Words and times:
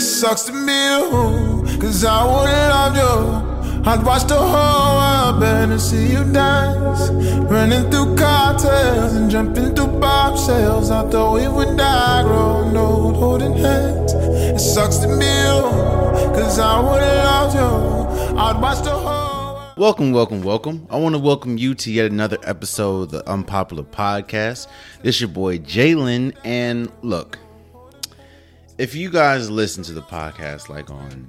sucks 0.00 0.42
to 0.44 0.52
be 0.52 0.58
you, 0.58 1.78
cause 1.80 2.04
I 2.04 2.24
would've 2.24 2.70
loved 2.74 2.96
you. 2.96 3.56
I'd 3.88 4.04
watch 4.04 4.24
the 4.24 4.36
whole 4.36 4.96
world 4.98 5.40
burn 5.40 5.70
and 5.70 5.80
see 5.80 6.10
you 6.12 6.24
dance. 6.32 7.08
Running 7.50 7.88
through 7.90 8.16
cocktails 8.16 9.12
and 9.14 9.30
jumping 9.30 9.74
through 9.76 10.00
bobshells. 10.00 10.90
I 10.90 11.08
thought 11.08 11.34
we 11.34 11.46
would 11.46 11.76
die 11.76 12.22
growing 12.24 12.76
old, 12.76 13.14
holding 13.14 13.52
hands. 13.52 14.12
It 14.12 14.58
sucks 14.58 14.98
to 14.98 15.06
be 15.06 15.24
you, 15.24 15.62
cause 16.34 16.58
I 16.58 16.80
would've 16.80 17.24
loved 17.24 17.54
you. 17.54 18.36
I'd 18.38 18.60
watch 18.60 18.82
the 18.82 18.90
whole. 18.90 19.36
Welcome, 19.76 20.12
welcome, 20.12 20.42
welcome. 20.42 20.86
I 20.90 20.96
want 20.96 21.14
to 21.14 21.20
welcome 21.20 21.58
you 21.58 21.74
to 21.74 21.92
yet 21.92 22.10
another 22.10 22.38
episode 22.42 23.02
of 23.02 23.10
the 23.10 23.28
Unpopular 23.30 23.84
Podcast. 23.84 24.66
This 25.02 25.20
your 25.20 25.28
boy 25.28 25.58
Jalen, 25.58 26.34
and 26.44 26.90
look, 27.02 27.38
if 28.78 28.94
you 28.94 29.10
guys 29.10 29.50
listen 29.50 29.82
to 29.84 29.92
the 29.92 30.02
podcast 30.02 30.68
like 30.68 30.90
on 30.90 31.26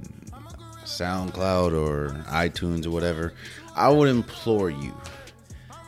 SoundCloud 0.83 1.73
or 1.73 2.09
iTunes 2.25 2.85
or 2.85 2.91
whatever, 2.91 3.33
I 3.75 3.89
would 3.89 4.09
implore 4.09 4.69
you, 4.69 4.93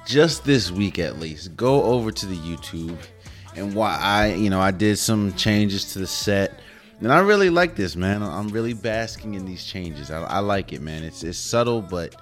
just 0.06 0.46
this 0.46 0.72
week 0.72 1.00
at 1.00 1.20
least, 1.20 1.56
go 1.56 1.84
over 1.84 2.12
to 2.12 2.26
the 2.26 2.38
YouTube 2.38 2.98
and 3.56 3.74
why 3.74 3.98
I, 4.00 4.34
you 4.34 4.50
know, 4.50 4.62
I 4.62 4.72
did 4.72 4.98
some 4.98 5.34
changes 5.34 5.94
to 5.94 6.00
the 6.00 6.08
set. 6.08 6.60
And 7.02 7.12
I 7.12 7.20
really 7.20 7.50
like 7.50 7.76
this, 7.76 7.96
man. 7.96 8.22
I'm 8.24 8.50
really 8.50 8.74
basking 8.74 9.36
in 9.36 9.46
these 9.46 9.66
changes. 9.66 10.12
I, 10.12 10.22
I 10.24 10.40
like 10.40 10.74
it, 10.74 10.82
man. 10.82 11.04
It's 11.04 11.24
it's 11.24 11.38
subtle, 11.38 11.82
but 11.82 12.16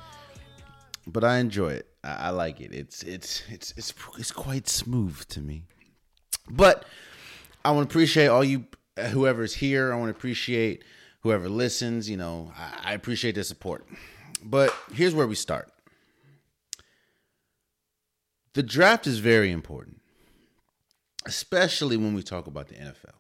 but 1.08 1.24
I 1.24 1.40
enjoy 1.40 1.70
it. 1.70 1.88
I, 2.04 2.14
I 2.14 2.30
like 2.30 2.62
it. 2.62 2.74
It's 2.74 3.02
it's 3.02 3.42
it's 3.50 3.74
it's 3.76 3.92
it's 4.20 4.32
quite 4.32 4.68
smooth 4.68 5.20
to 5.30 5.42
me. 5.42 5.64
But 6.48 6.86
I 7.66 7.72
want 7.72 7.90
to 7.90 7.92
appreciate 7.92 8.28
all 8.28 8.44
you 8.44 8.66
whoever's 8.98 9.54
here. 9.54 9.94
I 9.94 9.96
want 9.96 10.12
to 10.12 10.18
appreciate 10.18 10.84
whoever 11.22 11.50
listens. 11.50 12.10
You 12.10 12.18
know, 12.18 12.52
I, 12.58 12.92
I 12.92 12.94
appreciate 12.94 13.36
the 13.36 13.44
support. 13.44 13.86
But 14.44 14.74
here's 14.94 15.16
where 15.16 15.28
we 15.28 15.36
start. 15.36 15.72
The 18.54 18.64
draft 18.64 19.06
is 19.06 19.20
very 19.20 19.52
important, 19.52 20.02
especially 21.26 21.96
when 21.96 22.16
we 22.16 22.24
talk 22.24 22.48
about 22.48 22.70
the 22.70 22.76
NFL, 22.76 23.14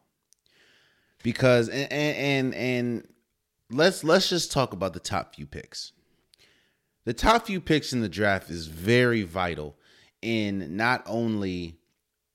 because 1.22 1.70
and 1.70 1.92
and 1.92 2.17
and, 2.17 2.55
and 2.55 3.08
let's 3.70 4.03
let's 4.03 4.30
just 4.30 4.52
talk 4.52 4.73
about 4.73 4.94
the 4.94 5.00
top 5.00 5.36
few 5.36 5.45
picks. 5.45 5.92
The 7.05 7.14
top 7.14 7.45
few 7.45 7.61
picks 7.61 7.94
in 7.94 8.02
the 8.02 8.09
draft 8.09 8.50
is 8.50 8.67
very 8.67 9.22
vital 9.22 9.78
in 10.22 10.75
not 10.75 11.03
only 11.05 11.77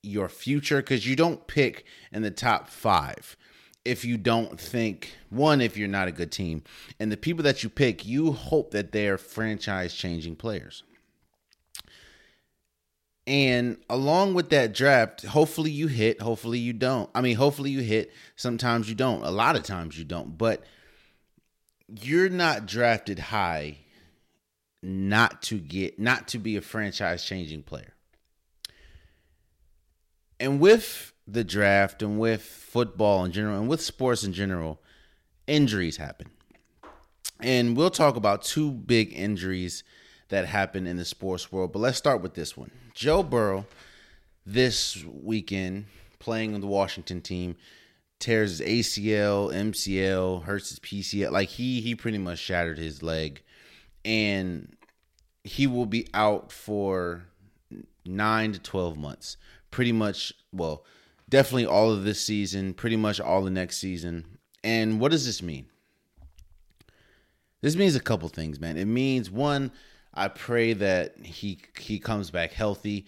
your 0.03 0.28
future 0.28 0.78
because 0.78 1.06
you 1.06 1.14
don't 1.14 1.47
pick 1.47 1.84
in 2.12 2.22
the 2.22 2.31
top 2.31 2.69
five 2.69 3.36
if 3.84 4.05
you 4.05 4.17
don't 4.17 4.61
think 4.61 5.14
one 5.31 5.61
if 5.61 5.77
you're 5.77 5.89
not 5.89 6.08
a 6.08 6.12
good 6.12 6.31
team 6.33 6.62
and 6.98 7.11
the 7.11 7.17
people 7.17 7.42
that 7.45 7.62
you 7.62 7.69
pick 7.69 8.05
you 8.05 8.33
hope 8.33 8.73
that 8.73 8.92
they're 8.92 9.19
franchise 9.19 9.95
changing 9.95 10.36
players. 10.36 10.83
And 13.25 13.77
along 13.89 14.34
with 14.34 14.50
that 14.50 14.75
draft 14.75 15.23
hopefully 15.23 15.70
you 15.70 15.86
hit 15.86 16.20
hopefully 16.20 16.58
you 16.58 16.73
don't. 16.73 17.08
I 17.14 17.20
mean 17.20 17.36
hopefully 17.36 17.70
you 17.70 17.80
hit 17.80 18.12
sometimes 18.34 18.89
you 18.89 18.97
don't 18.97 19.23
a 19.23 19.30
lot 19.30 19.55
of 19.55 19.62
times 19.62 19.97
you 19.97 20.05
don't 20.05 20.36
but 20.36 20.64
you're 21.89 22.28
not 22.28 22.67
drafted 22.67 23.19
high 23.19 23.78
not 24.83 25.42
to 25.42 25.58
get 25.58 26.00
not 26.00 26.27
to 26.28 26.39
be 26.39 26.56
a 26.56 26.61
franchise 26.61 27.25
changing 27.25 27.62
player 27.62 27.95
and 30.43 30.59
with 30.59 31.12
the 31.29 31.45
draft 31.45 32.03
and 32.03 32.19
with 32.19 32.43
football 32.43 33.25
in 33.25 33.31
general 33.31 33.61
and 33.61 33.69
with 33.69 33.81
sports 33.81 34.25
in 34.25 34.33
general, 34.33 34.83
injuries 35.47 35.98
happen. 35.98 36.31
And 37.39 37.77
we'll 37.77 37.91
talk 37.91 38.17
about 38.17 38.43
two 38.43 38.73
big 38.73 39.13
injuries 39.13 39.85
that 40.31 40.47
happen 40.47 40.87
in 40.89 40.97
the 40.97 41.05
sports 41.05 41.53
world. 41.53 41.73
But 41.73 41.79
let's 41.79 41.97
start 41.97 42.23
with 42.23 42.35
this 42.35 42.57
one. 42.57 42.73
Joe 42.92 43.23
Burrow, 43.23 43.67
this 44.45 45.05
weekend, 45.05 45.86
playing 46.19 46.57
on 46.57 46.61
the 46.61 46.67
Washington 46.67 47.20
team, 47.20 47.55
tears 48.19 48.59
his 48.59 48.69
ACL, 48.69 49.53
MCL, 49.53 50.42
hurts 50.42 50.70
his 50.70 50.80
PCL. 50.80 51.30
Like 51.30 51.51
he 51.51 51.80
he 51.80 51.95
pretty 51.95 52.19
much 52.19 52.41
shattered 52.41 52.79
his 52.79 53.01
leg. 53.01 53.42
And 54.05 54.77
he 55.45 55.69
will 55.69 55.86
be 55.86 56.09
out 56.13 56.51
for 56.51 57.27
nine 58.05 58.53
to 58.53 58.59
twelve 58.59 58.97
months 58.98 59.36
pretty 59.73 59.91
much, 59.91 60.33
well, 60.53 60.85
definitely 61.29 61.67
all 61.67 61.91
of 61.91 62.05
this 62.05 62.21
season, 62.21 62.75
pretty 62.75 62.95
much 62.95 63.19
all 63.19 63.43
the 63.43 63.51
next 63.51 63.79
season. 63.79 64.39
And 64.63 65.01
what 65.01 65.11
does 65.11 65.27
this 65.27 65.43
mean? 65.43 65.67
This 67.63 67.75
means 67.75 67.97
a 67.97 68.01
couple 68.01 68.29
things, 68.29 68.61
man. 68.61 68.77
It 68.77 68.85
means 68.85 69.31
one, 69.31 69.73
I 70.15 70.29
pray 70.29 70.75
that 70.75 71.17
he 71.19 71.59
he 71.79 71.99
comes 71.99 72.31
back 72.31 72.53
healthy. 72.53 73.07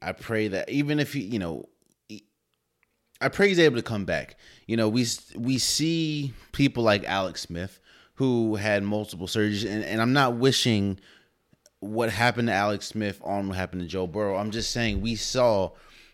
I 0.00 0.12
pray 0.12 0.48
that 0.48 0.70
even 0.70 0.98
if 0.98 1.12
he, 1.12 1.20
you 1.20 1.38
know, 1.38 1.68
I 3.20 3.28
pray 3.28 3.48
he's 3.48 3.58
able 3.58 3.76
to 3.76 3.82
come 3.82 4.04
back. 4.04 4.36
You 4.66 4.76
know, 4.76 4.88
we 4.88 5.06
we 5.36 5.58
see 5.58 6.32
people 6.52 6.84
like 6.84 7.04
Alex 7.04 7.42
Smith 7.42 7.80
who 8.14 8.56
had 8.56 8.82
multiple 8.82 9.26
surgeries, 9.26 9.68
and, 9.68 9.84
and 9.84 10.00
I'm 10.00 10.12
not 10.12 10.36
wishing 10.36 10.98
what 11.80 12.10
happened 12.10 12.48
to 12.48 12.54
Alex 12.54 12.86
Smith 12.86 13.20
on 13.22 13.48
what 13.48 13.56
happened 13.56 13.82
to 13.82 13.88
Joe 13.88 14.06
Burrow. 14.06 14.36
I'm 14.36 14.50
just 14.50 14.70
saying 14.70 15.00
we 15.00 15.16
saw 15.16 15.72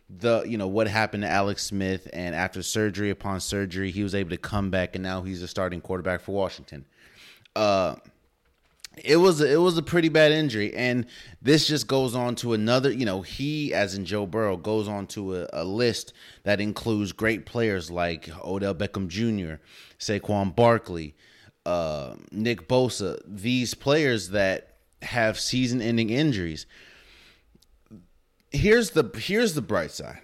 the 0.08 0.44
you 0.46 0.58
know 0.58 0.68
what 0.68 0.86
happened 0.86 1.22
to 1.22 1.28
Alex 1.28 1.64
Smith 1.64 2.08
and 2.12 2.34
after 2.34 2.62
surgery 2.62 3.10
upon 3.10 3.40
surgery 3.40 3.90
he 3.90 4.02
was 4.02 4.14
able 4.14 4.30
to 4.30 4.36
come 4.36 4.70
back 4.70 4.94
and 4.94 5.02
now 5.02 5.22
he's 5.22 5.42
a 5.42 5.48
starting 5.48 5.80
quarterback 5.80 6.20
for 6.20 6.32
Washington. 6.32 6.84
Uh 7.56 7.96
it 9.02 9.16
was 9.16 9.40
a, 9.40 9.52
it 9.52 9.56
was 9.56 9.76
a 9.76 9.82
pretty 9.82 10.08
bad 10.08 10.30
injury 10.30 10.72
and 10.74 11.06
this 11.42 11.66
just 11.66 11.88
goes 11.88 12.14
on 12.14 12.34
to 12.36 12.52
another 12.52 12.92
you 12.92 13.04
know 13.04 13.22
he 13.22 13.72
as 13.74 13.94
in 13.94 14.04
Joe 14.04 14.26
Burrow 14.26 14.56
goes 14.56 14.88
on 14.88 15.06
to 15.08 15.36
a, 15.36 15.48
a 15.52 15.64
list 15.64 16.12
that 16.44 16.60
includes 16.60 17.12
great 17.12 17.46
players 17.46 17.90
like 17.90 18.28
Odell 18.44 18.74
Beckham 18.74 19.08
Jr., 19.08 19.60
Saquon 19.98 20.54
Barkley, 20.54 21.14
uh, 21.66 22.14
Nick 22.30 22.68
Bosa, 22.68 23.18
these 23.26 23.74
players 23.74 24.30
that 24.30 24.76
have 25.02 25.40
season-ending 25.40 26.10
injuries 26.10 26.66
here's 28.54 28.90
the 28.90 29.10
here's 29.16 29.54
the 29.54 29.62
bright 29.62 29.90
side. 29.90 30.20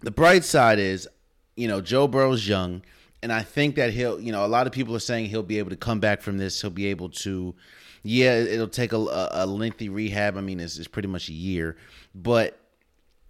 The 0.00 0.10
bright 0.10 0.44
side 0.44 0.78
is, 0.78 1.08
you 1.56 1.68
know, 1.68 1.80
Joe 1.80 2.08
Burrow's 2.08 2.46
young, 2.46 2.82
and 3.22 3.32
I 3.32 3.42
think 3.42 3.76
that 3.76 3.92
he'll, 3.92 4.20
you 4.20 4.32
know, 4.32 4.44
a 4.44 4.48
lot 4.48 4.66
of 4.66 4.72
people 4.72 4.94
are 4.94 5.00
saying 5.00 5.26
he'll 5.26 5.42
be 5.42 5.58
able 5.58 5.70
to 5.70 5.76
come 5.76 6.00
back 6.00 6.22
from 6.22 6.38
this. 6.38 6.60
He'll 6.60 6.70
be 6.70 6.86
able 6.86 7.08
to, 7.10 7.54
yeah, 8.02 8.34
it'll 8.34 8.68
take 8.68 8.92
a, 8.92 9.28
a 9.32 9.46
lengthy 9.46 9.88
rehab. 9.88 10.36
I 10.36 10.40
mean, 10.40 10.60
it's, 10.60 10.78
it's 10.78 10.88
pretty 10.88 11.08
much 11.08 11.28
a 11.28 11.32
year, 11.32 11.76
but 12.14 12.58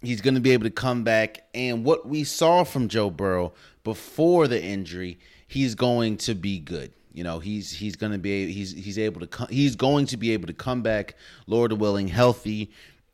he's 0.01 0.21
going 0.21 0.35
to 0.35 0.41
be 0.41 0.51
able 0.51 0.65
to 0.65 0.71
come 0.71 1.03
back. 1.03 1.45
And 1.53 1.85
what 1.85 2.07
we 2.07 2.23
saw 2.23 2.63
from 2.63 2.87
Joe 2.87 3.09
Burrow 3.09 3.53
before 3.83 4.47
the 4.47 4.61
injury, 4.61 5.19
he's 5.47 5.73
going 5.73 6.17
to 6.17 6.35
be 6.35 6.59
good. 6.59 6.91
You 7.13 7.23
know, 7.23 7.39
he's 7.39 7.71
he's 7.71 7.95
going 7.95 8.11
to 8.11 8.19
be 8.19 8.51
he's 8.51 8.73
he's 8.73 8.99
able 8.99 9.21
to 9.21 9.27
come, 9.27 9.47
he's 9.49 9.75
going 9.75 10.05
to 10.07 10.17
be 10.17 10.33
able 10.33 10.45
to 10.47 10.53
come 10.53 10.83
back, 10.83 11.15
Lord 11.47 11.71
willing, 11.73 12.07
healthy 12.07 12.71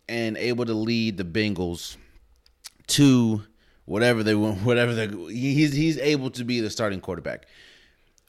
and 0.07 0.37
able 0.37 0.65
to 0.65 0.73
lead 0.73 1.17
the 1.17 1.23
Bengals 1.23 1.97
to 2.87 3.43
whatever 3.85 4.23
they 4.23 4.35
want, 4.35 4.59
whatever 4.63 4.93
they 4.93 5.07
he's 5.33 5.73
he's 5.73 5.97
able 5.97 6.29
to 6.31 6.43
be 6.43 6.59
the 6.59 6.69
starting 6.69 7.01
quarterback. 7.01 7.45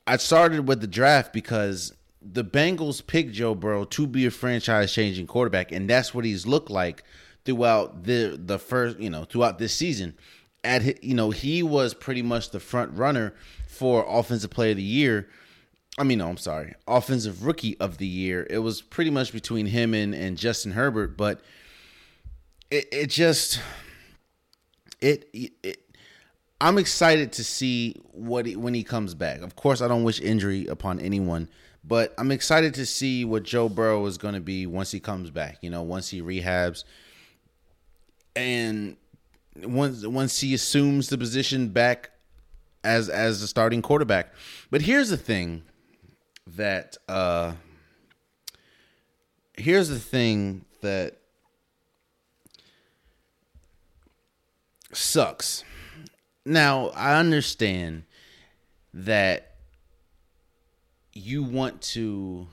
I 0.06 0.16
started 0.18 0.68
with 0.68 0.80
the 0.80 0.86
draft 0.86 1.32
because 1.32 1.94
the 2.20 2.44
Bengals 2.44 3.06
picked 3.06 3.32
Joe 3.32 3.54
Burrow 3.54 3.84
to 3.84 4.06
be 4.06 4.26
a 4.26 4.30
franchise 4.30 4.92
changing 4.92 5.26
quarterback, 5.26 5.72
and 5.72 5.88
that's 5.88 6.14
what 6.14 6.24
he's 6.24 6.46
looked 6.46 6.70
like 6.70 7.04
throughout 7.44 8.04
the 8.04 8.38
the 8.42 8.58
first 8.58 8.98
you 8.98 9.10
know 9.10 9.24
throughout 9.24 9.58
this 9.58 9.74
season. 9.74 10.14
At 10.62 11.04
you 11.04 11.14
know 11.14 11.30
he 11.30 11.62
was 11.62 11.92
pretty 11.94 12.22
much 12.22 12.50
the 12.50 12.60
front 12.60 12.96
runner 12.96 13.34
for 13.68 14.04
offensive 14.08 14.50
player 14.50 14.70
of 14.70 14.78
the 14.78 14.82
year. 14.82 15.28
I 15.96 16.02
mean, 16.02 16.18
no, 16.18 16.28
I'm 16.28 16.38
sorry, 16.38 16.74
offensive 16.88 17.44
rookie 17.44 17.78
of 17.78 17.98
the 17.98 18.06
year. 18.06 18.46
It 18.50 18.58
was 18.58 18.82
pretty 18.82 19.10
much 19.10 19.32
between 19.32 19.66
him 19.66 19.94
and 19.94 20.14
and 20.14 20.38
Justin 20.38 20.72
Herbert, 20.72 21.16
but 21.16 21.40
it, 22.74 22.88
it 22.90 23.06
just 23.06 23.60
it, 25.00 25.28
it 25.32 25.78
I'm 26.60 26.78
excited 26.78 27.32
to 27.32 27.44
see 27.44 28.00
what 28.12 28.46
he, 28.46 28.56
when 28.56 28.74
he 28.74 28.82
comes 28.82 29.14
back. 29.14 29.42
Of 29.42 29.54
course, 29.54 29.80
I 29.80 29.86
don't 29.86 30.02
wish 30.02 30.20
injury 30.20 30.66
upon 30.66 30.98
anyone, 30.98 31.48
but 31.84 32.14
I'm 32.18 32.32
excited 32.32 32.74
to 32.74 32.86
see 32.86 33.24
what 33.24 33.44
Joe 33.44 33.68
Burrow 33.68 34.04
is 34.06 34.18
going 34.18 34.34
to 34.34 34.40
be 34.40 34.66
once 34.66 34.90
he 34.90 34.98
comes 34.98 35.30
back. 35.30 35.58
You 35.60 35.70
know, 35.70 35.82
once 35.82 36.08
he 36.08 36.20
rehabs, 36.20 36.82
and 38.34 38.96
once 39.62 40.04
once 40.04 40.40
he 40.40 40.52
assumes 40.52 41.08
the 41.08 41.18
position 41.18 41.68
back 41.68 42.10
as 42.82 43.08
as 43.08 43.40
the 43.40 43.46
starting 43.46 43.82
quarterback. 43.82 44.32
But 44.70 44.82
here's 44.82 45.10
the 45.10 45.16
thing 45.16 45.62
that 46.56 46.96
uh 47.08 47.52
here's 49.56 49.88
the 49.88 50.00
thing 50.00 50.64
that 50.80 51.18
sucks. 54.96 55.64
Now, 56.46 56.88
I 56.88 57.18
understand 57.18 58.04
that 58.92 59.54
you 61.14 61.42
want 61.42 61.80
to 61.80 62.46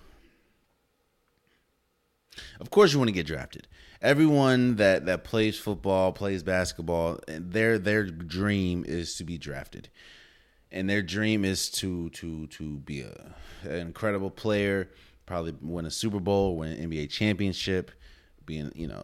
of 2.59 2.69
course 2.69 2.93
you 2.93 2.99
want 2.99 3.09
to 3.09 3.13
get 3.13 3.25
drafted 3.25 3.67
everyone 4.01 4.75
that 4.75 5.05
that 5.05 5.23
plays 5.23 5.57
football 5.57 6.11
plays 6.11 6.43
basketball 6.43 7.19
their 7.27 7.77
their 7.77 8.03
dream 8.05 8.85
is 8.87 9.15
to 9.15 9.23
be 9.23 9.37
drafted 9.37 9.89
and 10.71 10.89
their 10.89 11.01
dream 11.01 11.43
is 11.43 11.69
to 11.69 12.09
to 12.11 12.47
to 12.47 12.77
be 12.79 13.01
a 13.01 13.35
an 13.63 13.79
incredible 13.79 14.29
player 14.31 14.89
probably 15.25 15.53
win 15.61 15.85
a 15.85 15.91
super 15.91 16.19
bowl 16.19 16.55
win 16.55 16.71
an 16.71 16.89
nba 16.89 17.09
championship 17.09 17.91
being 18.45 18.71
you 18.75 18.87
know 18.87 19.03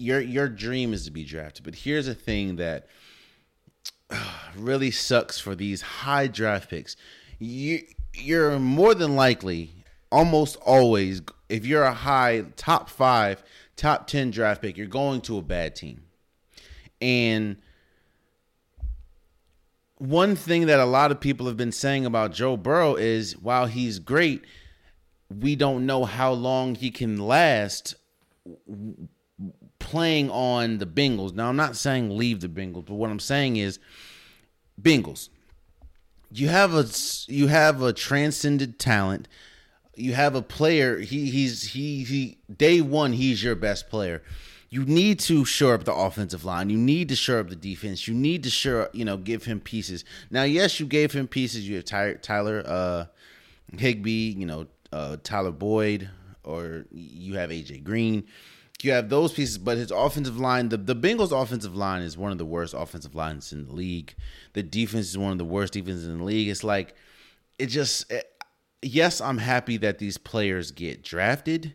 your 0.00 0.20
your 0.20 0.48
dream 0.48 0.92
is 0.92 1.04
to 1.04 1.10
be 1.10 1.24
drafted 1.24 1.64
but 1.64 1.74
here's 1.74 2.08
a 2.08 2.14
thing 2.14 2.56
that 2.56 2.86
really 4.56 4.90
sucks 4.90 5.38
for 5.38 5.54
these 5.54 5.82
high 5.82 6.26
draft 6.26 6.70
picks. 6.70 6.96
You 7.38 7.82
you're 8.14 8.58
more 8.58 8.94
than 8.94 9.16
likely 9.16 9.84
almost 10.10 10.56
always 10.56 11.22
if 11.48 11.64
you're 11.64 11.84
a 11.84 11.94
high 11.94 12.44
top 12.56 12.90
5 12.90 13.42
top 13.76 14.08
10 14.08 14.32
draft 14.32 14.62
pick 14.62 14.76
you're 14.76 14.86
going 14.86 15.20
to 15.22 15.38
a 15.38 15.42
bad 15.42 15.76
team. 15.76 16.02
And 17.00 17.56
one 19.96 20.34
thing 20.34 20.66
that 20.66 20.80
a 20.80 20.84
lot 20.84 21.10
of 21.10 21.20
people 21.20 21.46
have 21.46 21.56
been 21.56 21.72
saying 21.72 22.04
about 22.04 22.32
Joe 22.32 22.56
Burrow 22.56 22.96
is 22.96 23.36
while 23.38 23.66
he's 23.66 23.98
great 23.98 24.44
we 25.30 25.54
don't 25.54 25.86
know 25.86 26.04
how 26.04 26.32
long 26.32 26.74
he 26.74 26.90
can 26.90 27.16
last 27.16 27.94
playing 29.80 30.30
on 30.30 30.78
the 30.78 30.86
Bengals. 30.86 31.34
Now, 31.34 31.48
I'm 31.48 31.56
not 31.56 31.74
saying 31.74 32.16
leave 32.16 32.40
the 32.40 32.48
Bengals, 32.48 32.86
but 32.86 32.94
what 32.94 33.10
I'm 33.10 33.18
saying 33.18 33.56
is 33.56 33.80
Bengals. 34.80 35.30
You 36.30 36.48
have 36.48 36.72
a 36.74 36.86
you 37.26 37.48
have 37.48 37.82
a 37.82 37.92
transcended 37.92 38.78
talent. 38.78 39.26
You 39.96 40.14
have 40.14 40.36
a 40.36 40.42
player. 40.42 41.00
He 41.00 41.28
he's 41.30 41.72
he 41.72 42.04
he 42.04 42.38
day 42.54 42.80
one. 42.80 43.14
He's 43.14 43.42
your 43.42 43.56
best 43.56 43.90
player. 43.90 44.22
You 44.68 44.84
need 44.84 45.18
to 45.20 45.44
shore 45.44 45.74
up 45.74 45.82
the 45.82 45.92
offensive 45.92 46.44
line. 46.44 46.70
You 46.70 46.78
need 46.78 47.08
to 47.08 47.16
shore 47.16 47.40
up 47.40 47.48
the 47.48 47.56
defense. 47.56 48.06
You 48.06 48.14
need 48.14 48.44
to 48.44 48.50
shore 48.50 48.90
you 48.92 49.04
know 49.04 49.16
give 49.16 49.44
him 49.44 49.58
pieces. 49.58 50.04
Now, 50.30 50.44
yes, 50.44 50.78
you 50.78 50.86
gave 50.86 51.12
him 51.12 51.26
pieces. 51.26 51.68
You 51.68 51.76
have 51.76 51.86
Tyler, 51.86 52.14
Tyler 52.14 52.62
uh, 52.64 53.04
Higbee. 53.76 54.34
You 54.38 54.46
know 54.46 54.66
uh, 54.92 55.16
Tyler 55.24 55.50
Boyd, 55.50 56.08
or 56.44 56.84
you 56.92 57.34
have 57.34 57.50
AJ 57.50 57.82
Green 57.82 58.24
you 58.84 58.92
have 58.92 59.08
those 59.08 59.32
pieces, 59.32 59.58
but 59.58 59.76
his 59.76 59.90
offensive 59.90 60.38
line, 60.38 60.68
the, 60.68 60.76
the 60.76 60.96
Bengals' 60.96 61.32
offensive 61.32 61.74
line 61.74 62.02
is 62.02 62.16
one 62.16 62.32
of 62.32 62.38
the 62.38 62.44
worst 62.44 62.74
offensive 62.76 63.14
lines 63.14 63.52
in 63.52 63.66
the 63.66 63.72
league. 63.72 64.14
The 64.52 64.62
defense 64.62 65.08
is 65.08 65.18
one 65.18 65.32
of 65.32 65.38
the 65.38 65.44
worst 65.44 65.72
defenses 65.72 66.06
in 66.06 66.18
the 66.18 66.24
league. 66.24 66.48
It's 66.48 66.64
like, 66.64 66.94
it 67.58 67.66
just, 67.66 68.10
it, 68.10 68.30
yes, 68.82 69.20
I'm 69.20 69.38
happy 69.38 69.76
that 69.78 69.98
these 69.98 70.18
players 70.18 70.70
get 70.70 71.02
drafted, 71.02 71.74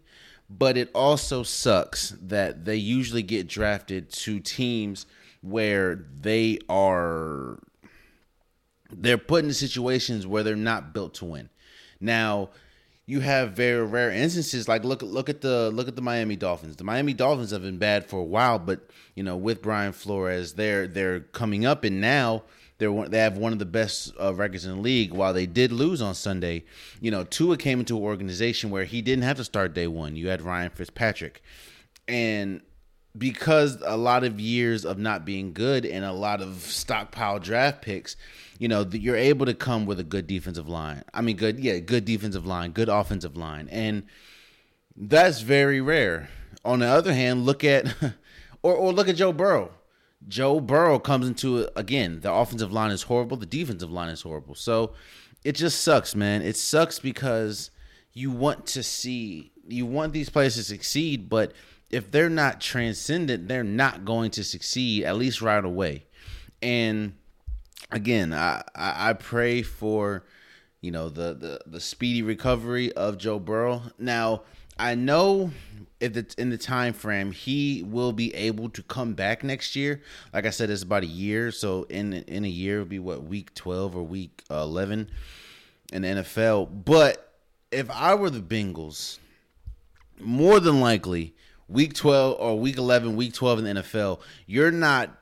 but 0.50 0.78
it 0.78 0.90
also 0.94 1.44
sucks 1.44 2.16
that 2.22 2.66
they 2.66 2.76
usually 2.76 3.24
get 3.24 3.48
drafted 3.48 4.12
to 4.12 4.40
teams 4.40 5.06
where 5.42 6.06
they 6.22 6.60
are, 6.70 7.60
they're 8.92 9.18
put 9.18 9.44
in 9.44 9.54
situations 9.54 10.26
where 10.26 10.44
they're 10.44 10.56
not 10.56 10.94
built 10.94 11.16
to 11.16 11.26
win. 11.26 11.50
Now, 12.00 12.50
you 13.06 13.20
have 13.20 13.52
very 13.52 13.86
rare 13.86 14.12
instances 14.12 14.68
like 14.68 14.84
look 14.84 15.02
look 15.02 15.30
at 15.30 15.42
the 15.42 15.70
look 15.72 15.88
at 15.88 15.96
the 15.96 16.02
Miami 16.02 16.36
Dolphins. 16.36 16.76
The 16.76 16.84
Miami 16.84 17.14
Dolphins 17.14 17.52
have 17.52 17.62
been 17.62 17.78
bad 17.78 18.06
for 18.06 18.20
a 18.20 18.24
while, 18.24 18.58
but 18.58 18.90
you 19.14 19.24
know 19.24 19.38
with 19.38 19.62
Brian 19.62 19.94
Flores, 19.94 20.54
they're 20.54 20.88
they're 20.88 21.20
coming 21.20 21.66
up, 21.66 21.84
and 21.84 22.02
now 22.02 22.44
they're 22.78 23.08
they 23.08 23.20
have 23.20 23.38
one 23.38 23.54
of 23.54 23.60
the 23.60 23.66
best 23.66 24.12
uh, 24.20 24.34
records 24.34 24.66
in 24.66 24.76
the 24.76 24.82
league. 24.82 25.14
While 25.14 25.34
they 25.34 25.46
did 25.46 25.72
lose 25.72 26.02
on 26.02 26.16
Sunday, 26.16 26.64
you 27.00 27.12
know 27.12 27.24
Tua 27.24 27.58
came 27.58 27.80
into 27.80 27.96
an 27.96 28.04
organization 28.04 28.72
where 28.72 28.86
he 28.86 29.02
didn't 29.02 29.24
have 29.24 29.38
to 29.38 29.44
start 29.44 29.74
day 29.74 29.88
one. 29.88 30.16
You 30.16 30.30
had 30.30 30.42
Ryan 30.42 30.72
Fitzpatrick, 30.72 31.44
and 32.08 32.62
because 33.18 33.78
a 33.86 33.98
lot 33.98 34.24
of 34.24 34.40
years 34.40 34.86
of 34.86 34.98
not 34.98 35.26
being 35.26 35.54
good 35.54 35.86
and 35.86 36.04
a 36.04 36.14
lot 36.14 36.42
of 36.42 36.62
stockpile 36.62 37.40
draft 37.40 37.82
picks 37.82 38.16
you 38.58 38.68
know, 38.68 38.88
you're 38.92 39.16
able 39.16 39.46
to 39.46 39.54
come 39.54 39.86
with 39.86 40.00
a 40.00 40.04
good 40.04 40.28
defensive 40.28 40.68
line. 40.68 41.04
I 41.14 41.22
mean, 41.22 41.36
good, 41.36 41.60
yeah, 41.60 41.80
good 41.80 42.06
defensive 42.06 42.46
line, 42.46 42.72
good 42.72 42.90
offensive 42.90 43.36
line, 43.36 43.68
and 43.70 44.04
that's 44.96 45.42
very 45.42 45.82
rare. 45.82 46.30
On 46.64 46.80
the 46.80 46.88
other 46.88 47.14
hand, 47.14 47.46
look 47.46 47.64
at 47.64 47.94
or 48.64 48.74
or 48.74 48.94
look 48.94 49.10
at 49.10 49.16
Joe 49.16 49.34
Burrow. 49.34 49.72
Joe 50.28 50.60
Burrow 50.60 51.00
comes 51.00 51.28
into 51.28 51.70
again. 51.78 52.22
The 52.22 52.32
offensive 52.32 52.72
line 52.72 52.92
is 52.92 53.04
horrible. 53.04 53.38
The 53.38 53.46
defensive 53.46 53.92
line 53.92 54.10
is 54.10 54.22
horrible. 54.22 54.56
So 54.56 54.94
it 55.44 55.54
just 55.54 55.82
sucks, 55.82 56.16
man. 56.16 56.42
It 56.42 56.56
sucks 56.56 56.98
because 56.98 57.72
you 58.14 58.32
want 58.32 58.66
to 58.68 58.84
see 58.84 59.52
you 59.68 59.86
want 59.86 60.14
these 60.14 60.30
players 60.30 60.56
to 60.56 60.64
succeed, 60.64 61.28
but 61.30 61.52
if 61.90 62.12
they're 62.12 62.30
not 62.30 62.62
transcendent, 62.62 63.48
they're 63.48 63.64
not 63.64 64.06
going 64.06 64.32
to 64.32 64.44
succeed 64.44 65.04
at 65.04 65.18
least 65.18 65.42
right 65.42 65.64
away. 65.64 66.06
And 66.62 67.14
again, 67.92 68.34
I, 68.34 68.64
I, 68.76 69.14
pray 69.14 69.62
for 69.62 70.26
you 70.82 70.92
know 70.92 71.10
the, 71.10 71.34
the 71.34 71.60
the 71.66 71.80
speedy 71.80 72.22
recovery 72.22 72.92
of 72.94 73.18
Joe 73.18 73.40
Burrow. 73.40 73.84
Now 74.00 74.44
I 74.78 74.96
know 74.96 75.52
if 76.00 76.18
it's 76.18 76.36
in 76.36 76.50
the 76.50 76.58
time 76.58 76.94
frame, 76.94 77.32
he 77.32 77.84
will 77.84 78.12
be 78.12 78.34
able 78.36 78.70
to 78.70 78.84
come 78.84 79.14
back 79.14 79.44
next 79.44 79.76
year. 79.76 80.02
Like 80.34 80.46
I 80.46 80.50
said, 80.50 80.70
it's 80.70 80.84
about 80.84 81.04
a 81.04 81.08
year. 81.08 81.52
So 81.52 81.84
in 81.84 82.14
in 82.14 82.46
a 82.46 82.50
year, 82.50 82.76
it'll 82.76 82.88
be 82.88 83.00
what 83.00 83.24
week 83.24 83.54
twelve 83.54 83.96
or 83.96 84.04
week 84.04 84.44
eleven 84.50 85.10
in 85.94 86.02
the 86.02 86.08
NFL. 86.10 86.84
But 86.86 87.34
if 87.72 87.90
I 87.90 88.16
were 88.16 88.30
the 88.30 88.42
Bengals, 88.42 89.20
more 90.20 90.60
than 90.60 90.80
likely 90.82 91.36
week 91.68 91.94
twelve 91.94 92.38
or 92.40 92.60
week 92.60 92.78
eleven, 92.78 93.16
week 93.16 93.34
twelve 93.34 93.60
in 93.60 93.66
the 93.66 93.82
NFL, 93.82 94.20
you're 94.46 94.72
not 94.72 95.18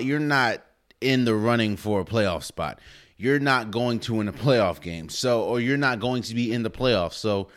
you're 0.00 0.18
not 0.18 0.62
in 1.00 1.24
the 1.24 1.34
running 1.34 1.76
for 1.76 2.00
a 2.00 2.04
playoff 2.04 2.44
spot. 2.44 2.80
You're 3.16 3.40
not 3.40 3.70
going 3.70 4.00
to 4.00 4.14
win 4.14 4.28
a 4.28 4.32
playoff 4.32 4.80
game. 4.80 5.08
So 5.08 5.42
or 5.42 5.60
you're 5.60 5.76
not 5.76 6.00
going 6.00 6.22
to 6.24 6.34
be 6.34 6.52
in 6.52 6.62
the 6.62 6.70
playoffs. 6.70 7.14
So 7.14 7.48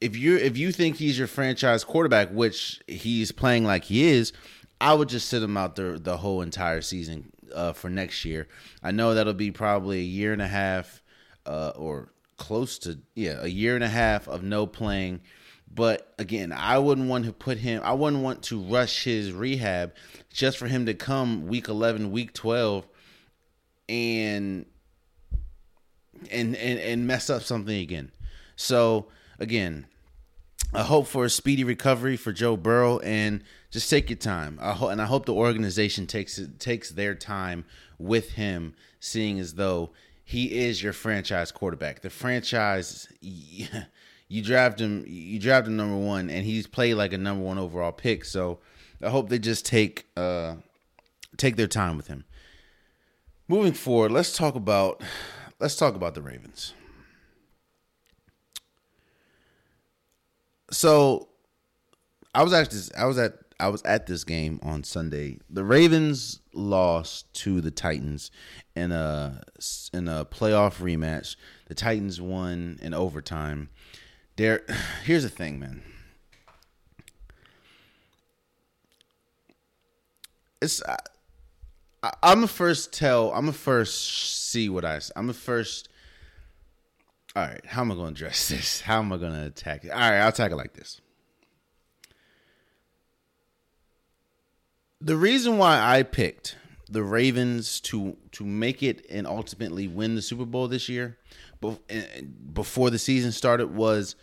if 0.00 0.16
you 0.16 0.36
if 0.36 0.56
you 0.56 0.72
think 0.72 0.96
he's 0.96 1.18
your 1.18 1.26
franchise 1.26 1.84
quarterback, 1.84 2.30
which 2.30 2.80
he's 2.86 3.32
playing 3.32 3.64
like 3.64 3.84
he 3.84 4.04
is, 4.04 4.32
I 4.80 4.94
would 4.94 5.08
just 5.08 5.28
sit 5.28 5.42
him 5.42 5.56
out 5.56 5.76
the 5.76 5.98
the 6.02 6.16
whole 6.16 6.42
entire 6.42 6.80
season 6.80 7.30
uh, 7.54 7.72
for 7.72 7.90
next 7.90 8.24
year. 8.24 8.48
I 8.82 8.92
know 8.92 9.14
that'll 9.14 9.34
be 9.34 9.50
probably 9.50 9.98
a 9.98 10.04
year 10.04 10.32
and 10.32 10.42
a 10.42 10.48
half 10.48 11.02
uh, 11.46 11.72
or 11.76 12.12
close 12.36 12.78
to 12.78 12.98
yeah 13.14 13.38
a 13.40 13.48
year 13.48 13.74
and 13.74 13.84
a 13.84 13.88
half 13.88 14.26
of 14.26 14.42
no 14.42 14.66
playing 14.66 15.20
but 15.70 16.12
again, 16.18 16.52
I 16.52 16.78
wouldn't 16.78 17.08
want 17.08 17.26
to 17.26 17.32
put 17.32 17.58
him, 17.58 17.82
I 17.84 17.92
wouldn't 17.92 18.22
want 18.22 18.42
to 18.44 18.60
rush 18.60 19.04
his 19.04 19.32
rehab 19.32 19.94
just 20.32 20.58
for 20.58 20.66
him 20.66 20.86
to 20.86 20.94
come 20.94 21.46
week 21.46 21.68
11, 21.68 22.10
week 22.10 22.32
12 22.32 22.86
and 23.88 24.66
and 26.30 26.54
and, 26.56 26.78
and 26.78 27.06
mess 27.06 27.30
up 27.30 27.42
something 27.42 27.76
again. 27.80 28.12
So 28.56 29.06
again, 29.38 29.86
I 30.72 30.82
hope 30.82 31.06
for 31.06 31.24
a 31.24 31.30
speedy 31.30 31.64
recovery 31.64 32.16
for 32.16 32.32
Joe 32.32 32.56
Burrow 32.56 32.98
and 32.98 33.42
just 33.70 33.88
take 33.88 34.10
your 34.10 34.18
time. 34.18 34.58
I 34.60 34.72
ho- 34.72 34.88
and 34.88 35.00
I 35.00 35.06
hope 35.06 35.26
the 35.26 35.34
organization 35.34 36.06
takes 36.06 36.40
takes 36.58 36.90
their 36.90 37.14
time 37.14 37.64
with 37.98 38.32
him, 38.32 38.74
seeing 39.00 39.38
as 39.38 39.54
though 39.54 39.90
he 40.24 40.60
is 40.60 40.82
your 40.82 40.92
franchise 40.92 41.50
quarterback. 41.50 42.02
The 42.02 42.10
franchise 42.10 43.08
you 44.30 44.42
draft 44.42 44.80
him 44.80 45.04
you 45.08 45.40
draft 45.40 45.66
him 45.66 45.76
number 45.76 45.96
one 45.96 46.30
and 46.30 46.46
he's 46.46 46.66
played 46.66 46.94
like 46.94 47.12
a 47.12 47.18
number 47.18 47.44
one 47.44 47.58
overall 47.58 47.92
pick. 47.92 48.24
So 48.24 48.60
i 49.02 49.10
hope 49.10 49.28
they 49.28 49.38
just 49.38 49.66
take 49.66 50.06
uh 50.16 50.54
take 51.36 51.56
their 51.56 51.66
time 51.66 51.96
with 51.98 52.06
him. 52.06 52.24
Moving 53.48 53.72
forward 53.72 54.12
let's 54.12 54.34
talk 54.34 54.54
about 54.54 55.02
let's 55.58 55.76
talk 55.76 55.96
about 55.96 56.14
the 56.14 56.22
ravens. 56.22 56.72
So 60.70 61.28
i 62.32 62.44
was 62.44 62.52
actually 62.52 62.82
i 62.96 63.06
was 63.06 63.18
at 63.18 63.34
i 63.58 63.68
was 63.68 63.82
at 63.82 64.06
this 64.06 64.22
game 64.22 64.60
on 64.62 64.84
sunday. 64.84 65.40
The 65.50 65.64
ravens 65.64 66.38
lost 66.54 67.34
to 67.34 67.60
the 67.60 67.72
titans 67.72 68.30
in 68.76 68.92
a 68.92 69.42
in 69.92 70.06
a 70.06 70.24
playoff 70.24 70.80
rematch. 70.80 71.34
The 71.66 71.74
titans 71.74 72.20
won 72.20 72.78
in 72.80 72.94
overtime 72.94 73.70
there, 74.40 74.62
here's 75.04 75.22
the 75.22 75.28
thing, 75.28 75.60
man. 75.60 75.82
It's 80.62 80.82
I, 82.02 82.12
I'm 82.22 82.44
a 82.44 82.46
first 82.48 82.92
tell. 82.92 83.32
I'm 83.32 83.48
a 83.48 83.52
first 83.52 84.50
see 84.50 84.68
what 84.68 84.84
I. 84.84 85.00
I'm 85.16 85.30
a 85.30 85.34
first. 85.34 85.88
All 87.36 87.44
right, 87.44 87.64
how 87.64 87.82
am 87.82 87.92
I 87.92 87.94
going 87.94 88.14
to 88.14 88.24
address 88.24 88.48
this? 88.50 88.80
How 88.80 88.98
am 88.98 89.12
I 89.12 89.16
going 89.16 89.32
to 89.32 89.46
attack 89.46 89.84
it? 89.84 89.90
All 89.90 89.98
right, 89.98 90.18
I'll 90.18 90.28
attack 90.28 90.52
it 90.52 90.56
like 90.56 90.74
this. 90.74 91.00
The 95.00 95.16
reason 95.16 95.56
why 95.56 95.80
I 95.80 96.02
picked 96.02 96.56
the 96.90 97.02
Ravens 97.02 97.80
to 97.80 98.16
to 98.32 98.44
make 98.44 98.82
it 98.82 99.06
and 99.08 99.26
ultimately 99.26 99.86
win 99.88 100.14
the 100.14 100.22
Super 100.22 100.44
Bowl 100.44 100.68
this 100.68 100.88
year, 100.88 101.16
before 102.52 102.90
the 102.90 102.98
season 102.98 103.32
started, 103.32 103.74
was 103.74 104.16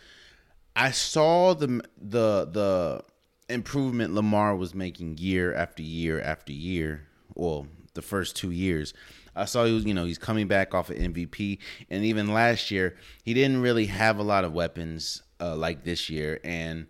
I 0.74 0.90
saw 0.90 1.54
the 1.54 1.82
the 2.00 2.48
the 2.50 3.02
improvement 3.48 4.14
Lamar 4.14 4.54
was 4.56 4.74
making 4.74 5.18
year 5.18 5.54
after 5.54 5.82
year 5.82 6.20
after 6.20 6.52
year. 6.52 7.06
Well, 7.34 7.66
the 7.94 8.02
first 8.02 8.36
two 8.36 8.50
years. 8.50 8.94
I 9.34 9.44
saw 9.44 9.64
he 9.64 9.72
was, 9.72 9.84
you 9.84 9.94
know, 9.94 10.04
he's 10.04 10.18
coming 10.18 10.48
back 10.48 10.74
off 10.74 10.90
of 10.90 10.96
MVP, 10.96 11.58
and 11.90 12.04
even 12.04 12.32
last 12.32 12.70
year 12.70 12.96
he 13.22 13.34
didn't 13.34 13.62
really 13.62 13.86
have 13.86 14.18
a 14.18 14.22
lot 14.22 14.44
of 14.44 14.52
weapons 14.52 15.22
uh, 15.40 15.54
like 15.54 15.84
this 15.84 16.10
year, 16.10 16.40
and 16.42 16.86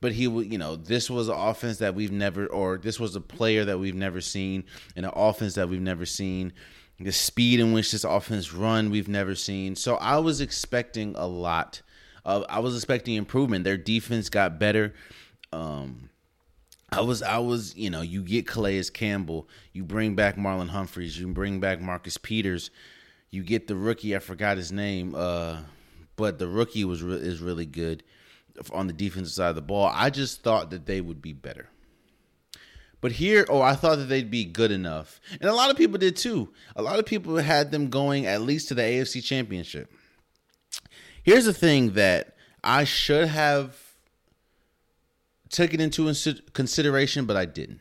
but 0.00 0.12
he 0.12 0.26
would, 0.26 0.50
you 0.50 0.56
know, 0.56 0.76
this 0.76 1.10
was 1.10 1.28
an 1.28 1.36
offense 1.36 1.78
that 1.78 1.94
we've 1.94 2.12
never, 2.12 2.46
or 2.46 2.78
this 2.78 2.98
was 2.98 3.16
a 3.16 3.20
player 3.20 3.66
that 3.66 3.78
we've 3.78 3.94
never 3.94 4.20
seen, 4.20 4.64
and 4.96 5.04
an 5.04 5.12
offense 5.14 5.54
that 5.54 5.68
we've 5.68 5.80
never 5.80 6.06
seen. 6.06 6.52
The 7.00 7.12
speed 7.12 7.60
in 7.60 7.72
which 7.72 7.92
this 7.92 8.04
offense 8.04 8.52
run, 8.52 8.90
we've 8.90 9.08
never 9.08 9.34
seen. 9.34 9.74
So 9.74 9.96
I 9.96 10.18
was 10.18 10.40
expecting 10.40 11.14
a 11.16 11.26
lot. 11.26 11.80
Of, 12.24 12.44
I 12.48 12.58
was 12.58 12.76
expecting 12.76 13.14
improvement. 13.14 13.64
Their 13.64 13.78
defense 13.78 14.28
got 14.28 14.58
better. 14.58 14.92
Um, 15.52 16.10
I 16.92 17.00
was, 17.00 17.22
I 17.22 17.38
was, 17.38 17.74
you 17.76 17.88
know, 17.88 18.02
you 18.02 18.22
get 18.22 18.46
Calais 18.46 18.84
Campbell, 18.92 19.48
you 19.72 19.84
bring 19.84 20.14
back 20.14 20.36
Marlon 20.36 20.68
Humphreys, 20.68 21.18
you 21.18 21.28
bring 21.28 21.60
back 21.60 21.80
Marcus 21.80 22.18
Peters, 22.18 22.70
you 23.30 23.42
get 23.44 23.68
the 23.68 23.76
rookie. 23.76 24.14
I 24.14 24.18
forgot 24.18 24.56
his 24.56 24.72
name, 24.72 25.14
uh, 25.16 25.60
but 26.16 26.38
the 26.38 26.48
rookie 26.48 26.84
was 26.84 27.02
re- 27.02 27.14
is 27.14 27.40
really 27.40 27.66
good 27.66 28.02
on 28.72 28.88
the 28.88 28.92
defensive 28.92 29.32
side 29.32 29.50
of 29.50 29.54
the 29.54 29.62
ball. 29.62 29.90
I 29.94 30.10
just 30.10 30.42
thought 30.42 30.70
that 30.70 30.86
they 30.86 31.00
would 31.00 31.22
be 31.22 31.32
better. 31.32 31.68
But 33.00 33.12
here, 33.12 33.46
oh, 33.48 33.62
I 33.62 33.74
thought 33.74 33.96
that 33.96 34.08
they'd 34.08 34.30
be 34.30 34.44
good 34.44 34.70
enough. 34.70 35.20
And 35.40 35.48
a 35.48 35.54
lot 35.54 35.70
of 35.70 35.76
people 35.76 35.98
did 35.98 36.16
too. 36.16 36.52
A 36.76 36.82
lot 36.82 36.98
of 36.98 37.06
people 37.06 37.36
had 37.36 37.70
them 37.70 37.88
going 37.88 38.26
at 38.26 38.42
least 38.42 38.68
to 38.68 38.74
the 38.74 38.82
AFC 38.82 39.24
Championship. 39.24 39.90
Here's 41.22 41.46
the 41.46 41.54
thing 41.54 41.92
that 41.92 42.36
I 42.62 42.84
should 42.84 43.28
have 43.28 43.78
taken 45.48 45.80
into 45.80 46.12
consideration, 46.52 47.24
but 47.24 47.36
I 47.36 47.44
didn't. 47.46 47.80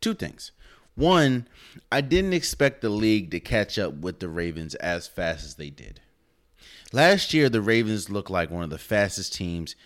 Two 0.00 0.14
things. 0.14 0.52
One, 0.94 1.46
I 1.92 2.00
didn't 2.00 2.32
expect 2.32 2.80
the 2.80 2.88
league 2.88 3.30
to 3.30 3.40
catch 3.40 3.78
up 3.78 3.94
with 3.94 4.20
the 4.20 4.28
Ravens 4.28 4.74
as 4.76 5.06
fast 5.06 5.44
as 5.44 5.54
they 5.54 5.70
did. 5.70 6.00
Last 6.92 7.34
year, 7.34 7.48
the 7.48 7.60
Ravens 7.60 8.10
looked 8.10 8.30
like 8.30 8.50
one 8.50 8.64
of 8.64 8.70
the 8.70 8.78
fastest 8.78 9.34
teams 9.34 9.76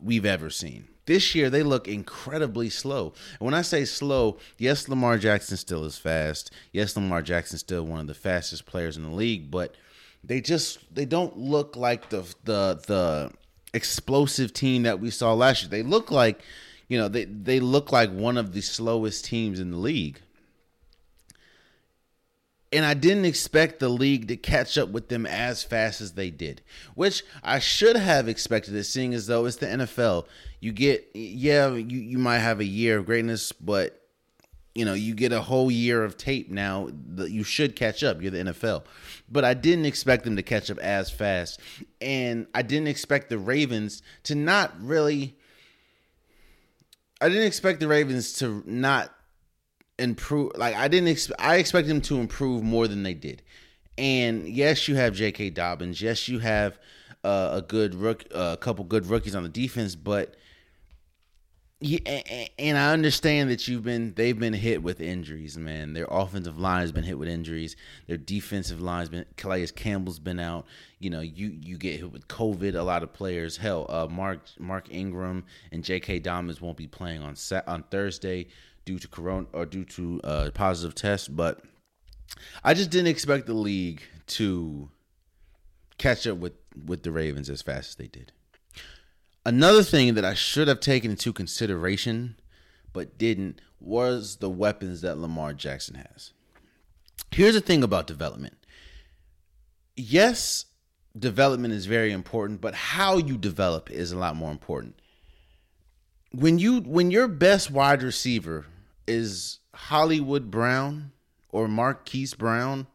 we've 0.00 0.26
ever 0.26 0.50
seen. 0.50 0.88
This 1.06 1.34
year, 1.34 1.50
they 1.50 1.62
look 1.62 1.86
incredibly 1.88 2.68
slow. 2.68 3.14
And 3.38 3.46
when 3.46 3.54
I 3.54 3.62
say 3.62 3.84
slow, 3.84 4.38
yes, 4.58 4.88
Lamar 4.88 5.18
Jackson 5.18 5.56
still 5.56 5.84
is 5.84 5.96
fast. 5.96 6.50
Yes, 6.72 6.96
Lamar 6.96 7.22
Jackson 7.22 7.58
still 7.58 7.86
one 7.86 8.00
of 8.00 8.06
the 8.08 8.14
fastest 8.14 8.66
players 8.66 8.96
in 8.96 9.04
the 9.04 9.10
league, 9.10 9.50
but 9.50 9.76
they 10.24 10.40
just 10.40 10.78
they 10.94 11.04
don't 11.04 11.38
look 11.38 11.76
like 11.76 12.10
the 12.10 12.22
the 12.44 12.80
the 12.86 13.32
explosive 13.72 14.52
team 14.52 14.82
that 14.82 15.00
we 15.00 15.10
saw 15.10 15.32
last 15.32 15.62
year. 15.62 15.70
They 15.70 15.82
look 15.82 16.10
like, 16.10 16.40
you 16.88 16.98
know, 16.98 17.08
they 17.08 17.24
they 17.24 17.60
look 17.60 17.92
like 17.92 18.10
one 18.10 18.36
of 18.36 18.52
the 18.52 18.60
slowest 18.60 19.24
teams 19.24 19.60
in 19.60 19.70
the 19.70 19.76
league 19.76 20.20
and 22.72 22.84
I 22.84 22.94
didn't 22.94 23.24
expect 23.24 23.78
the 23.78 23.88
league 23.88 24.28
to 24.28 24.36
catch 24.36 24.76
up 24.76 24.88
with 24.88 25.08
them 25.08 25.24
as 25.24 25.62
fast 25.62 26.00
as 26.00 26.12
they 26.12 26.30
did, 26.30 26.62
which 26.94 27.22
I 27.42 27.58
should 27.58 27.96
have 27.96 28.28
expected 28.28 28.74
it, 28.74 28.84
seeing 28.84 29.14
as 29.14 29.26
though 29.26 29.46
it's 29.46 29.56
the 29.56 29.66
NFL. 29.66 30.26
You 30.60 30.72
get, 30.72 31.08
yeah, 31.14 31.72
you, 31.72 31.98
you 32.00 32.18
might 32.18 32.38
have 32.38 32.60
a 32.60 32.64
year 32.64 32.98
of 32.98 33.06
greatness, 33.06 33.52
but 33.52 34.02
you 34.74 34.84
know, 34.84 34.92
you 34.92 35.14
get 35.14 35.32
a 35.32 35.40
whole 35.40 35.70
year 35.70 36.04
of 36.04 36.18
tape 36.18 36.50
now. 36.50 36.90
That 37.14 37.30
you 37.30 37.44
should 37.44 37.76
catch 37.76 38.04
up. 38.04 38.20
You're 38.20 38.30
the 38.30 38.52
NFL, 38.52 38.84
but 39.26 39.42
I 39.42 39.54
didn't 39.54 39.86
expect 39.86 40.24
them 40.24 40.36
to 40.36 40.42
catch 40.42 40.70
up 40.70 40.78
as 40.78 41.10
fast, 41.10 41.60
and 42.02 42.46
I 42.54 42.60
didn't 42.60 42.88
expect 42.88 43.30
the 43.30 43.38
Ravens 43.38 44.02
to 44.24 44.34
not 44.34 44.74
really. 44.78 45.36
I 47.22 47.30
didn't 47.30 47.46
expect 47.46 47.80
the 47.80 47.88
Ravens 47.88 48.34
to 48.40 48.62
not 48.66 49.15
improve. 49.98 50.52
Like 50.56 50.74
I 50.74 50.88
didn't. 50.88 51.08
Ex- 51.08 51.32
I 51.38 51.56
expect 51.56 51.88
them 51.88 52.00
to 52.02 52.18
improve 52.18 52.62
more 52.62 52.88
than 52.88 53.02
they 53.02 53.14
did. 53.14 53.42
And 53.98 54.48
yes, 54.48 54.88
you 54.88 54.96
have 54.96 55.14
J.K. 55.14 55.50
Dobbins. 55.50 56.00
Yes, 56.02 56.28
you 56.28 56.38
have 56.40 56.78
uh, 57.24 57.50
a 57.54 57.62
good 57.62 57.94
rook, 57.94 58.24
uh, 58.34 58.50
a 58.52 58.56
couple 58.56 58.84
good 58.84 59.06
rookies 59.06 59.34
on 59.34 59.42
the 59.42 59.48
defense. 59.48 59.94
But 59.94 60.36
yeah, 61.80 62.22
and 62.58 62.78
I 62.78 62.92
understand 62.92 63.50
that 63.50 63.68
you've 63.68 63.84
been 63.84 64.12
they've 64.14 64.38
been 64.38 64.52
hit 64.52 64.82
with 64.82 65.00
injuries, 65.00 65.56
man. 65.56 65.94
Their 65.94 66.06
offensive 66.10 66.58
line 66.58 66.80
has 66.80 66.92
been 66.92 67.04
hit 67.04 67.18
with 67.18 67.28
injuries. 67.28 67.76
Their 68.06 68.16
defensive 68.16 68.80
line's 68.80 69.08
been 69.08 69.24
Calais 69.36 69.66
Campbell's 69.68 70.18
been 70.18 70.40
out. 70.40 70.66
You 70.98 71.10
know, 71.10 71.20
you 71.20 71.58
you 71.60 71.78
get 71.78 72.00
hit 72.00 72.12
with 72.12 72.28
COVID. 72.28 72.74
A 72.74 72.82
lot 72.82 73.02
of 73.02 73.12
players, 73.12 73.56
hell, 73.56 73.86
uh, 73.88 74.06
Mark 74.10 74.42
Mark 74.58 74.88
Ingram 74.90 75.44
and 75.72 75.82
J.K. 75.84 76.20
Dobbins 76.20 76.60
won't 76.60 76.76
be 76.76 76.86
playing 76.86 77.22
on 77.22 77.34
on 77.66 77.82
Thursday 77.90 78.48
due 78.86 78.98
to 78.98 79.08
corona 79.08 79.46
or 79.52 79.66
due 79.66 79.84
to 79.84 80.20
uh, 80.24 80.50
positive 80.54 80.94
tests. 80.94 81.28
But 81.28 81.60
I 82.64 82.72
just 82.72 82.88
didn't 82.88 83.08
expect 83.08 83.46
the 83.46 83.52
league 83.54 84.00
to 84.28 84.88
catch 85.98 86.26
up 86.26 86.38
with 86.38 86.54
with 86.86 87.02
the 87.02 87.12
Ravens 87.12 87.50
as 87.50 87.60
fast 87.60 87.90
as 87.90 87.94
they 87.96 88.06
did. 88.06 88.32
Another 89.44 89.82
thing 89.82 90.14
that 90.14 90.24
I 90.24 90.34
should 90.34 90.68
have 90.68 90.80
taken 90.80 91.10
into 91.10 91.32
consideration 91.32 92.36
but 92.96 93.18
didn't 93.18 93.60
was 93.78 94.36
the 94.36 94.48
weapons 94.48 95.02
that 95.02 95.18
Lamar 95.18 95.52
Jackson 95.52 95.96
has. 95.96 96.32
Here's 97.30 97.52
the 97.52 97.60
thing 97.60 97.82
about 97.82 98.06
development. 98.06 98.56
Yes, 99.94 100.64
development 101.18 101.74
is 101.74 101.84
very 101.84 102.10
important, 102.10 102.62
but 102.62 102.74
how 102.74 103.18
you 103.18 103.36
develop 103.36 103.90
is 103.90 104.12
a 104.12 104.18
lot 104.18 104.34
more 104.34 104.50
important. 104.50 104.98
When 106.32 106.58
you 106.58 106.80
when 106.80 107.10
your 107.10 107.28
best 107.28 107.70
wide 107.70 108.02
receiver 108.02 108.66
is 109.06 109.60
Hollywood 109.74 110.50
Brown 110.50 111.12
or 111.50 111.68
Marquise 111.68 112.34
Brown, 112.34 112.86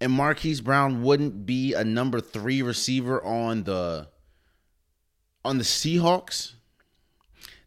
and 0.00 0.12
Marquise 0.12 0.60
Brown 0.60 1.02
wouldn't 1.02 1.46
be 1.46 1.74
a 1.74 1.84
number 1.84 2.20
three 2.20 2.62
receiver 2.62 3.22
on 3.24 3.64
the 3.64 4.08
on 5.44 5.58
the 5.58 5.64
Seahawks, 5.64 6.52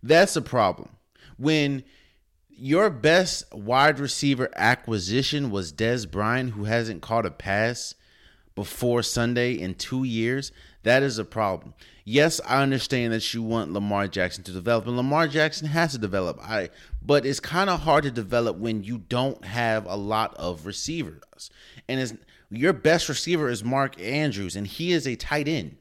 that's 0.04 0.36
a 0.36 0.42
problem. 0.42 0.90
When 1.38 1.84
your 2.50 2.90
best 2.90 3.52
wide 3.54 4.00
receiver 4.00 4.52
acquisition 4.56 5.50
was 5.50 5.74
Dez 5.74 6.10
Bryant, 6.10 6.52
who 6.52 6.66
hasn't 6.66 7.02
caught 7.02 7.26
a 7.26 7.32
pass 7.32 7.96
before 8.54 9.02
Sunday 9.02 9.54
in 9.54 9.74
two 9.74 10.04
years, 10.04 10.52
that 10.84 11.02
is 11.02 11.18
a 11.18 11.26
problem. 11.26 11.74
Yes, 12.06 12.42
I 12.46 12.62
understand 12.62 13.14
that 13.14 13.34
you 13.34 13.42
want 13.42 13.74
Lamar 13.74 14.08
Jackson 14.08 14.44
to 14.44 14.52
develop, 14.52 14.86
and 14.86 14.98
Lamar 14.98 15.28
Jackson 15.28 15.68
has 15.68 15.94
to 15.94 15.98
develop. 15.98 16.40
I, 16.40 16.70
but 17.02 17.26
it's 17.26 17.40
kind 17.40 17.70
of 17.70 17.82
hard 17.82 18.04
to 18.04 18.12
develop 18.12 18.58
when 18.58 18.84
you 18.84 18.98
don't 18.98 19.44
have 19.46 19.86
a 19.86 19.96
lot 19.96 20.36
of 20.36 20.66
receivers. 20.66 21.50
And 21.88 22.20
your 22.50 22.74
best 22.74 23.10
receiver 23.10 23.50
is 23.50 23.64
Mark 23.64 24.00
Andrews, 24.00 24.56
and 24.56 24.68
he 24.68 24.92
is 24.92 25.08
a 25.08 25.16
tight 25.16 25.48
end. 25.48 25.78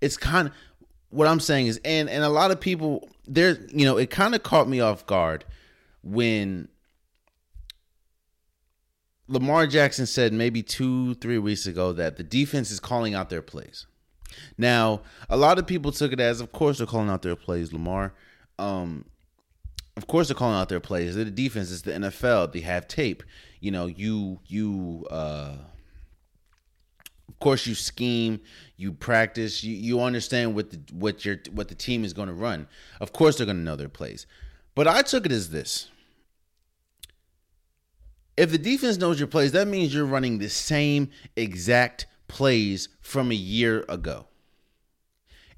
It's 0.00 0.16
kind 0.16 0.48
of 0.48 0.54
what 1.10 1.28
I'm 1.28 1.40
saying 1.40 1.68
is, 1.68 1.80
and 1.84 2.08
and 2.08 2.24
a 2.24 2.28
lot 2.28 2.50
of 2.50 2.60
people 2.60 3.08
there, 3.26 3.58
you 3.68 3.84
know, 3.84 3.96
it 3.96 4.10
kind 4.10 4.34
of 4.34 4.42
caught 4.42 4.68
me 4.68 4.80
off 4.80 5.06
guard 5.06 5.44
when 6.02 6.68
Lamar 9.28 9.66
Jackson 9.66 10.06
said 10.06 10.32
maybe 10.32 10.62
two, 10.62 11.14
three 11.14 11.38
weeks 11.38 11.66
ago 11.66 11.92
that 11.92 12.16
the 12.16 12.22
defense 12.22 12.70
is 12.70 12.80
calling 12.80 13.14
out 13.14 13.30
their 13.30 13.42
plays. 13.42 13.86
Now, 14.58 15.02
a 15.28 15.36
lot 15.36 15.58
of 15.58 15.66
people 15.66 15.92
took 15.92 16.12
it 16.12 16.20
as, 16.20 16.40
of 16.40 16.52
course, 16.52 16.78
they're 16.78 16.86
calling 16.86 17.08
out 17.08 17.22
their 17.22 17.36
plays, 17.36 17.72
Lamar. 17.72 18.12
Um, 18.58 19.06
of 19.96 20.06
course, 20.06 20.28
they're 20.28 20.34
calling 20.34 20.56
out 20.56 20.68
their 20.68 20.80
plays. 20.80 21.14
They're 21.14 21.24
the 21.24 21.30
defense. 21.30 21.70
It's 21.70 21.82
the 21.82 21.92
NFL. 21.92 22.52
They 22.52 22.60
have 22.60 22.88
tape. 22.88 23.22
You 23.60 23.70
know, 23.70 23.86
you 23.86 24.40
you. 24.46 25.06
uh 25.10 25.56
of 27.28 27.38
course, 27.40 27.66
you 27.66 27.74
scheme, 27.74 28.40
you 28.76 28.92
practice, 28.92 29.64
you, 29.64 29.74
you 29.74 30.00
understand 30.00 30.54
what 30.54 30.70
the 30.70 30.80
what 30.92 31.24
your 31.24 31.38
what 31.52 31.68
the 31.68 31.74
team 31.74 32.04
is 32.04 32.12
going 32.12 32.28
to 32.28 32.34
run. 32.34 32.68
Of 33.00 33.12
course, 33.12 33.36
they're 33.36 33.46
going 33.46 33.56
to 33.56 33.62
know 33.62 33.76
their 33.76 33.88
plays. 33.88 34.26
But 34.74 34.86
I 34.86 35.02
took 35.02 35.26
it 35.26 35.32
as 35.32 35.50
this: 35.50 35.90
if 38.36 38.50
the 38.50 38.58
defense 38.58 38.98
knows 38.98 39.18
your 39.18 39.26
plays, 39.26 39.52
that 39.52 39.68
means 39.68 39.94
you're 39.94 40.04
running 40.04 40.38
the 40.38 40.48
same 40.48 41.10
exact 41.36 42.06
plays 42.28 42.88
from 43.00 43.30
a 43.30 43.34
year 43.34 43.84
ago. 43.88 44.26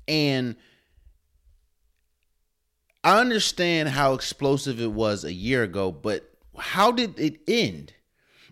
And 0.08 0.56
I 3.06 3.20
understand 3.20 3.90
how 3.90 4.14
explosive 4.14 4.80
it 4.80 4.90
was 4.90 5.22
a 5.22 5.32
year 5.32 5.62
ago, 5.62 5.92
but 5.92 6.28
how 6.58 6.90
did 6.90 7.20
it 7.20 7.38
end? 7.46 7.92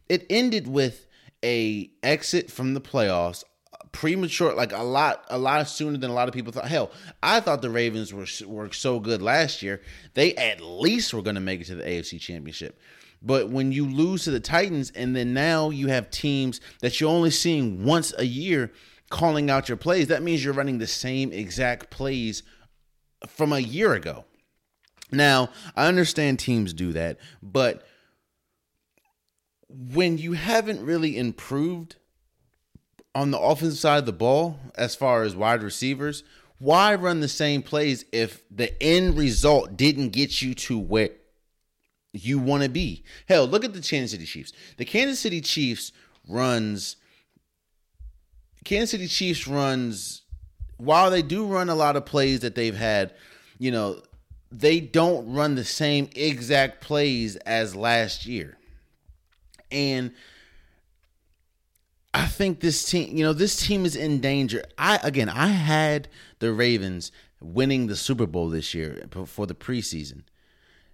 It 0.08 0.25
ended 0.30 0.68
with 0.68 1.08
a 1.44 1.90
exit 2.04 2.52
from 2.52 2.73
the 2.73 2.80
playoffs 2.80 3.42
premature 3.90 4.54
like 4.54 4.73
a 4.73 4.82
lot 4.82 5.25
a 5.28 5.38
lot 5.38 5.68
sooner 5.68 5.96
than 5.99 6.11
a 6.11 6.14
lot 6.14 6.26
of 6.26 6.34
people 6.34 6.52
thought 6.52 6.66
hell 6.66 6.90
i 7.23 7.38
thought 7.38 7.62
the 7.62 7.70
ravens 7.70 8.12
were 8.12 8.26
were 8.44 8.73
so 8.73 8.99
good 8.99 9.23
last 9.23 9.62
year 9.62 9.80
they 10.14 10.34
at 10.34 10.61
least 10.61 11.14
were 11.14 11.23
going 11.23 11.37
to 11.37 11.40
make 11.40 11.61
it 11.61 11.66
to 11.66 11.76
the 11.76 11.84
afc 11.84 12.18
championship 12.18 12.80
But 13.23 13.50
when 13.50 13.70
you 13.73 13.87
lose 13.87 14.25
to 14.25 14.32
the 14.32 14.40
Titans, 14.40 14.90
and 14.90 15.14
then 15.14 15.32
now 15.32 15.70
you 15.70 15.88
have 15.88 16.11
teams 16.11 16.61
that 16.80 17.00
you're 17.00 17.11
only 17.11 17.30
seeing 17.30 17.84
once 17.84 18.12
a 18.18 18.25
year 18.25 18.73
calling 19.11 19.49
out 19.49 19.68
your 19.68 19.78
plays, 19.78 20.08
that 20.08 20.23
means 20.23 20.44
you're 20.44 20.54
running 20.54 20.78
the 20.78 20.87
same 20.87 21.32
exact 21.32 21.90
plays 21.90 22.42
from 23.26 23.52
a 23.52 23.61
year 23.61 23.94
ago. 23.94 24.25
Now, 25.16 25.50
I 25.76 25.87
understand 25.87 26.38
teams 26.38 26.73
do 26.73 26.92
that, 26.92 27.18
but 27.42 27.87
when 29.68 30.18
you 30.18 30.33
haven't 30.33 30.85
really 30.85 31.18
improved 31.18 31.97
on 33.14 33.30
the 33.30 33.38
offensive 33.38 33.78
side 33.78 33.99
of 33.99 34.06
the 34.06 34.12
ball 34.12 34.59
as 34.76 34.94
far 34.94 35.23
as 35.23 35.35
wide 35.35 35.62
receivers, 35.62 36.25
why 36.59 36.94
run 36.94 37.21
the 37.21 37.28
same 37.28 37.62
plays 37.62 38.04
if 38.12 38.42
the 38.50 38.80
end 38.83 39.16
result 39.16 39.76
didn't 39.76 40.11
get 40.11 40.42
you 40.42 40.54
to 40.54 40.78
where 40.78 41.11
you 42.12 42.38
want 42.38 42.62
to 42.62 42.68
be. 42.68 43.04
Hell, 43.28 43.47
look 43.47 43.64
at 43.64 43.73
the 43.73 43.80
Kansas 43.80 44.12
City 44.12 44.25
Chiefs. 44.25 44.52
The 44.76 44.85
Kansas 44.85 45.18
City 45.18 45.40
Chiefs 45.40 45.92
runs 46.28 46.97
Kansas 48.64 48.92
City 48.92 49.09
Chiefs 49.09 49.47
runs 49.47 50.23
while 50.78 51.11
they 51.11 51.23
do 51.23 51.47
run 51.47 51.68
a 51.68 51.75
lot 51.75 51.97
of 51.97 52.06
plays 52.06 52.40
that 52.40 52.54
they've 52.54 52.75
had, 52.75 53.12
you 53.59 53.71
know, 53.71 54.00
they 54.58 54.78
don't 54.80 55.32
run 55.32 55.56
the 55.56 55.64
same 55.64 56.08
exact 56.14 56.80
plays 56.80 57.37
as 57.37 57.75
last 57.75 58.25
year. 58.26 58.56
And 59.70 60.12
I 62.12 62.26
think 62.26 62.61
this 62.61 62.88
team, 62.88 63.16
you 63.16 63.25
know, 63.25 63.32
this 63.32 63.66
team 63.66 63.84
is 63.84 63.96
in 63.96 64.20
danger. 64.20 64.64
I 64.78 65.00
again, 65.02 65.28
I 65.28 65.49
had 65.49 66.08
the 66.38 66.52
Ravens 66.52 67.11
winning 67.40 67.88
the 67.88 67.96
Super 67.96 68.26
Bowl 68.26 68.49
this 68.49 68.75
year 68.75 69.06
for 69.26 69.46
the 69.46 69.54
preseason. 69.54 70.23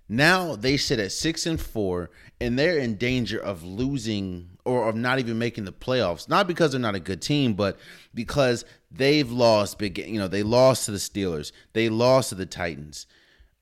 Now 0.08 0.56
they 0.56 0.76
sit 0.76 0.98
at 0.98 1.12
six 1.12 1.46
and 1.46 1.60
four, 1.60 2.10
and 2.40 2.58
they're 2.58 2.78
in 2.78 2.96
danger 2.96 3.38
of 3.38 3.62
losing 3.62 4.48
or 4.64 4.88
of 4.88 4.96
not 4.96 5.18
even 5.18 5.38
making 5.38 5.64
the 5.64 5.72
playoffs. 5.72 6.28
Not 6.28 6.48
because 6.48 6.72
they're 6.72 6.80
not 6.80 6.94
a 6.94 7.00
good 7.00 7.20
team, 7.20 7.52
but 7.52 7.78
because 8.14 8.64
they've 8.90 9.30
lost 9.30 9.78
big. 9.78 9.98
You 9.98 10.18
know, 10.18 10.28
they 10.28 10.42
lost 10.42 10.86
to 10.86 10.92
the 10.92 10.98
Steelers, 10.98 11.52
they 11.74 11.90
lost 11.90 12.30
to 12.30 12.34
the 12.34 12.46
Titans, 12.46 13.06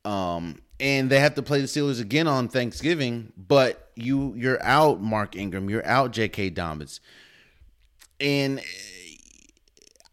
um, 0.08 0.56
and 0.80 1.10
they 1.10 1.20
have 1.20 1.34
to 1.34 1.42
play 1.42 1.60
the 1.60 1.66
Steelers 1.66 2.00
again 2.00 2.26
on 2.26 2.48
Thanksgiving. 2.48 3.32
But 3.36 3.90
you, 3.94 4.32
you're 4.36 4.62
out, 4.62 5.02
Mark 5.02 5.36
Ingram. 5.36 5.68
You're 5.68 5.86
out, 5.86 6.12
J.K. 6.12 6.50
Dobbins, 6.50 7.00
and 8.18 8.62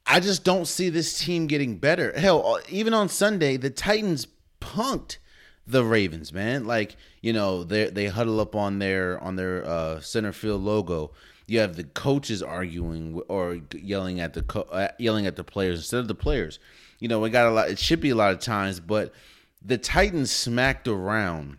I 0.05 0.19
just 0.19 0.43
don't 0.43 0.65
see 0.65 0.89
this 0.89 1.17
team 1.17 1.47
getting 1.47 1.77
better. 1.77 2.13
Hell, 2.17 2.59
even 2.69 2.93
on 2.93 3.07
Sunday, 3.07 3.57
the 3.57 3.69
Titans 3.69 4.27
punked 4.59 5.17
the 5.65 5.83
Ravens, 5.83 6.33
man. 6.33 6.65
Like 6.65 6.97
you 7.21 7.31
know, 7.31 7.63
they 7.63 7.89
they 7.89 8.07
huddle 8.07 8.41
up 8.41 8.53
on 8.53 8.79
their 8.79 9.19
on 9.19 9.37
their 9.37 9.65
uh, 9.65 10.01
center 10.01 10.33
field 10.33 10.61
logo. 10.61 11.11
You 11.47 11.59
have 11.59 11.75
the 11.75 11.83
coaches 11.83 12.43
arguing 12.43 13.21
or 13.27 13.59
yelling 13.73 14.19
at 14.19 14.33
the 14.33 14.41
co- 14.41 14.67
uh, 14.71 14.89
yelling 14.99 15.25
at 15.25 15.37
the 15.37 15.43
players 15.43 15.79
instead 15.79 15.99
of 15.99 16.07
the 16.07 16.15
players. 16.15 16.59
You 16.99 17.07
know, 17.07 17.19
we 17.19 17.29
got 17.29 17.47
a 17.47 17.51
lot. 17.51 17.69
It 17.69 17.79
should 17.79 18.01
be 18.01 18.09
a 18.09 18.15
lot 18.15 18.33
of 18.33 18.39
times, 18.39 18.79
but 18.79 19.13
the 19.65 19.77
Titans 19.77 20.31
smacked 20.31 20.88
around 20.88 21.57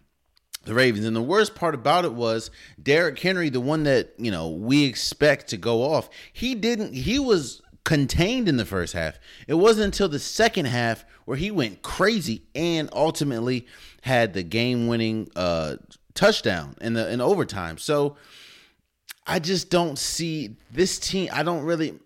the 0.65 0.75
Ravens. 0.75 1.07
And 1.07 1.17
the 1.17 1.23
worst 1.23 1.55
part 1.55 1.75
about 1.75 2.05
it 2.05 2.13
was 2.13 2.51
Derrick 2.81 3.19
Henry, 3.19 3.49
the 3.49 3.61
one 3.61 3.85
that, 3.85 4.15
you 4.19 4.31
know, 4.31 4.51
we 4.51 4.85
expect 4.85 5.49
to 5.49 5.57
go 5.57 5.83
off, 5.83 6.09
he 6.33 6.55
didn't, 6.55 6.93
he 6.93 7.19
was 7.19 7.63
contained 7.85 8.49
in 8.49 8.57
the 8.57 8.65
first 8.65 8.93
half. 8.93 9.19
It 9.47 9.55
wasn't 9.55 9.87
until 9.87 10.09
the 10.09 10.19
second 10.19 10.67
half 10.67 11.05
where 11.25 11.37
he 11.37 11.51
went 11.51 11.83
crazy 11.83 12.43
and 12.55 12.89
ultimately 12.93 13.67
had 14.03 14.35
the 14.35 14.43
game-winning 14.43 15.29
uh, 15.37 15.77
touchdown 16.15 16.77
in 16.81 16.95
the 16.95 17.11
in 17.11 17.21
overtime. 17.21 17.79
So 17.79 18.17
I 19.27 19.39
just 19.39 19.71
don't 19.71 19.99
see 19.99 20.57
this 20.73 20.99
team. 20.99 21.29
I 21.33 21.43
don't 21.43 21.65
really 21.65 21.99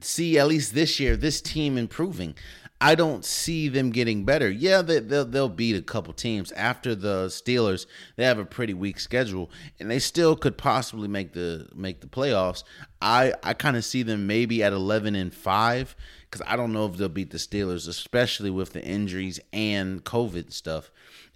see 0.00 0.38
at 0.38 0.46
least 0.46 0.74
this 0.74 1.00
year 1.00 1.16
this 1.16 1.40
team 1.40 1.78
improving. 1.78 2.34
I 2.82 2.94
don't 2.94 3.24
see 3.26 3.68
them 3.68 3.90
getting 3.90 4.24
better. 4.24 4.50
Yeah, 4.50 4.80
they, 4.80 5.00
will 5.00 5.26
they'll 5.26 5.48
beat 5.50 5.76
a 5.76 5.82
couple 5.82 6.14
teams 6.14 6.50
after 6.52 6.94
the 6.94 7.26
Steelers. 7.26 7.84
They 8.16 8.24
have 8.24 8.38
a 8.38 8.44
pretty 8.46 8.72
weak 8.72 8.98
schedule, 8.98 9.50
and 9.78 9.90
they 9.90 9.98
still 9.98 10.34
could 10.34 10.56
possibly 10.56 11.06
make 11.06 11.34
the 11.34 11.68
make 11.74 12.00
the 12.00 12.06
playoffs. 12.06 12.64
I 13.02 13.34
I 13.42 13.52
kind 13.52 13.76
of 13.76 13.84
see 13.84 14.02
them 14.02 14.26
maybe 14.26 14.62
at 14.62 14.72
eleven 14.72 15.14
and 15.14 15.32
five 15.32 15.94
because 16.30 16.46
I 16.46 16.56
don't 16.56 16.72
know 16.72 16.86
if 16.86 16.96
they'll 16.96 17.10
beat 17.10 17.30
the 17.30 17.38
Steelers, 17.38 17.86
especially 17.86 18.50
with 18.50 18.72
the 18.72 18.82
injuries 18.82 19.40
and 19.52 20.02
COVID 20.04 20.50
stuff, 20.52 20.90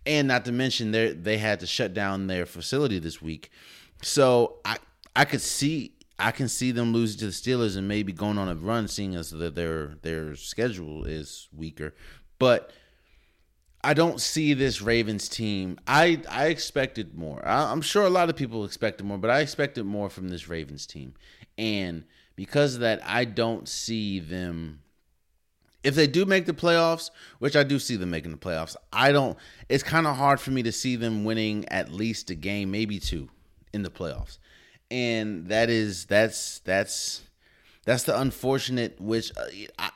and 0.07 0.29
not 0.29 0.47
to 0.47 0.53
mention 0.53 0.93
they 0.93 1.13
they 1.13 1.37
had 1.37 1.61
to 1.61 1.67
shut 1.67 1.93
down 1.93 2.27
their 2.27 2.47
facility 2.47 2.99
this 2.99 3.21
week. 3.21 3.51
So 4.03 4.57
I 4.65 4.79
I 5.15 5.25
could 5.27 5.43
see 5.43 5.94
I 6.19 6.31
can 6.31 6.49
see 6.49 6.71
them 6.71 6.93
losing 6.93 7.19
to 7.21 7.27
the 7.27 7.33
Steelers 7.33 7.77
and 7.77 7.89
maybe 7.89 8.13
going 8.13 8.39
on 8.39 8.49
a 8.49 8.55
run, 8.55 8.87
seeing 8.89 9.15
as 9.15 9.31
that 9.31 9.55
their 9.55 9.95
their 10.03 10.37
schedule 10.37 11.05
is 11.05 11.49
weaker. 11.53 11.95
But 12.39 12.71
I 13.83 13.95
don't 13.95 14.21
see 14.21 14.55
this 14.55 14.81
Ravens 14.81 15.29
team. 15.29 15.79
I 15.87 16.23
I 16.29 16.47
expected 16.47 17.17
more. 17.17 17.47
I, 17.47 17.73
am 17.73 17.83
sure 17.83 18.05
a 18.05 18.11
lot 18.11 18.31
of 18.31 18.37
people 18.37 18.65
expected 18.65 19.05
more, 19.05 19.19
but 19.19 19.31
I 19.31 19.41
expected 19.41 19.85
more 19.85 20.09
from 20.09 20.29
this 20.29 20.49
Ravens 20.49 20.87
team. 20.87 21.15
And 21.59 22.05
because 22.37 22.75
of 22.75 22.81
that, 22.81 23.01
I 23.05 23.25
don't 23.25 23.69
see 23.69 24.21
them. 24.21 24.81
If 25.83 25.97
they 25.97 26.07
do 26.07 26.25
make 26.25 26.47
the 26.47 26.55
playoffs, 26.55 27.11
which 27.41 27.57
I 27.57 27.63
do 27.63 27.79
see 27.79 27.97
them 27.97 28.11
making 28.11 28.31
the 28.31 28.39
playoffs, 28.39 28.77
I 28.93 29.11
don't. 29.11 29.37
It's 29.69 29.83
kind 29.83 30.07
of 30.07 30.17
hard 30.17 30.39
for 30.39 30.53
me 30.53 30.63
to 30.63 30.73
see 30.73 30.95
them 30.95 31.25
winning 31.25 31.69
at 31.69 31.91
least 31.91 32.31
a 32.31 32.35
game, 32.37 32.71
maybe 32.71 33.01
two, 33.01 33.29
in 33.73 33.83
the 33.83 33.91
playoffs 33.91 34.39
and 34.91 35.49
that 35.49 35.71
is 35.71 36.07
that's 36.07 36.61
that's 36.61 37.23
that's 37.85 38.05
the 38.05 38.19
unfortunate 38.19 39.01
which 39.01 39.33
uh, 39.37 39.45
I, 39.79 39.91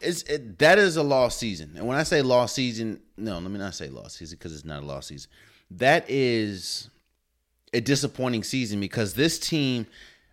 it's 0.00 0.22
it, 0.24 0.58
that 0.58 0.78
is 0.78 0.96
a 0.96 1.02
lost 1.02 1.38
season. 1.38 1.72
And 1.76 1.86
when 1.86 1.96
I 1.96 2.02
say 2.02 2.22
lost 2.22 2.54
season, 2.54 3.00
no, 3.16 3.38
let 3.38 3.50
me 3.50 3.58
not 3.58 3.74
say 3.74 3.88
lost 3.88 4.16
season 4.16 4.38
because 4.38 4.54
it's 4.54 4.64
not 4.64 4.82
a 4.82 4.86
lost 4.86 5.08
season. 5.08 5.30
That 5.70 6.04
is 6.08 6.90
a 7.72 7.80
disappointing 7.80 8.42
season 8.42 8.80
because 8.80 9.14
this 9.14 9.38
team, 9.38 9.86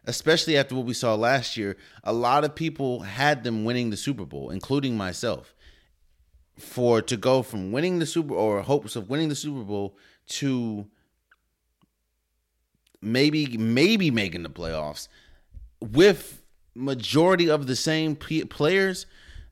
especially 0.05 0.57
after 0.57 0.75
what 0.75 0.85
we 0.85 0.93
saw 0.93 1.15
last 1.15 1.55
year, 1.55 1.77
a 2.03 2.11
lot 2.11 2.43
of 2.43 2.55
people 2.55 3.01
had 3.01 3.43
them 3.43 3.63
winning 3.63 3.89
the 3.89 3.97
Super 3.97 4.25
Bowl, 4.25 4.49
including 4.49 4.97
myself. 4.97 5.55
For 6.57 7.01
to 7.03 7.15
go 7.15 7.41
from 7.41 7.71
winning 7.71 7.99
the 7.99 8.05
Super 8.05 8.33
or 8.33 8.61
hopes 8.61 8.97
of 8.97 9.09
winning 9.09 9.29
the 9.29 9.35
Super 9.35 9.63
Bowl 9.63 9.95
to 10.27 10.89
maybe 13.01 13.57
maybe 13.57 14.11
making 14.11 14.43
the 14.43 14.49
playoffs 14.49 15.07
with 15.81 16.41
majority 16.75 17.49
of 17.49 17.67
the 17.67 17.75
same 17.75 18.15
players 18.15 19.05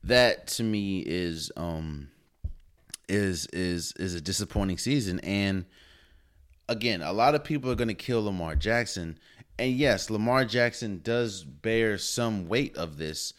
that 0.04 0.46
to 0.46 0.62
me 0.62 1.00
is 1.00 1.50
um 1.56 2.08
is 3.08 3.46
is 3.46 3.92
is 3.98 4.14
a 4.14 4.20
disappointing 4.20 4.78
season. 4.78 5.18
And 5.20 5.64
again 6.68 7.02
a 7.02 7.12
lot 7.12 7.34
of 7.34 7.44
people 7.44 7.70
are 7.70 7.76
going 7.76 7.88
to 7.88 7.94
kill 7.94 8.24
Lamar 8.24 8.54
Jackson. 8.54 9.18
And 9.58 9.72
yes 9.72 10.10
Lamar 10.10 10.44
Jackson 10.44 11.00
does 11.02 11.44
bear 11.44 11.98
some 11.98 12.48
weight 12.48 12.76
of 12.76 12.98
this 12.98 13.32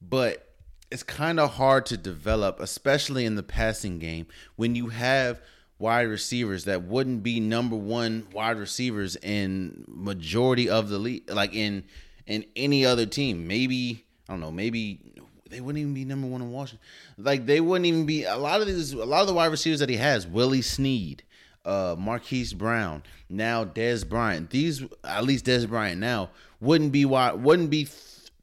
but 0.00 0.54
it's 0.90 1.02
kind 1.02 1.40
of 1.40 1.54
hard 1.54 1.86
to 1.86 1.96
develop 1.96 2.60
especially 2.60 3.24
in 3.24 3.34
the 3.34 3.42
passing 3.42 3.98
game 3.98 4.26
when 4.54 4.74
you 4.74 4.88
have 4.88 5.40
wide 5.78 6.08
receivers 6.08 6.64
that 6.64 6.82
wouldn't 6.82 7.22
be 7.22 7.40
number 7.40 7.76
one 7.76 8.26
wide 8.32 8.58
receivers 8.58 9.16
in 9.16 9.84
majority 9.88 10.68
of 10.68 10.88
the 10.88 10.98
league, 10.98 11.30
like 11.30 11.54
in 11.54 11.84
in 12.26 12.44
any 12.56 12.84
other 12.84 13.06
team. 13.06 13.46
Maybe 13.46 14.04
I 14.28 14.32
don't 14.32 14.40
know. 14.40 14.50
Maybe 14.50 15.00
they 15.48 15.60
wouldn't 15.60 15.80
even 15.80 15.94
be 15.94 16.04
number 16.04 16.26
one 16.26 16.42
in 16.42 16.50
Washington. 16.50 16.84
Like 17.18 17.46
they 17.46 17.60
wouldn't 17.60 17.86
even 17.86 18.06
be 18.06 18.24
a 18.24 18.36
lot 18.36 18.60
of 18.60 18.66
these. 18.66 18.92
A 18.92 19.04
lot 19.04 19.20
of 19.20 19.26
the 19.26 19.34
wide 19.34 19.50
receivers 19.50 19.80
that 19.80 19.88
he 19.88 19.96
has, 19.96 20.26
Willie 20.26 20.62
Snead, 20.62 21.22
uh, 21.64 21.94
Marquise 21.98 22.52
Brown, 22.52 23.02
now 23.28 23.64
Dez 23.64 24.08
Bryant. 24.08 24.50
These 24.50 24.84
at 25.04 25.24
least 25.24 25.46
Dez 25.46 25.68
Bryant 25.68 26.00
now 26.00 26.30
wouldn't 26.60 26.92
be 26.92 27.04
wide, 27.04 27.34
wouldn't 27.34 27.70
be 27.70 27.86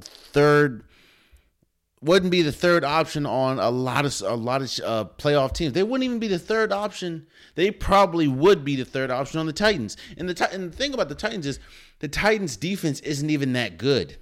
third 0.02 0.84
wouldn't 2.04 2.32
be 2.32 2.42
the 2.42 2.52
third 2.52 2.84
option 2.84 3.26
on 3.26 3.60
a 3.60 3.70
lot 3.70 4.06
of 4.06 4.22
a 4.26 4.36
lot 4.36 4.62
of 4.62 4.70
uh, 4.84 5.10
playoff 5.18 5.54
teams. 5.54 5.74
They 5.74 5.84
wouldn't 5.84 6.04
even 6.04 6.20
be 6.20 6.28
the 6.28 6.40
third 6.40 6.72
option. 6.72 7.28
They 7.56 7.72
probably 7.72 8.28
would 8.28 8.66
be 8.66 8.76
the 8.76 8.86
third 8.86 9.10
option 9.10 9.40
on 9.40 9.46
the 9.46 9.54
Titans. 9.54 9.96
And 10.18 10.30
the 10.30 10.52
and 10.52 10.72
the 10.72 10.76
thing 10.76 10.94
about 10.94 11.10
the 11.10 11.16
Titans 11.16 11.46
is 11.46 11.60
the 12.00 12.08
Titans 12.08 12.58
defense 12.58 13.00
isn't 13.02 13.30
even 13.30 13.54
that 13.54 13.78
good. 13.78 14.18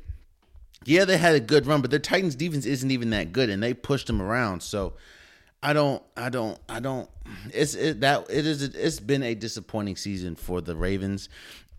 Yeah, 0.83 1.05
they 1.05 1.17
had 1.17 1.35
a 1.35 1.39
good 1.39 1.65
run, 1.65 1.81
but 1.81 1.91
the 1.91 1.99
Titans 1.99 2.35
defense 2.35 2.65
isn't 2.65 2.89
even 2.89 3.11
that 3.11 3.31
good, 3.31 3.49
and 3.49 3.61
they 3.61 3.73
pushed 3.73 4.07
them 4.07 4.21
around. 4.21 4.61
So 4.61 4.93
I 5.61 5.73
don't, 5.73 6.01
I 6.15 6.29
don't, 6.29 6.59
I 6.69 6.79
don't. 6.79 7.09
It's 7.53 7.75
it, 7.75 8.01
that 8.01 8.27
it 8.29 8.45
is. 8.45 8.63
It's 8.63 8.99
been 8.99 9.23
a 9.23 9.35
disappointing 9.35 9.95
season 9.95 10.35
for 10.35 10.61
the 10.61 10.75
Ravens, 10.75 11.29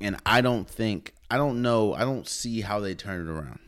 and 0.01 0.17
I 0.27 0.41
don't 0.41 0.69
think, 0.69 1.15
I 1.31 1.37
don't 1.37 1.63
know, 1.63 1.95
I 1.95 2.01
don't 2.01 2.29
see 2.29 2.61
how 2.61 2.81
they 2.81 2.95
turn 2.95 3.27
it 3.27 3.31
around 3.31 3.59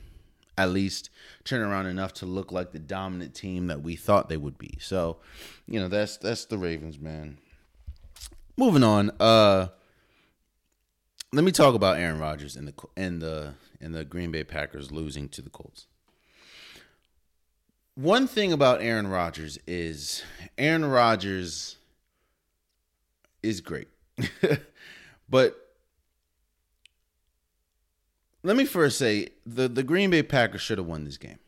at 0.57 0.71
least 0.71 1.11
turn 1.45 1.61
around 1.61 1.87
enough 1.87 2.12
to 2.14 2.27
look 2.27 2.53
like 2.53 2.73
the 2.73 2.79
dominant 2.79 3.35
team 3.35 3.67
that 3.67 3.83
we 3.83 3.97
thought 3.97 4.29
they 4.29 4.37
would 4.37 4.59
be. 4.59 4.79
So, 4.81 5.19
you 5.67 5.81
know, 5.81 5.88
that's 5.88 6.17
that's 6.17 6.45
the 6.45 6.59
Ravens, 6.59 6.99
man. 6.99 7.38
Moving 8.57 8.85
on, 8.85 9.11
uh 9.19 9.69
let 11.33 11.43
me 11.45 11.51
talk 11.51 11.75
about 11.75 11.99
Aaron 11.99 12.21
Rodgers 12.21 12.57
and 12.57 12.69
the 12.69 12.75
and 12.97 13.21
the 13.21 13.55
and 13.81 13.95
the 13.95 14.05
Green 14.05 14.31
Bay 14.31 14.45
Packers 14.45 14.93
losing 14.93 15.29
to 15.31 15.43
the 15.43 15.51
Colts. 15.51 15.87
One 17.97 18.27
thing 18.27 18.53
about 18.53 18.81
Aaron 18.81 19.09
Rodgers 19.09 19.59
is 19.67 20.23
Aaron 20.59 20.85
Rodgers 20.85 21.77
is 23.43 23.61
great. 23.61 23.88
but 25.29 25.63
let 28.45 28.57
me 28.57 28.67
first 28.67 28.99
say 28.99 29.29
the, 29.45 29.67
the 29.69 29.83
Green 29.83 30.11
Bay 30.11 30.23
Packers 30.23 30.61
should 30.61 30.79
have 30.79 30.87
won 30.87 31.05
this 31.05 31.17
game. 31.17 31.39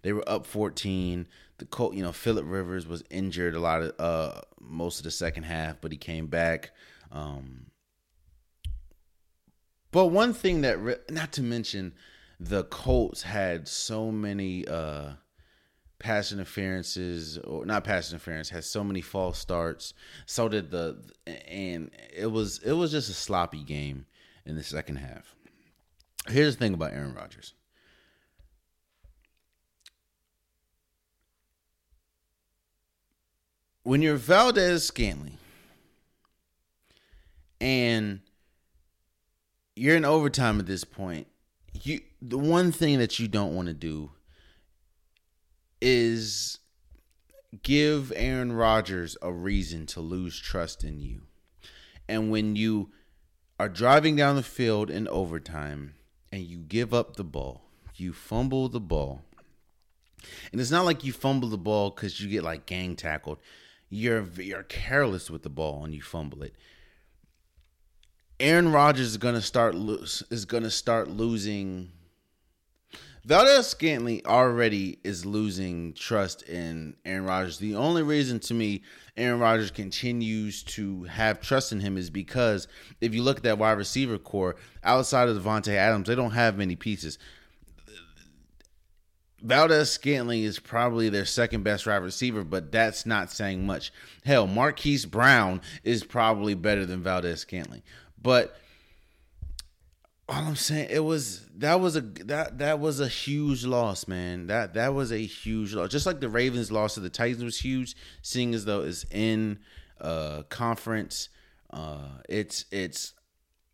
They 0.00 0.12
were 0.12 0.28
up 0.28 0.46
14. 0.46 1.28
The 1.58 1.64
Colt, 1.66 1.94
you 1.94 2.02
know, 2.02 2.10
Philip 2.10 2.46
Rivers 2.48 2.88
was 2.88 3.04
injured 3.10 3.54
a 3.54 3.60
lot 3.60 3.82
of 3.82 4.00
uh 4.00 4.40
most 4.58 4.98
of 4.98 5.04
the 5.04 5.10
second 5.10 5.44
half, 5.44 5.80
but 5.80 5.92
he 5.92 5.98
came 5.98 6.26
back. 6.26 6.72
Um 7.12 7.66
but 9.92 10.06
one 10.06 10.32
thing 10.32 10.62
that 10.62 11.10
not 11.10 11.32
to 11.32 11.42
mention 11.42 11.92
the 12.40 12.64
Colts 12.64 13.22
had 13.22 13.68
so 13.68 14.10
many 14.10 14.66
uh 14.66 15.12
pass 16.00 16.32
interferences 16.32 17.38
or 17.38 17.64
not 17.64 17.84
pass 17.84 18.10
interference 18.10 18.48
has 18.48 18.68
so 18.68 18.82
many 18.82 19.00
false 19.00 19.38
starts 19.38 19.94
so 20.26 20.48
did 20.48 20.68
the 20.72 21.00
and 21.46 21.92
it 22.12 22.26
was 22.26 22.58
it 22.64 22.72
was 22.72 22.90
just 22.90 23.08
a 23.08 23.14
sloppy 23.14 23.62
game 23.62 24.04
in 24.44 24.56
the 24.56 24.64
second 24.64 24.96
half 24.96 25.36
here's 26.28 26.56
the 26.56 26.64
thing 26.64 26.74
about 26.74 26.92
Aaron 26.92 27.14
Rodgers 27.14 27.54
when 33.82 34.02
you're 34.02 34.16
Valdes-Scantling 34.16 35.38
and 37.60 38.20
you're 39.74 39.96
in 39.96 40.04
overtime 40.04 40.60
at 40.60 40.66
this 40.66 40.84
point 40.84 41.26
you 41.72 42.00
the 42.20 42.38
one 42.38 42.70
thing 42.70 42.98
that 42.98 43.18
you 43.18 43.26
don't 43.26 43.54
want 43.54 43.68
to 43.68 43.74
do 43.74 44.10
is 45.80 46.58
give 47.62 48.12
Aaron 48.14 48.52
Rodgers 48.52 49.16
a 49.20 49.32
reason 49.32 49.86
to 49.86 50.00
lose 50.00 50.38
trust 50.38 50.84
in 50.84 51.00
you. 51.00 51.22
And 52.08 52.30
when 52.30 52.56
you 52.56 52.90
are 53.58 53.68
driving 53.68 54.16
down 54.16 54.36
the 54.36 54.42
field 54.42 54.90
in 54.90 55.08
overtime 55.08 55.94
and 56.32 56.42
you 56.42 56.58
give 56.58 56.92
up 56.94 57.16
the 57.16 57.24
ball, 57.24 57.62
you 57.94 58.12
fumble 58.12 58.68
the 58.68 58.80
ball. 58.80 59.22
And 60.50 60.60
it's 60.60 60.70
not 60.70 60.84
like 60.84 61.04
you 61.04 61.12
fumble 61.12 61.48
the 61.48 61.58
ball 61.58 61.90
cuz 61.90 62.20
you 62.20 62.28
get 62.28 62.42
like 62.42 62.66
gang 62.66 62.96
tackled. 62.96 63.38
You're 63.90 64.24
you're 64.36 64.62
careless 64.62 65.30
with 65.30 65.42
the 65.42 65.50
ball 65.50 65.84
and 65.84 65.94
you 65.94 66.00
fumble 66.00 66.42
it. 66.42 66.54
Aaron 68.40 68.72
Rodgers 68.72 69.08
is 69.08 69.16
to 69.34 69.42
start 69.42 69.74
lose 69.74 70.22
is 70.30 70.46
going 70.46 70.62
to 70.62 70.70
start 70.70 71.08
losing 71.08 71.92
Valdes-Scantling 73.24 74.22
already 74.26 74.98
is 75.04 75.24
losing 75.24 75.92
trust 75.92 76.42
in 76.42 76.96
Aaron 77.04 77.24
Rodgers. 77.24 77.58
The 77.58 77.76
only 77.76 78.02
reason 78.02 78.40
to 78.40 78.54
me 78.54 78.82
Aaron 79.16 79.38
Rodgers 79.38 79.70
continues 79.70 80.64
to 80.64 81.04
have 81.04 81.40
trust 81.40 81.70
in 81.70 81.78
him 81.78 81.96
is 81.96 82.10
because 82.10 82.66
if 83.00 83.14
you 83.14 83.22
look 83.22 83.36
at 83.36 83.42
that 83.44 83.58
wide 83.58 83.78
receiver 83.78 84.18
core, 84.18 84.56
outside 84.82 85.28
of 85.28 85.40
Davante 85.40 85.74
Adams, 85.74 86.08
they 86.08 86.16
don't 86.16 86.32
have 86.32 86.58
many 86.58 86.74
pieces. 86.74 87.18
Valdes-Scantling 89.40 90.42
is 90.42 90.58
probably 90.58 91.08
their 91.08 91.24
second 91.24 91.62
best 91.62 91.86
wide 91.86 91.96
receiver, 91.96 92.42
but 92.42 92.72
that's 92.72 93.06
not 93.06 93.30
saying 93.30 93.64
much. 93.64 93.92
Hell, 94.24 94.48
Marquise 94.48 95.06
Brown 95.06 95.60
is 95.84 96.02
probably 96.02 96.54
better 96.54 96.86
than 96.86 97.04
Valdes-Scantling. 97.04 97.82
But 98.20 98.56
all 100.28 100.44
I'm 100.44 100.56
saying 100.56 100.88
it 100.90 101.00
was 101.00 101.46
that 101.56 101.80
was 101.80 101.96
a 101.96 102.00
that 102.00 102.58
that 102.58 102.80
was 102.80 103.00
a 103.00 103.08
huge 103.08 103.64
loss, 103.64 104.06
man. 104.06 104.46
That 104.46 104.74
that 104.74 104.94
was 104.94 105.12
a 105.12 105.18
huge 105.18 105.74
loss. 105.74 105.90
Just 105.90 106.06
like 106.06 106.20
the 106.20 106.28
Ravens 106.28 106.70
loss 106.70 106.94
to 106.94 107.00
the 107.00 107.10
Titans 107.10 107.44
was 107.44 107.58
huge, 107.58 107.96
seeing 108.22 108.54
as 108.54 108.64
though 108.64 108.82
it's 108.82 109.04
in 109.10 109.58
uh 110.00 110.42
conference. 110.48 111.28
Uh 111.70 112.08
it's 112.28 112.66
it's 112.70 113.14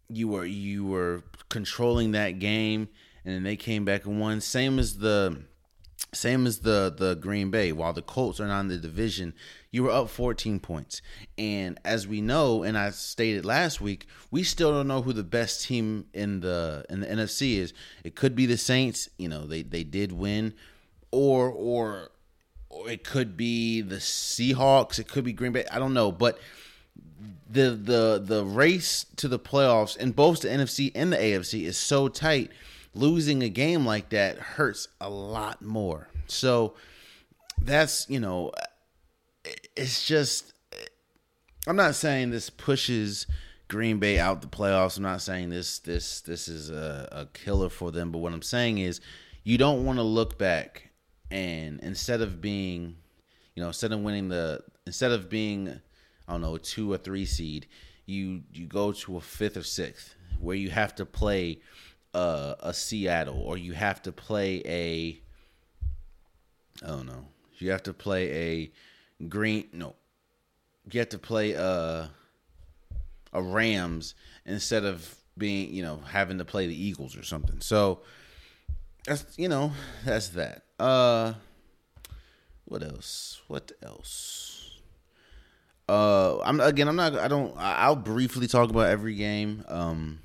you 0.08 0.28
were 0.28 0.46
you 0.46 0.87
were 0.87 1.22
controlling 1.48 2.12
that 2.12 2.38
game 2.38 2.88
and 3.24 3.34
then 3.34 3.42
they 3.42 3.56
came 3.56 3.84
back 3.84 4.06
and 4.06 4.18
won. 4.18 4.40
Same 4.40 4.78
as 4.78 4.98
the 4.98 5.42
same 6.14 6.46
as 6.46 6.61
the 6.61 6.94
the 6.96 7.14
Green 7.14 7.50
Bay. 7.50 7.72
While 7.72 7.92
the 7.92 8.02
Colts 8.02 8.40
are 8.40 8.46
not 8.46 8.61
in 8.61 8.68
the 8.68 8.78
division, 8.78 9.34
you 9.70 9.83
were 9.83 9.90
up 9.90 10.09
14 10.09 10.61
points. 10.61 11.02
And 11.37 11.78
as 11.85 12.07
we 12.07 12.20
know, 12.20 12.62
and 12.62 12.76
I 12.76 12.90
stated 12.90 13.44
last 13.44 13.81
week, 13.81 14.07
we 14.31 14.42
still 14.42 14.72
don't 14.72 14.88
know 14.88 15.02
who 15.02 15.12
the 15.12 15.22
best 15.22 15.64
team 15.64 16.07
in 16.14 16.40
the 16.40 16.85
in 16.88 17.00
the 17.00 17.07
NFC 17.07 17.57
is. 17.57 17.72
It 18.04 18.14
could 18.14 18.35
be 18.35 18.46
the 18.46 18.57
Saints, 18.57 19.09
you 19.18 19.28
know, 19.28 19.46
they 19.46 19.62
they 19.62 19.85
did 19.85 20.12
win 20.12 20.54
or 21.11 21.50
or 21.50 22.11
or 22.70 22.90
it 22.90 23.04
could 23.04 23.37
be 23.37 23.81
the 23.81 23.96
Seahawks, 23.96 24.98
it 24.98 25.09
could 25.09 25.24
be 25.24 25.33
Green 25.33 25.52
Bay. 25.52 25.64
I 25.70 25.78
don't 25.78 25.94
know, 25.94 26.12
but 26.12 26.38
the 27.50 27.70
the 27.70 28.22
the 28.22 28.44
race 28.44 29.07
to 29.16 29.28
the 29.28 29.38
playoffs 29.38 29.96
in 29.96 30.12
both 30.12 30.42
the 30.42 30.48
NFC 30.48 30.92
and 30.94 31.12
the 31.12 31.16
AFC 31.16 31.64
is 31.64 31.76
so 31.76 32.09
tight. 32.09 32.50
Losing 32.94 33.42
a 33.42 33.48
game 33.48 33.85
like 33.87 34.09
that 34.09 34.38
hurts 34.38 34.88
a 35.00 35.11
lot 35.11 35.62
more. 35.62 36.09
So 36.26 36.74
that's, 37.61 38.09
you 38.09 38.18
know, 38.18 38.50
it's 39.76 40.06
just 40.06 40.52
I'm 41.66 41.76
not 41.76 41.94
saying 41.94 42.30
this 42.30 42.50
pushes 42.50 43.26
Green 43.68 43.98
Bay 43.98 44.18
out 44.18 44.40
the 44.40 44.48
playoffs. 44.48 44.96
I'm 44.96 45.02
not 45.02 45.20
saying 45.20 45.50
this 45.50 45.78
this 45.80 46.20
this 46.22 46.48
is 46.48 46.70
a, 46.70 47.08
a 47.12 47.26
killer 47.26 47.68
for 47.68 47.90
them, 47.90 48.11
but 48.11 48.18
what 48.18 48.32
I'm 48.32 48.42
saying 48.42 48.78
is 48.78 49.00
you 49.44 49.58
don't 49.58 49.84
want 49.84 49.98
to 49.98 50.02
look 50.02 50.38
back 50.38 50.90
and 51.30 51.80
instead 51.80 52.22
of 52.22 52.40
being, 52.40 52.96
you 53.54 53.62
know, 53.62 53.68
instead 53.68 53.92
of 53.92 54.00
winning 54.00 54.28
the 54.28 54.62
instead 54.87 55.12
of 55.12 55.28
being 55.28 55.80
I 56.26 56.32
don't 56.32 56.40
know, 56.40 56.54
a 56.54 56.58
two 56.58 56.92
or 56.92 56.98
three 56.98 57.26
seed, 57.26 57.66
you 58.06 58.42
you 58.52 58.66
go 58.66 58.92
to 58.92 59.16
a 59.18 59.20
fifth 59.20 59.56
or 59.56 59.62
sixth 59.62 60.14
where 60.40 60.56
you 60.56 60.70
have 60.70 60.94
to 60.94 61.04
play 61.04 61.61
uh, 62.14 62.54
a 62.61 62.72
Seattle 62.72 63.40
or 63.40 63.58
you 63.58 63.72
have 63.74 64.02
to 64.02 64.12
play 64.12 64.62
a 64.64 65.20
I 66.82 66.88
don't 66.88 67.06
know. 67.06 67.26
You 67.58 67.72
have 67.72 67.82
to 67.84 67.92
play 67.92 68.30
a 68.32 68.72
Green. 69.26 69.68
No, 69.72 69.96
you 70.90 71.00
have 71.00 71.09
to 71.11 71.18
play 71.18 71.57
uh, 71.57 72.07
a 73.33 73.42
Rams 73.42 74.14
instead 74.46 74.85
of 74.85 75.14
being 75.37 75.72
you 75.72 75.83
know 75.83 76.00
having 76.11 76.38
to 76.38 76.44
play 76.44 76.66
the 76.66 76.81
Eagles 76.81 77.16
or 77.16 77.22
something. 77.22 77.61
So 77.61 78.00
that's 79.04 79.24
you 79.38 79.48
know 79.48 79.72
that's 80.04 80.28
that. 80.31 80.62
Uh, 80.78 81.35
what 82.64 82.83
else? 82.83 83.40
What 83.48 83.72
else? 83.83 84.78
Uh, 85.88 86.38
I'm 86.40 86.61
again. 86.61 86.87
I'm 86.87 86.96
not. 86.96 87.14
I 87.14 87.28
don't. 87.28 87.54
I'll 87.57 87.96
briefly 87.96 88.46
talk 88.46 88.68
about 88.68 88.88
every 88.88 89.14
game. 89.14 89.64
Um, 89.68 90.20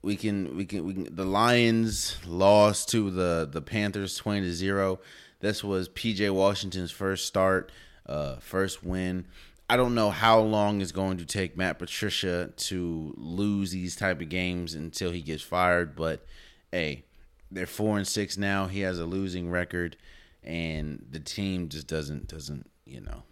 we 0.00 0.16
can. 0.16 0.56
We 0.56 0.64
can. 0.64 0.86
We 0.86 0.94
can. 0.94 1.14
The 1.14 1.26
Lions 1.26 2.16
lost 2.26 2.88
to 2.90 3.10
the 3.10 3.48
the 3.50 3.60
Panthers 3.60 4.16
twenty 4.16 4.40
to 4.40 4.52
zero. 4.52 5.00
This 5.40 5.64
was 5.64 5.88
PJ 5.88 6.30
Washington's 6.30 6.90
first 6.90 7.26
start, 7.26 7.72
uh, 8.06 8.36
first 8.36 8.84
win. 8.84 9.26
I 9.68 9.76
don't 9.76 9.94
know 9.94 10.10
how 10.10 10.40
long 10.40 10.80
it's 10.80 10.92
going 10.92 11.18
to 11.18 11.24
take 11.24 11.56
Matt 11.56 11.78
Patricia 11.78 12.50
to 12.56 13.14
lose 13.16 13.70
these 13.70 13.96
type 13.96 14.20
of 14.20 14.28
games 14.28 14.74
until 14.74 15.12
he 15.12 15.22
gets 15.22 15.42
fired, 15.42 15.96
but 15.96 16.26
hey, 16.72 17.04
they're 17.50 17.66
four 17.66 17.96
and 17.96 18.06
six 18.06 18.36
now. 18.36 18.66
He 18.66 18.80
has 18.80 18.98
a 18.98 19.06
losing 19.06 19.50
record, 19.50 19.96
and 20.42 21.04
the 21.10 21.20
team 21.20 21.68
just 21.68 21.86
doesn't 21.86 22.28
doesn't 22.28 22.68
you 22.84 23.00
know, 23.00 23.22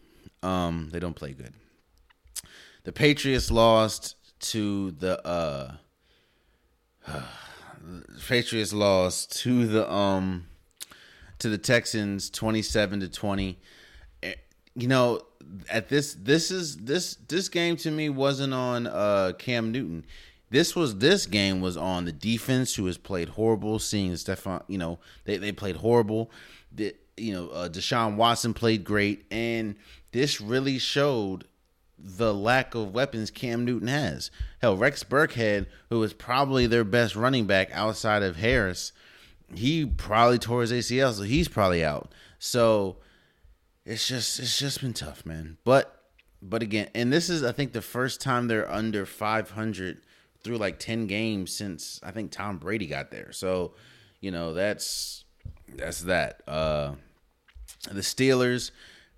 um, 0.48 0.88
they 0.92 1.00
don't 1.00 1.16
play 1.16 1.32
good. 1.32 1.52
The 2.84 2.92
Patriots 2.92 3.50
lost 3.50 4.14
to 4.52 4.92
the 4.92 5.26
uh, 5.26 5.74
Patriots 8.28 8.72
lost 8.72 9.36
to 9.40 9.66
the 9.66 9.90
um 9.90 10.46
to 11.38 11.48
the 11.48 11.58
Texans 11.58 12.30
27 12.30 13.00
to 13.00 13.08
20. 13.08 13.58
Eh, 14.22 14.34
you 14.74 14.88
know, 14.88 15.20
at 15.70 15.88
this 15.88 16.14
this 16.14 16.50
is 16.50 16.76
this 16.78 17.16
this 17.28 17.48
game 17.48 17.76
to 17.76 17.90
me 17.90 18.08
wasn't 18.08 18.52
on 18.52 18.86
uh 18.86 19.32
Cam 19.38 19.72
Newton. 19.72 20.04
This 20.50 20.74
was 20.74 20.96
this 20.96 21.26
game 21.26 21.60
was 21.60 21.76
on 21.76 22.04
the 22.04 22.12
defense 22.12 22.74
who 22.74 22.86
has 22.86 22.98
played 22.98 23.30
horrible. 23.30 23.78
Seeing 23.78 24.16
Stefan, 24.16 24.62
you 24.66 24.78
know, 24.78 24.98
they 25.24 25.36
they 25.36 25.52
played 25.52 25.76
horrible. 25.76 26.30
The, 26.72 26.94
you 27.16 27.32
know, 27.32 27.48
uh, 27.48 27.68
Deshaun 27.68 28.16
Watson 28.16 28.54
played 28.54 28.84
great, 28.84 29.24
and 29.30 29.76
this 30.12 30.40
really 30.40 30.78
showed 30.78 31.44
the 31.98 32.32
lack 32.32 32.74
of 32.74 32.94
weapons 32.94 33.30
Cam 33.30 33.64
Newton 33.64 33.88
has. 33.88 34.30
Hell, 34.60 34.76
Rex 34.76 35.02
Burkhead, 35.02 35.66
who 35.90 36.02
is 36.02 36.12
probably 36.12 36.66
their 36.66 36.84
best 36.84 37.16
running 37.16 37.46
back 37.46 37.70
outside 37.72 38.22
of 38.22 38.36
Harris, 38.36 38.92
he 39.54 39.86
probably 39.86 40.38
tore 40.38 40.62
his 40.62 40.72
ACL, 40.72 41.12
so 41.12 41.22
he's 41.22 41.48
probably 41.48 41.84
out. 41.84 42.12
So 42.38 42.96
it's 43.84 44.06
just 44.06 44.38
it's 44.38 44.58
just 44.58 44.80
been 44.80 44.92
tough, 44.92 45.24
man. 45.24 45.56
But 45.64 45.98
but 46.42 46.62
again, 46.62 46.88
and 46.94 47.12
this 47.12 47.30
is 47.30 47.42
I 47.42 47.52
think 47.52 47.72
the 47.72 47.82
first 47.82 48.20
time 48.20 48.48
they're 48.48 48.70
under 48.70 49.06
500 49.06 50.02
through 50.42 50.58
like 50.58 50.78
10 50.78 51.06
games 51.06 51.52
since 51.52 52.00
I 52.02 52.10
think 52.10 52.30
Tom 52.30 52.58
Brady 52.58 52.86
got 52.86 53.10
there. 53.10 53.32
So, 53.32 53.72
you 54.20 54.30
know, 54.30 54.54
that's 54.54 55.24
that's 55.74 56.02
that. 56.02 56.42
Uh 56.46 56.94
the 57.90 58.00
Steelers 58.00 58.70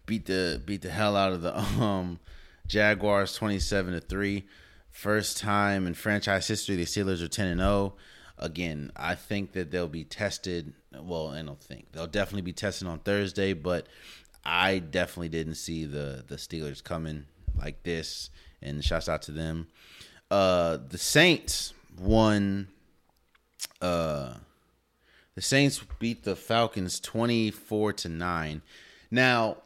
beat 0.07 0.27
the 0.27 0.62
beat 0.64 0.83
the 0.83 0.90
hell 0.90 1.16
out 1.16 1.33
of 1.33 1.43
the 1.43 1.59
um 1.83 2.21
Jaguars 2.66 3.35
27 3.35 3.95
to 3.95 4.01
3. 4.01 4.47
First 4.90 5.38
time 5.38 5.87
in 5.87 5.95
franchise 5.95 6.47
history 6.47 6.77
the 6.77 6.85
Steelers 6.85 7.23
are 7.23 7.29
10 7.29 7.47
and 7.47 7.61
0. 7.61 7.95
Again, 8.40 8.90
I 8.96 9.14
think 9.14 9.53
that 9.53 9.70
they'll 9.70 9.87
be 9.87 10.05
tested. 10.05 10.72
Well, 10.92 11.29
I 11.29 11.42
don't 11.42 11.62
think 11.62 11.92
they'll 11.92 12.09
definitely 12.09 12.42
be 12.42 12.53
tested 12.53 12.88
on 12.88 12.98
Thursday, 12.98 13.53
but 13.53 13.87
I 14.44 14.81
definitely 14.81 15.29
didn't 15.29 15.55
see 15.55 15.85
the 15.85 16.24
the 16.26 16.37
Steelers 16.37 16.83
coming 16.83 17.26
like 17.57 17.85
this. 17.85 18.31
And 18.62 18.85
shouts 18.85 19.09
out 19.09 19.22
to 19.22 19.33
them. 19.33 19.68
Uh, 20.31 20.76
the 20.87 20.98
Saints 20.98 21.72
won. 21.98 22.68
Uh, 23.81 24.35
the 25.35 25.40
Saints 25.40 25.83
beat 25.98 26.24
the 26.24 26.37
Falcons 26.37 27.00
twenty 27.00 27.50
four 27.50 27.94
to 27.94 28.11
nine. 28.11 28.61
Now, 29.11 29.62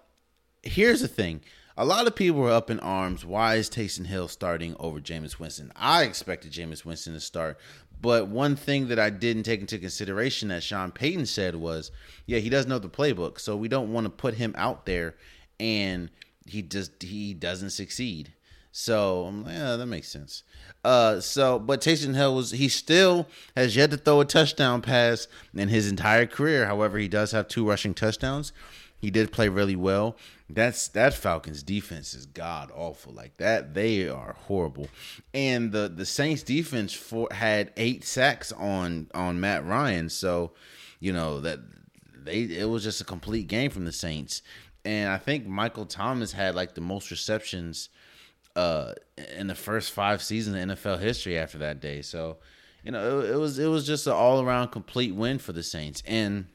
here's 0.63 1.01
the 1.01 1.09
thing. 1.09 1.41
A 1.77 1.85
lot 1.85 2.07
of 2.07 2.15
people 2.15 2.41
were 2.41 2.53
up 2.53 2.71
in 2.71 2.79
arms. 2.79 3.25
Why 3.25 3.57
is 3.57 3.69
Taysom 3.69 4.07
Hill 4.07 4.29
starting 4.29 4.77
over 4.79 5.01
Jameis 5.01 5.41
Winston? 5.41 5.73
I 5.75 6.05
expected 6.05 6.53
Jameis 6.53 6.85
Winston 6.85 7.15
to 7.15 7.21
start, 7.21 7.59
but 8.01 8.29
one 8.29 8.57
thing 8.57 8.89
that 8.89 8.99
I 8.99 9.11
didn't 9.11 9.45
take 9.45 9.61
into 9.61 9.79
consideration 9.79 10.49
that 10.49 10.63
Sean 10.63 10.93
Payton 10.93 11.27
said 11.27 11.57
was, 11.57 11.91
yeah, 12.27 12.39
he 12.39 12.49
doesn't 12.51 12.69
know 12.69 12.79
the 12.79 12.89
playbook, 12.89 13.41
so 13.41 13.57
we 13.57 13.69
don't 13.69 13.93
want 13.93 14.05
to 14.05 14.11
put 14.11 14.35
him 14.35 14.55
out 14.57 14.87
there 14.87 15.15
and 15.61 16.11
he 16.47 16.63
just 16.63 17.03
he 17.03 17.35
doesn't 17.35 17.71
succeed. 17.71 18.33
So 18.73 19.27
I'm 19.27 19.45
like, 19.45 19.55
yeah, 19.55 19.77
that 19.77 19.87
makes 19.87 20.09
sense. 20.09 20.43
Uh, 20.85 21.21
so 21.21 21.59
but 21.59 21.81
Taysom 21.81 22.15
Hill 22.15 22.35
was 22.35 22.51
he 22.51 22.69
still 22.69 23.29
has 23.57 23.77
yet 23.77 23.91
to 23.93 23.97
throw 23.97 24.21
a 24.21 24.25
touchdown 24.25 24.83
pass 24.83 25.29
in 25.55 25.69
his 25.69 25.89
entire 25.89 26.27
career. 26.27 26.67
However, 26.67 26.99
he 26.99 27.09
does 27.09 27.33
have 27.33 27.49
two 27.49 27.67
rushing 27.69 27.95
touchdowns. 27.95 28.53
He 28.99 29.11
did 29.11 29.33
play 29.33 29.49
really 29.49 29.77
well. 29.77 30.17
That's 30.51 30.89
that 30.89 31.15
Falcons 31.15 31.63
defense 31.63 32.13
is 32.13 32.27
god 32.27 32.71
awful. 32.75 33.15
Like 33.15 33.39
that, 33.39 33.73
they 33.73 34.09
are 34.09 34.37
horrible. 34.47 34.89
And 35.33 35.73
the 35.73 35.89
the 35.95 36.05
Saints 36.05 36.43
defense 36.43 36.93
for 36.93 37.29
had 37.31 37.73
eight 37.77 38.05
sacks 38.05 38.53
on 38.53 39.09
on 39.15 39.41
Matt 39.41 39.65
Ryan. 39.65 40.11
So, 40.11 40.53
you 41.01 41.13
know 41.15 41.41
that 41.41 41.61
they 42.25 42.43
it 42.43 42.69
was 42.69 42.85
just 42.85 43.01
a 43.01 43.05
complete 43.05 43.47
game 43.47 43.71
from 43.71 43.87
the 43.87 43.93
Saints. 43.93 44.43
And 44.85 45.09
I 45.09 45.17
think 45.17 45.47
Michael 45.47 45.87
Thomas 45.87 46.33
had 46.33 46.55
like 46.55 46.75
the 46.75 46.83
most 46.83 47.11
receptions 47.11 47.89
uh 48.55 48.93
in 49.35 49.47
the 49.47 49.55
first 49.55 49.93
five 49.93 50.23
seasons 50.23 50.57
of 50.57 50.79
NFL 50.79 51.01
history 51.01 51.39
after 51.39 51.57
that 51.59 51.81
day. 51.81 52.03
So, 52.03 52.37
you 52.85 52.93
know, 52.93 53.21
it, 53.21 53.31
it 53.31 53.37
was 53.37 53.59
it 53.59 53.69
was 53.69 53.87
just 53.87 54.07
an 54.07 54.13
all 54.13 54.43
around 54.43 54.69
complete 54.69 55.15
win 55.15 55.39
for 55.39 55.55
the 55.55 55.63
Saints. 55.63 56.03
And 56.07 56.49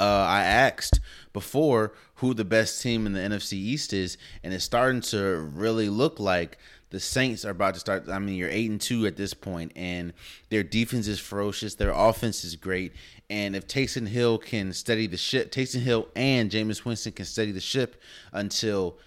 uh, 0.00 0.04
I 0.28 0.44
asked 0.44 1.00
before 1.32 1.92
who 2.16 2.34
the 2.34 2.44
best 2.44 2.82
team 2.82 3.06
in 3.06 3.12
the 3.12 3.20
NFC 3.20 3.54
East 3.54 3.92
is, 3.92 4.18
and 4.42 4.52
it's 4.52 4.64
starting 4.64 5.00
to 5.02 5.36
really 5.54 5.88
look 5.88 6.18
like 6.18 6.58
the 6.90 7.00
Saints 7.00 7.44
are 7.44 7.50
about 7.50 7.74
to 7.74 7.80
start. 7.80 8.08
I 8.08 8.18
mean, 8.18 8.34
you're 8.36 8.48
eight 8.48 8.70
and 8.70 8.80
two 8.80 9.06
at 9.06 9.16
this 9.16 9.34
point, 9.34 9.72
and 9.76 10.12
their 10.48 10.62
defense 10.62 11.06
is 11.06 11.18
ferocious. 11.18 11.74
Their 11.74 11.90
offense 11.90 12.44
is 12.44 12.56
great, 12.56 12.92
and 13.28 13.54
if 13.54 13.66
Taysom 13.66 14.08
Hill 14.08 14.38
can 14.38 14.72
steady 14.72 15.06
the 15.06 15.16
ship, 15.16 15.52
Taysom 15.52 15.82
Hill 15.82 16.08
and 16.16 16.50
Jameis 16.50 16.84
Winston 16.84 17.12
can 17.12 17.26
steady 17.26 17.52
the 17.52 17.60
ship 17.60 18.00
until 18.32 18.98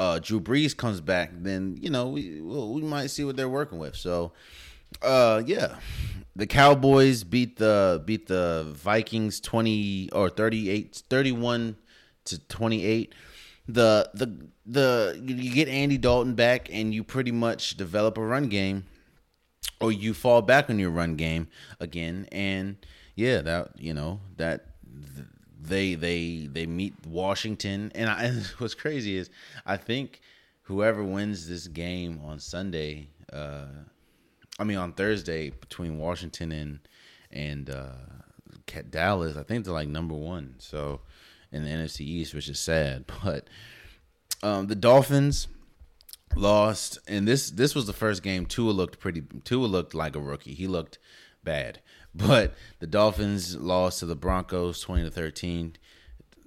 uh, 0.00 0.18
Drew 0.18 0.40
Brees 0.40 0.74
comes 0.76 1.00
back, 1.00 1.30
then 1.34 1.78
you 1.80 1.90
know 1.90 2.08
we 2.08 2.40
we 2.40 2.82
might 2.82 3.08
see 3.08 3.24
what 3.24 3.36
they're 3.36 3.48
working 3.48 3.78
with. 3.78 3.94
So, 3.94 4.32
uh, 5.02 5.42
yeah, 5.46 5.76
the 6.36 6.46
Cowboys 6.46 7.24
beat 7.24 7.56
the 7.56 8.02
beat 8.04 8.26
the 8.26 8.66
Vikings 8.68 9.40
20 9.40 10.10
or 10.12 10.30
38 10.30 11.02
31 11.08 11.76
to 12.24 12.38
28. 12.48 13.14
The 13.68 14.10
the 14.14 14.48
the 14.66 15.20
you 15.24 15.52
get 15.52 15.68
Andy 15.68 15.98
Dalton 15.98 16.34
back 16.34 16.68
and 16.72 16.94
you 16.94 17.04
pretty 17.04 17.32
much 17.32 17.76
develop 17.76 18.18
a 18.18 18.24
run 18.24 18.48
game 18.48 18.84
or 19.80 19.92
you 19.92 20.14
fall 20.14 20.42
back 20.42 20.70
on 20.70 20.78
your 20.78 20.90
run 20.90 21.16
game 21.16 21.48
again. 21.78 22.26
And 22.32 22.76
yeah, 23.14 23.40
that 23.42 23.78
you 23.78 23.94
know, 23.94 24.20
that 24.36 24.66
they 25.60 25.94
they 25.94 26.48
they 26.50 26.66
meet 26.66 26.94
Washington. 27.06 27.92
And, 27.94 28.08
I, 28.08 28.30
what's 28.58 28.74
crazy 28.74 29.16
is 29.16 29.30
I 29.66 29.76
think 29.76 30.20
whoever 30.62 31.02
wins 31.04 31.48
this 31.48 31.66
game 31.66 32.20
on 32.24 32.38
Sunday 32.38 33.08
uh 33.32 33.66
I 34.60 34.64
mean, 34.64 34.76
on 34.76 34.92
Thursday 34.92 35.48
between 35.48 35.98
Washington 35.98 36.52
and 36.52 36.80
and 37.32 37.70
uh, 37.70 37.92
Dallas, 38.90 39.36
I 39.36 39.42
think 39.42 39.64
they're 39.64 39.72
like 39.72 39.88
number 39.88 40.14
one. 40.14 40.56
So 40.58 41.00
in 41.50 41.64
the 41.64 41.70
NFC 41.70 42.00
East, 42.02 42.34
which 42.34 42.48
is 42.48 42.60
sad, 42.60 43.06
but 43.24 43.48
um, 44.42 44.66
the 44.66 44.74
Dolphins 44.74 45.48
lost, 46.36 46.98
and 47.08 47.26
this 47.26 47.50
this 47.50 47.74
was 47.74 47.86
the 47.86 47.94
first 47.94 48.22
game. 48.22 48.44
Tua 48.44 48.70
looked 48.70 49.00
pretty. 49.00 49.22
Tua 49.44 49.66
looked 49.66 49.94
like 49.94 50.14
a 50.14 50.20
rookie. 50.20 50.54
He 50.54 50.66
looked 50.66 50.98
bad, 51.42 51.80
but 52.14 52.54
the 52.80 52.86
Dolphins 52.86 53.56
lost 53.56 54.00
to 54.00 54.06
the 54.06 54.14
Broncos, 54.14 54.82
twenty 54.82 55.04
to 55.04 55.10
thirteen. 55.10 55.74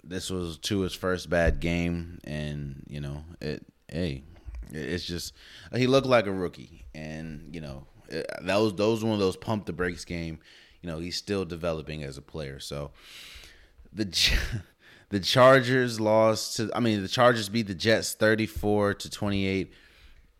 This 0.04 0.30
was 0.30 0.60
Tua's 0.60 0.94
first 0.94 1.32
bad 1.32 1.60
game, 1.60 2.20
and 2.24 2.84
you 2.88 3.02
know 3.02 3.24
it. 3.42 3.66
Hey, 3.88 4.24
it's 4.72 5.04
just 5.04 5.34
he 5.74 5.88
looked 5.88 6.08
like 6.08 6.28
a 6.28 6.32
rookie, 6.32 6.86
and 6.94 7.50
you 7.52 7.62
know 7.62 7.88
Uh, 8.14 8.22
that 8.42 8.56
was 8.58 8.76
those 8.76 9.04
one 9.04 9.14
of 9.14 9.20
those 9.20 9.38
pump 9.38 9.66
the 9.66 9.74
brakes 9.74 10.06
game. 10.06 10.40
You 10.82 10.90
know, 10.90 11.00
he's 11.00 11.16
still 11.16 11.46
developing 11.46 12.04
as 12.04 12.18
a 12.18 12.22
player. 12.22 12.60
So 12.60 12.92
the 13.92 14.06
the 15.10 15.20
Chargers 15.20 16.00
lost 16.00 16.58
to 16.58 16.72
I 16.74 16.80
mean 16.80 17.02
the 17.02 17.08
Chargers 17.08 17.50
beat 17.50 17.68
the 17.68 17.76
Jets 17.76 18.14
34 18.14 18.96
to 18.96 19.10
28. 19.10 19.74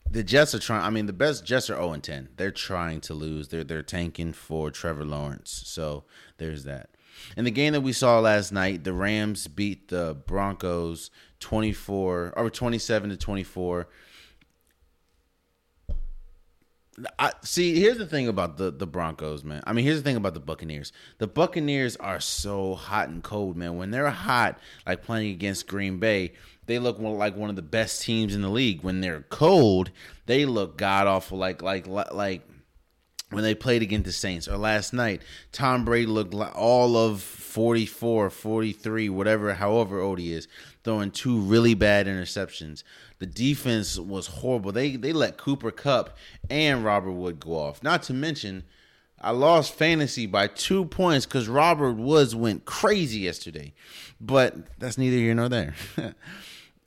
The 0.10 0.24
Jets 0.24 0.54
are 0.54 0.60
trying 0.60 0.84
I 0.84 0.90
mean 0.90 1.06
the 1.06 1.14
best 1.14 1.46
Jets 1.46 1.70
are 1.70 1.76
0 1.76 1.94
and 1.94 2.04
10. 2.04 2.30
They're 2.36 2.52
trying 2.52 3.02
to 3.02 3.14
lose. 3.14 3.48
They're 3.50 3.64
they're 3.64 3.84
tanking 3.84 4.34
for 4.34 4.72
Trevor 4.72 5.06
Lawrence. 5.06 5.64
So 5.66 6.04
there's 6.38 6.64
that. 6.66 6.90
In 7.38 7.46
the 7.46 7.52
game 7.52 7.74
that 7.74 7.82
we 7.82 7.94
saw 7.94 8.20
last 8.20 8.52
night, 8.52 8.84
the 8.84 8.94
Rams 8.94 9.48
beat 9.48 9.90
the 9.90 10.18
Broncos 10.26 11.12
24 11.40 12.34
or 12.36 12.50
27 12.50 13.10
to 13.12 13.18
24. 13.18 13.88
I 17.18 17.32
see. 17.44 17.80
Here's 17.80 17.98
the 17.98 18.06
thing 18.06 18.28
about 18.28 18.58
the 18.58 18.70
the 18.72 18.86
Broncos, 18.86 19.44
man. 19.44 19.64
I 19.66 19.74
mean, 19.74 19.86
here's 19.86 19.98
the 19.98 20.04
thing 20.04 20.16
about 20.16 20.34
the 20.34 20.40
Buccaneers. 20.40 20.92
The 21.18 21.28
Buccaneers 21.28 21.96
are 21.96 22.20
so 22.20 22.76
hot 22.76 23.10
and 23.10 23.24
cold, 23.24 23.58
man. 23.58 23.78
When 23.78 23.92
they're 23.92 24.10
hot, 24.10 24.60
like 24.86 25.04
playing 25.04 25.32
against 25.32 25.68
Green 25.68 25.98
Bay, 25.98 26.34
they 26.68 26.80
look 26.80 27.00
like 27.00 27.36
one 27.36 27.50
of 27.50 27.56
the 27.56 27.62
best 27.62 28.04
teams 28.04 28.36
in 28.36 28.42
the 28.42 28.50
league. 28.50 28.84
When 28.84 29.02
they're 29.02 29.26
cold, 29.30 29.92
they 30.28 30.46
look 30.46 30.78
god 30.78 31.08
awful. 31.08 31.38
Like 31.38 31.62
like 31.64 31.88
like 31.88 32.44
when 33.32 33.44
they 33.44 33.56
played 33.56 33.82
against 33.82 34.06
the 34.06 34.12
Saints 34.12 34.48
or 34.48 34.58
last 34.58 34.94
night, 34.94 35.24
Tom 35.52 35.86
Brady 35.86 36.06
looked 36.06 36.34
like 36.34 36.56
all 36.56 36.96
of 36.96 37.22
44, 37.54 38.32
43, 38.32 39.10
whatever, 39.10 39.54
however 39.54 40.00
old 40.00 40.18
he 40.18 40.34
is, 40.34 40.48
throwing 40.84 41.12
two 41.12 41.38
really 41.38 41.76
bad 41.76 42.08
interceptions. 42.08 42.82
The 43.20 43.28
defense 43.28 44.00
was 44.00 44.26
horrible. 44.26 44.72
They 44.72 44.96
they 44.96 45.14
let 45.14 45.38
Cooper 45.38 45.70
Kupp 45.70 46.18
and 46.50 46.84
Robert 46.84 47.12
Wood 47.12 47.40
go 47.40 47.56
off. 47.56 47.84
Not 47.84 48.02
to 48.04 48.14
mention, 48.14 48.64
I 49.22 49.30
lost 49.30 49.76
fantasy 49.76 50.26
by 50.26 50.48
two 50.48 50.86
points 50.86 51.28
because 51.28 51.48
Robert 51.48 51.94
Woods 51.94 52.36
went 52.36 52.66
crazy 52.66 53.20
yesterday. 53.20 53.76
But 54.20 54.80
that's 54.80 54.98
neither 54.98 55.18
here 55.18 55.36
nor 55.36 55.48
there. 55.48 55.76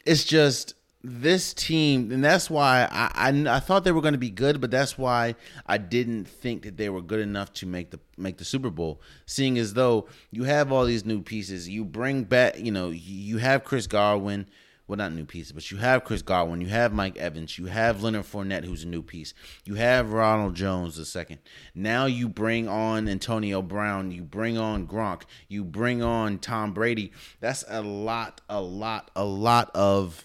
it's 0.04 0.24
just 0.24 0.74
this 1.02 1.54
team, 1.54 2.10
and 2.10 2.24
that's 2.24 2.50
why 2.50 2.88
I, 2.90 3.30
I, 3.30 3.56
I 3.56 3.60
thought 3.60 3.84
they 3.84 3.92
were 3.92 4.00
going 4.00 4.14
to 4.14 4.18
be 4.18 4.30
good, 4.30 4.60
but 4.60 4.70
that's 4.70 4.98
why 4.98 5.36
I 5.66 5.78
didn't 5.78 6.26
think 6.26 6.62
that 6.62 6.76
they 6.76 6.88
were 6.88 7.02
good 7.02 7.20
enough 7.20 7.52
to 7.54 7.66
make 7.66 7.90
the 7.90 8.00
make 8.16 8.38
the 8.38 8.44
Super 8.44 8.70
Bowl. 8.70 9.00
Seeing 9.24 9.58
as 9.58 9.74
though 9.74 10.08
you 10.30 10.44
have 10.44 10.72
all 10.72 10.84
these 10.84 11.04
new 11.04 11.22
pieces, 11.22 11.68
you 11.68 11.84
bring 11.84 12.24
back, 12.24 12.58
you 12.58 12.72
know, 12.72 12.90
you 12.90 13.38
have 13.38 13.62
Chris 13.64 13.86
Godwin 13.86 14.46
well, 14.86 14.96
not 14.96 15.12
new 15.12 15.24
pieces, 15.24 15.52
but 15.52 15.70
you 15.70 15.78
have 15.78 16.04
Chris 16.04 16.22
Godwin, 16.22 16.60
you 16.60 16.68
have 16.68 16.92
Mike 16.92 17.16
Evans, 17.16 17.58
you 17.58 17.66
have 17.66 18.02
Leonard 18.02 18.24
Fournette, 18.24 18.64
who's 18.64 18.84
a 18.84 18.88
new 18.88 19.02
piece, 19.02 19.34
you 19.64 19.74
have 19.74 20.12
Ronald 20.12 20.54
Jones 20.54 20.96
the 20.96 21.04
second. 21.04 21.38
Now 21.74 22.06
you 22.06 22.28
bring 22.28 22.68
on 22.68 23.08
Antonio 23.08 23.62
Brown, 23.62 24.12
you 24.12 24.22
bring 24.22 24.56
on 24.56 24.86
Gronk, 24.86 25.22
you 25.48 25.64
bring 25.64 26.02
on 26.02 26.38
Tom 26.38 26.72
Brady. 26.72 27.12
That's 27.40 27.64
a 27.68 27.82
lot, 27.82 28.40
a 28.48 28.60
lot, 28.60 29.10
a 29.16 29.24
lot 29.24 29.72
of 29.74 30.24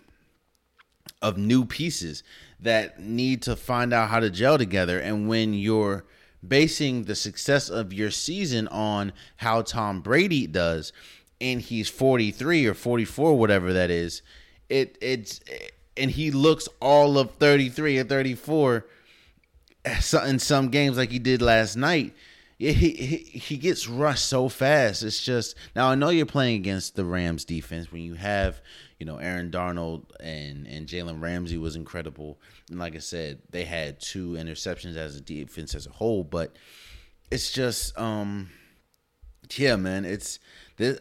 of 1.22 1.38
new 1.38 1.66
pieces 1.66 2.24
that 2.60 3.00
need 3.00 3.42
to 3.44 3.56
find 3.56 3.94
out 3.94 4.10
how 4.10 4.20
to 4.20 4.30
gel 4.30 4.58
together. 4.58 5.00
And 5.00 5.28
when 5.28 5.54
you're 5.54 6.06
basing 6.48 7.04
the 7.04 7.16
success 7.16 7.70
of 7.70 7.94
your 7.94 8.12
season 8.12 8.68
on 8.70 9.14
how 9.38 9.62
Tom 9.62 10.02
Brady 10.02 10.48
does, 10.48 10.92
and 11.40 11.62
he's 11.62 11.90
43 11.90 12.68
or 12.68 12.74
44, 12.74 13.38
whatever 13.38 13.74
that 13.74 13.90
is, 13.90 14.22
it 14.70 14.98
it's 15.02 15.42
and 15.98 16.12
he 16.12 16.32
looks 16.32 16.68
all 16.80 17.18
of 17.18 17.32
33 17.36 18.00
or 18.00 18.04
34 18.04 18.86
in 20.26 20.40
some 20.40 20.70
games 20.70 20.98
like 20.98 21.10
he 21.10 21.20
did 21.20 21.42
last 21.42 21.76
night, 21.76 22.14
he, 22.58 22.72
he 22.72 23.18
he 23.18 23.58
gets 23.58 23.88
rushed 23.88 24.26
so 24.26 24.48
fast. 24.48 25.02
It's 25.04 25.24
just 25.24 25.56
now 25.76 25.90
I 25.90 25.96
know 25.96 26.10
you're 26.10 26.26
playing 26.28 26.58
against 26.58 26.96
the 26.96 27.06
Rams 27.06 27.44
defense 27.44 27.92
when 27.92 28.04
you 28.04 28.14
have 28.14 28.62
you 29.02 29.06
know 29.08 29.18
Aaron 29.18 29.50
Donald 29.50 30.14
and 30.20 30.68
and 30.68 30.86
Jalen 30.86 31.20
Ramsey 31.20 31.58
was 31.58 31.76
incredible, 31.76 32.40
and 32.70 32.78
like 32.78 32.96
I 32.96 33.00
said, 33.00 33.40
they 33.50 33.66
had 33.66 34.00
two 34.00 34.34
interceptions 34.34 34.96
as 34.96 35.16
a 35.16 35.22
defense 35.22 35.74
as 35.74 35.88
a 35.88 35.90
whole. 35.90 36.24
But 36.24 36.56
it's 37.32 37.52
just 37.52 37.98
um 37.98 38.52
yeah, 39.56 39.76
man, 39.76 40.06
it's 40.06 40.38
this 40.78 41.00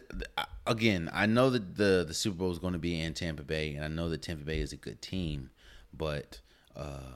again. 0.65 1.11
I 1.13 1.27
know 1.27 1.51
that 1.51 1.77
the 1.77 2.03
the 2.07 2.15
Super 2.15 2.37
Bowl 2.37 2.51
is 2.51 2.57
going 2.57 2.73
to 2.73 2.79
be 2.79 2.99
in 2.99 3.13
Tampa 3.13 3.43
Bay, 3.43 3.75
and 3.75 3.85
I 3.85 3.87
know 3.87 4.09
that 4.09 4.23
Tampa 4.23 4.45
Bay 4.45 4.59
is 4.59 4.73
a 4.73 4.77
good 4.77 5.01
team, 5.01 5.51
but. 5.93 6.41
uh 6.75 7.13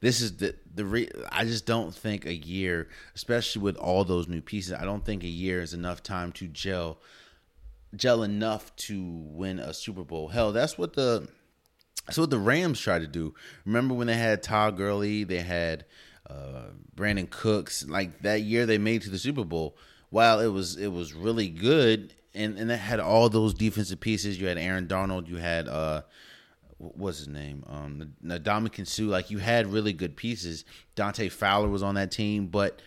this 0.00 0.20
is 0.20 0.36
the 0.36 0.54
the 0.74 0.84
re- 0.84 1.10
I 1.32 1.44
just 1.46 1.64
don't 1.64 1.94
think 1.94 2.26
a 2.26 2.34
year, 2.34 2.88
especially 3.14 3.62
with 3.62 3.76
all 3.76 4.04
those 4.04 4.28
new 4.28 4.42
pieces, 4.42 4.74
I 4.74 4.84
don't 4.84 5.02
think 5.02 5.24
a 5.24 5.28
year 5.28 5.62
is 5.62 5.72
enough 5.72 6.02
time 6.02 6.30
to 6.32 6.46
gel 6.46 6.98
gel 7.96 8.22
enough 8.22 8.74
to 8.76 9.02
win 9.02 9.58
a 9.58 9.72
Super 9.74 10.04
Bowl. 10.04 10.28
Hell, 10.28 10.52
that's 10.52 10.78
what 10.78 10.94
the 10.94 11.28
that's 12.06 12.18
what 12.18 12.30
the 12.30 12.38
Rams 12.38 12.80
tried 12.80 13.00
to 13.00 13.06
do. 13.06 13.34
Remember 13.64 13.94
when 13.94 14.06
they 14.06 14.16
had 14.16 14.42
Todd 14.42 14.76
Gurley, 14.76 15.24
they 15.24 15.40
had 15.40 15.86
uh, 16.28 16.66
Brandin 16.94 17.30
Cooks. 17.30 17.86
Like 17.88 18.22
that 18.22 18.42
year, 18.42 18.66
they 18.66 18.78
made 18.78 19.02
to 19.02 19.10
the 19.10 19.18
Super 19.18 19.44
Bowl. 19.44 19.76
While 20.10 20.40
it 20.40 20.48
was 20.48 20.76
it 20.76 20.88
was 20.88 21.12
really 21.12 21.48
good, 21.48 22.14
and 22.34 22.58
and 22.58 22.70
that 22.70 22.76
had 22.76 23.00
all 23.00 23.28
those 23.28 23.54
defensive 23.54 24.00
pieces. 24.00 24.40
You 24.40 24.46
had 24.46 24.58
Aaron 24.58 24.86
Donald. 24.86 25.28
You 25.28 25.36
had 25.36 25.66
uh, 25.66 26.02
what's 26.78 27.18
his 27.18 27.28
name? 27.28 27.64
Um, 27.66 28.14
Ndamukong 28.24 28.86
Suh. 28.86 29.04
Like 29.04 29.30
you 29.30 29.38
had 29.38 29.66
really 29.66 29.92
good 29.92 30.16
pieces. 30.16 30.64
Dante 30.94 31.28
Fowler 31.28 31.68
was 31.68 31.82
on 31.82 31.94
that 31.94 32.10
team, 32.10 32.46
but 32.48 32.80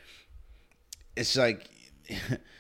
it's 1.16 1.36
like 1.36 1.70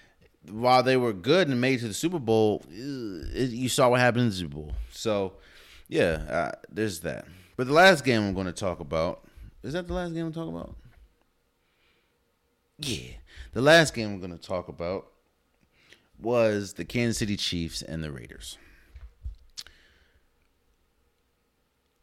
while 0.50 0.84
they 0.84 0.98
were 0.98 1.14
good 1.14 1.48
and 1.48 1.60
made 1.60 1.80
to 1.80 1.88
the 1.88 1.94
Super 1.94 2.20
Bowl, 2.20 2.64
it, 2.70 3.50
you 3.52 3.70
saw 3.70 3.90
what 3.90 4.00
happened 4.00 4.24
in 4.24 4.30
the 4.30 4.36
Super 4.36 4.56
Bowl. 4.56 4.74
So 4.92 5.34
yeah, 5.88 6.26
uh, 6.30 6.52
there's 6.70 7.02
that. 7.02 7.26
But 7.56 7.68
the 7.68 7.74
last 7.74 8.04
game 8.04 8.22
I'm 8.22 8.34
going 8.34 8.48
to 8.48 8.54
talk 8.54 8.80
about 8.80 9.28
is 9.64 9.74
that 9.74 9.88
the 9.88 9.94
last 9.94 10.14
game 10.14 10.28
I'm 10.28 10.34
talking 10.34 10.56
about. 10.56 10.76
Yeah, 12.80 13.14
the 13.54 13.62
last 13.62 13.94
game 13.94 14.10
I'm 14.10 14.20
going 14.20 14.38
to 14.38 14.38
talk 14.38 14.68
about 14.68 15.08
was 16.20 16.74
the 16.74 16.86
Kansas 16.86 17.18
City 17.18 17.38
Chiefs 17.38 17.82
and 17.82 18.04
the 18.04 18.12
Raiders. 18.12 18.58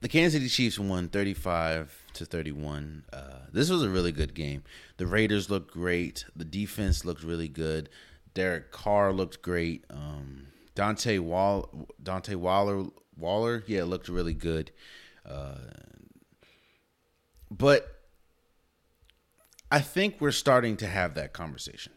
the 0.04 0.08
Kansas 0.10 0.34
City 0.34 0.50
Chiefs 0.50 0.78
won 0.78 1.08
35 1.08 2.04
to 2.12 2.26
31. 2.26 3.04
Uh, 3.10 3.38
this 3.50 3.70
was 3.70 3.82
a 3.82 3.88
really 3.88 4.12
good 4.12 4.34
game. 4.34 4.62
The 4.98 5.06
Raiders 5.06 5.48
looked 5.48 5.72
great. 5.72 6.26
The 6.36 6.44
defense 6.44 7.06
looked 7.06 7.22
really 7.22 7.48
good. 7.48 7.88
Derek 8.34 8.72
Carr 8.72 9.12
looked 9.12 9.42
great. 9.42 9.84
Um, 9.90 10.48
Dante 10.74 11.18
Wall, 11.18 11.88
Dante 12.02 12.34
Waller, 12.34 12.84
Waller, 13.16 13.62
yeah, 13.66 13.84
looked 13.84 14.08
really 14.08 14.34
good. 14.34 14.72
Uh, 15.24 15.54
but 17.50 18.00
I 19.70 19.80
think 19.80 20.20
we're 20.20 20.32
starting 20.32 20.76
to 20.78 20.86
have 20.86 21.14
that 21.14 21.32
conversation. 21.32 21.92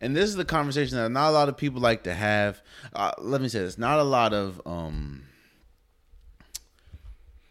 And 0.00 0.14
this 0.14 0.28
is 0.28 0.36
the 0.36 0.44
conversation 0.44 0.98
that 0.98 1.08
not 1.10 1.30
a 1.30 1.32
lot 1.32 1.48
of 1.48 1.56
people 1.56 1.80
like 1.80 2.02
to 2.02 2.12
have. 2.12 2.60
Uh, 2.92 3.12
let 3.18 3.40
me 3.40 3.48
say 3.48 3.60
this: 3.60 3.78
not 3.78 3.98
a 3.98 4.04
lot 4.04 4.34
of 4.34 4.60
um, 4.66 5.22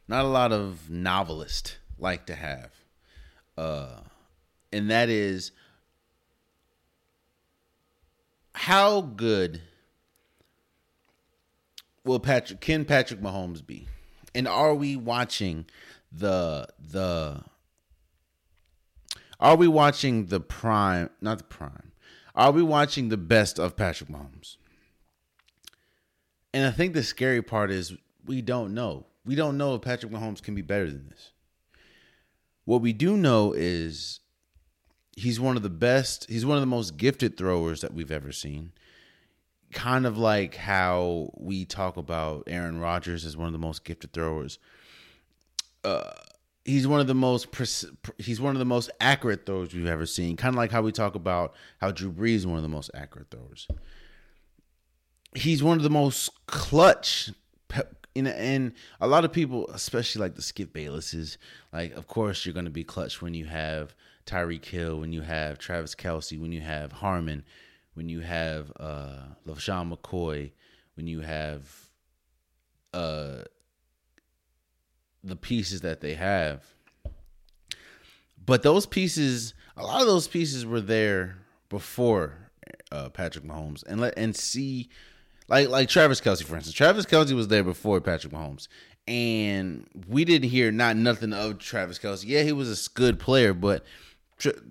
not 0.08 0.26
a 0.26 0.28
lot 0.28 0.52
of 0.52 0.90
novelists 0.90 1.78
like 1.98 2.28
to 2.28 2.36
have. 2.36 2.72
Uh, 3.58 4.02
and 4.72 4.92
that 4.92 5.10
is 5.10 5.52
how 8.56 9.02
good 9.02 9.62
will 12.06 12.22
Patrick 12.22 12.62
can 12.62 12.86
Patrick 12.86 13.20
Mahomes 13.20 13.66
be? 13.66 13.88
And 14.34 14.48
are 14.48 14.74
we 14.74 14.96
watching 14.96 15.66
the 16.10 16.68
the 16.80 17.44
are 19.42 19.58
we 19.58 19.68
watching 19.68 20.28
the 20.28 20.40
prime 20.40 21.10
not 21.20 21.40
the 21.40 21.44
prime 21.44 21.92
are 22.34 22.52
we 22.52 22.64
watching 22.64 23.10
the 23.10 23.18
best 23.18 23.60
of 23.60 23.76
Patrick 23.76 24.10
Mahomes? 24.10 24.56
And 26.54 26.66
I 26.66 26.72
think 26.72 26.94
the 26.94 27.04
scary 27.04 27.42
part 27.42 27.72
is 27.72 27.94
we 28.26 28.42
don't 28.42 28.74
know. 28.74 29.06
We 29.26 29.36
don't 29.36 29.58
know 29.58 29.76
if 29.76 29.82
Patrick 29.82 30.14
Mahomes 30.14 30.42
can 30.42 30.56
be 30.56 30.62
better 30.62 30.90
than 30.90 31.10
this. 31.10 31.32
What 32.64 32.82
we 32.82 32.94
do 32.94 33.18
know 33.18 33.54
is 33.54 34.22
he's 35.16 35.40
one 35.40 35.58
of 35.58 35.64
the 35.64 35.70
best, 35.70 36.30
he's 36.30 36.46
one 36.46 36.58
of 36.58 36.62
the 36.62 36.68
most 36.68 36.98
gifted 36.98 37.38
throwers 37.38 37.82
that 37.82 37.94
we've 37.94 38.12
ever 38.12 38.32
seen. 38.32 38.72
Kind 39.72 40.06
of 40.06 40.18
like 40.18 40.56
how 40.56 41.32
we 41.36 41.66
talk 41.66 41.98
about 41.98 42.44
Aaron 42.48 42.80
Rodgers 42.80 43.26
as 43.26 43.36
one 43.36 43.48
of 43.48 43.54
the 43.54 43.60
most 43.60 43.84
gifted 43.84 44.14
throwers. 44.14 44.60
Uh, 45.84 46.12
he's 46.64 46.88
one 46.88 47.00
of 47.00 47.08
the 47.08 47.14
most 47.14 47.48
he's 48.18 48.42
one 48.42 48.56
of 48.56 48.60
the 48.60 48.66
most 48.66 48.90
accurate 49.00 49.46
throwers 49.46 49.74
we've 49.74 49.86
ever 49.86 50.06
seen. 50.06 50.38
Kind 50.38 50.54
of 50.54 50.58
like 50.58 50.72
how 50.72 50.82
we 50.82 50.92
talk 50.92 51.16
about 51.16 51.54
how 51.80 51.92
Drew 51.92 52.12
Brees 52.12 52.36
is 52.36 52.48
one 52.48 52.58
of 52.58 52.64
the 52.64 52.70
most 52.70 52.92
accurate 52.94 53.30
throwers. 53.32 53.68
He's 55.36 55.62
one 55.62 55.78
of 55.78 55.84
the 55.84 55.90
most 55.90 56.30
clutch 56.48 57.32
know, 58.22 58.32
and 58.32 58.74
a 59.02 59.08
lot 59.08 59.26
of 59.26 59.32
people, 59.32 59.68
especially 59.72 60.22
like 60.22 60.36
the 60.36 60.42
Skip 60.42 60.74
Baylesses, 60.74 61.38
like 61.74 61.94
of 61.96 62.08
course 62.08 62.46
you're 62.46 62.54
going 62.54 62.66
to 62.66 62.72
be 62.72 62.84
clutch 62.84 63.22
when 63.22 63.34
you 63.34 63.46
have 63.46 63.94
Tyreek 64.26 64.66
Hill, 64.66 65.00
when 65.00 65.14
you 65.14 65.22
have 65.22 65.60
Travis 65.60 65.96
Kelce, 65.96 66.40
when 66.40 66.52
you 66.52 66.62
have 66.62 66.92
Hardman, 66.92 67.44
when 67.94 68.10
you 68.10 68.22
have 68.22 68.72
uh, 68.80 69.20
LeSean 69.48 69.94
McCoy, 69.94 70.52
when 70.96 71.08
you 71.08 71.22
have 71.22 71.90
uh, 72.94 73.44
the 75.24 75.36
pieces 75.36 75.82
that 75.82 76.02
they 76.02 76.16
have. 76.16 76.64
But 78.44 78.64
those 78.64 78.86
pieces, 78.86 79.54
a 79.76 79.84
lot 79.84 80.02
of 80.02 80.08
those 80.08 80.28
pieces 80.28 80.66
were 80.66 80.82
there 80.82 81.38
before 81.70 82.52
uh, 82.92 83.10
Patrick 83.10 83.44
Mahomes, 83.44 83.84
and 83.88 84.00
let 84.00 84.14
and 84.18 84.36
see 84.36 84.90
like 85.48 85.70
like 85.70 85.90
Travis 85.90 86.22
Kelce, 86.22 86.44
for 86.44 86.56
instance. 86.56 86.76
Travis 86.76 87.06
Kelce 87.06 87.34
was 87.34 87.48
there 87.48 87.64
before 87.64 88.02
Patrick 88.02 88.34
Mahomes. 88.34 88.68
And 89.08 89.88
we 90.08 90.26
didn't 90.26 90.50
hear 90.50 90.72
not 90.72 90.96
nothing 90.96 91.32
of 91.32 91.60
Travis 91.60 92.00
Kelce. 92.00 92.24
Yeah, 92.26 92.42
he 92.42 92.52
was 92.52 92.88
a 92.88 92.90
good 92.92 93.20
player, 93.20 93.54
but 93.54 93.86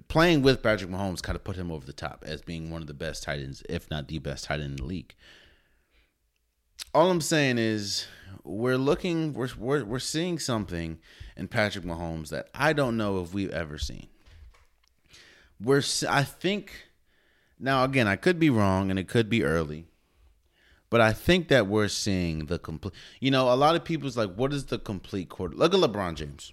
playing 0.08 0.42
with 0.42 0.62
Patrick 0.62 0.90
Mahomes 0.90 1.22
kind 1.22 1.36
of 1.36 1.44
put 1.44 1.56
him 1.56 1.70
over 1.70 1.86
the 1.86 1.92
top 1.92 2.24
as 2.26 2.42
being 2.42 2.70
one 2.70 2.82
of 2.82 2.88
the 2.88 2.94
best 2.94 3.22
tight 3.22 3.40
ends, 3.40 3.62
if 3.68 3.90
not 3.90 4.08
the 4.08 4.18
best 4.18 4.44
tight 4.44 4.60
end 4.60 4.70
in 4.70 4.76
the 4.76 4.84
league. 4.84 5.14
All 6.92 7.10
I'm 7.10 7.20
saying 7.20 7.58
is 7.58 8.06
we're 8.44 8.76
looking, 8.76 9.32
we're, 9.32 9.48
we're, 9.58 9.84
we're 9.84 9.98
seeing 9.98 10.38
something 10.38 10.98
in 11.36 11.48
Patrick 11.48 11.84
Mahomes 11.84 12.28
that 12.28 12.48
I 12.54 12.72
don't 12.72 12.96
know 12.96 13.20
if 13.20 13.32
we've 13.32 13.50
ever 13.50 13.78
seen. 13.78 14.08
We're, 15.60 15.82
I 16.08 16.24
think, 16.24 16.88
now 17.58 17.84
again, 17.84 18.06
I 18.06 18.16
could 18.16 18.38
be 18.38 18.50
wrong 18.50 18.90
and 18.90 18.98
it 18.98 19.08
could 19.08 19.28
be 19.28 19.44
early 19.44 19.86
but 20.94 21.00
I 21.00 21.12
think 21.12 21.48
that 21.48 21.66
we're 21.66 21.88
seeing 21.88 22.46
the 22.46 22.56
complete. 22.56 22.94
You 23.18 23.32
know, 23.32 23.52
a 23.52 23.56
lot 23.56 23.74
of 23.74 23.82
people's 23.82 24.16
like, 24.16 24.32
what 24.34 24.52
is 24.52 24.66
the 24.66 24.78
complete 24.78 25.28
quarter? 25.28 25.56
Look 25.56 25.74
at 25.74 25.80
LeBron 25.80 26.14
James. 26.14 26.52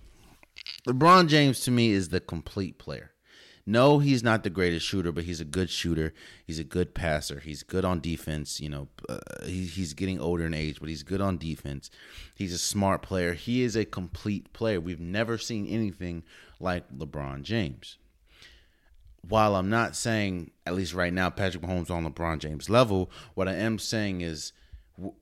LeBron 0.87 1.27
James 1.27 1.59
to 1.61 1.71
me 1.71 1.91
is 1.91 2.09
the 2.09 2.19
complete 2.19 2.77
player. 2.77 3.11
No, 3.65 3.99
he's 3.99 4.23
not 4.23 4.43
the 4.43 4.49
greatest 4.49 4.85
shooter, 4.85 5.11
but 5.11 5.23
he's 5.23 5.39
a 5.39 5.45
good 5.45 5.69
shooter. 5.69 6.13
He's 6.45 6.57
a 6.57 6.63
good 6.63 6.95
passer. 6.95 7.39
He's 7.39 7.61
good 7.61 7.85
on 7.85 7.99
defense. 7.99 8.59
You 8.59 8.69
know, 8.69 8.87
uh, 9.07 9.19
he, 9.45 9.65
he's 9.65 9.93
getting 9.93 10.19
older 10.19 10.45
in 10.45 10.53
age, 10.53 10.79
but 10.79 10.89
he's 10.89 11.03
good 11.03 11.21
on 11.21 11.37
defense. 11.37 11.91
He's 12.35 12.53
a 12.53 12.57
smart 12.57 13.03
player. 13.03 13.33
He 13.33 13.61
is 13.61 13.75
a 13.75 13.85
complete 13.85 14.51
player. 14.51 14.81
We've 14.81 14.99
never 14.99 15.37
seen 15.37 15.67
anything 15.67 16.23
like 16.59 16.91
LeBron 16.91 17.43
James 17.43 17.97
while 19.27 19.55
I'm 19.55 19.69
not 19.69 19.95
saying, 19.95 20.51
at 20.65 20.73
least 20.73 20.93
right 20.93 21.13
now, 21.13 21.29
Patrick 21.29 21.63
Mahomes 21.63 21.91
on 21.91 22.05
LeBron 22.05 22.39
James 22.39 22.69
level, 22.69 23.11
what 23.33 23.47
I 23.47 23.53
am 23.53 23.77
saying 23.77 24.21
is 24.21 24.53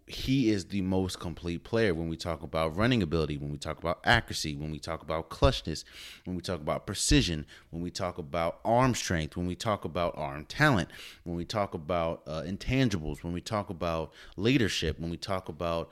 he 0.08 0.50
is 0.50 0.66
the 0.66 0.82
most 0.82 1.20
complete 1.20 1.64
player 1.64 1.94
when 1.94 2.10
we 2.10 2.18
talk 2.18 2.44
about 2.44 2.76
running 2.76 3.04
ability, 3.04 3.38
when 3.38 3.52
we 3.52 3.58
talk 3.58 3.80
about 3.80 4.00
accuracy, 4.04 4.56
when 4.56 4.72
we 4.72 4.80
talk 4.80 5.02
about 5.02 5.30
clutchness, 5.30 5.84
when 6.26 6.36
we 6.36 6.42
talk 6.42 6.60
about 6.60 6.86
precision, 6.86 7.46
when 7.70 7.82
we 7.82 7.92
talk 7.92 8.18
about 8.18 8.60
arm 8.66 8.96
strength, 8.96 9.38
when 9.38 9.48
we 9.48 9.56
talk 9.56 9.86
about 9.86 10.18
arm 10.18 10.46
talent, 10.46 10.90
when 11.24 11.36
we 11.36 11.46
talk 11.46 11.74
about 11.74 12.24
uh, 12.28 12.42
intangibles, 12.42 13.24
when 13.24 13.34
we 13.34 13.42
talk 13.42 13.70
about 13.70 14.12
leadership, 14.36 15.00
when 15.00 15.10
we 15.10 15.18
talk 15.18 15.50
about 15.50 15.90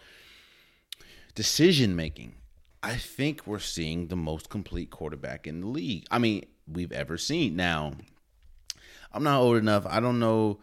decision 1.35 1.95
making. 1.95 2.33
I 2.81 2.95
think 2.95 3.45
we're 3.45 3.59
seeing 3.59 4.07
the 4.07 4.15
most 4.15 4.49
complete 4.49 4.89
quarterback 4.91 5.45
in 5.47 5.61
the 5.61 5.67
league. 5.67 6.05
I 6.09 6.19
mean, 6.19 6.45
we've 6.67 6.91
ever 6.91 7.17
seen. 7.17 7.55
Now, 7.55 7.93
I'm 9.11 9.23
not 9.23 9.41
old 9.41 9.57
enough. 9.57 9.85
I 9.85 9.99
don't 9.99 10.19
know. 10.19 10.59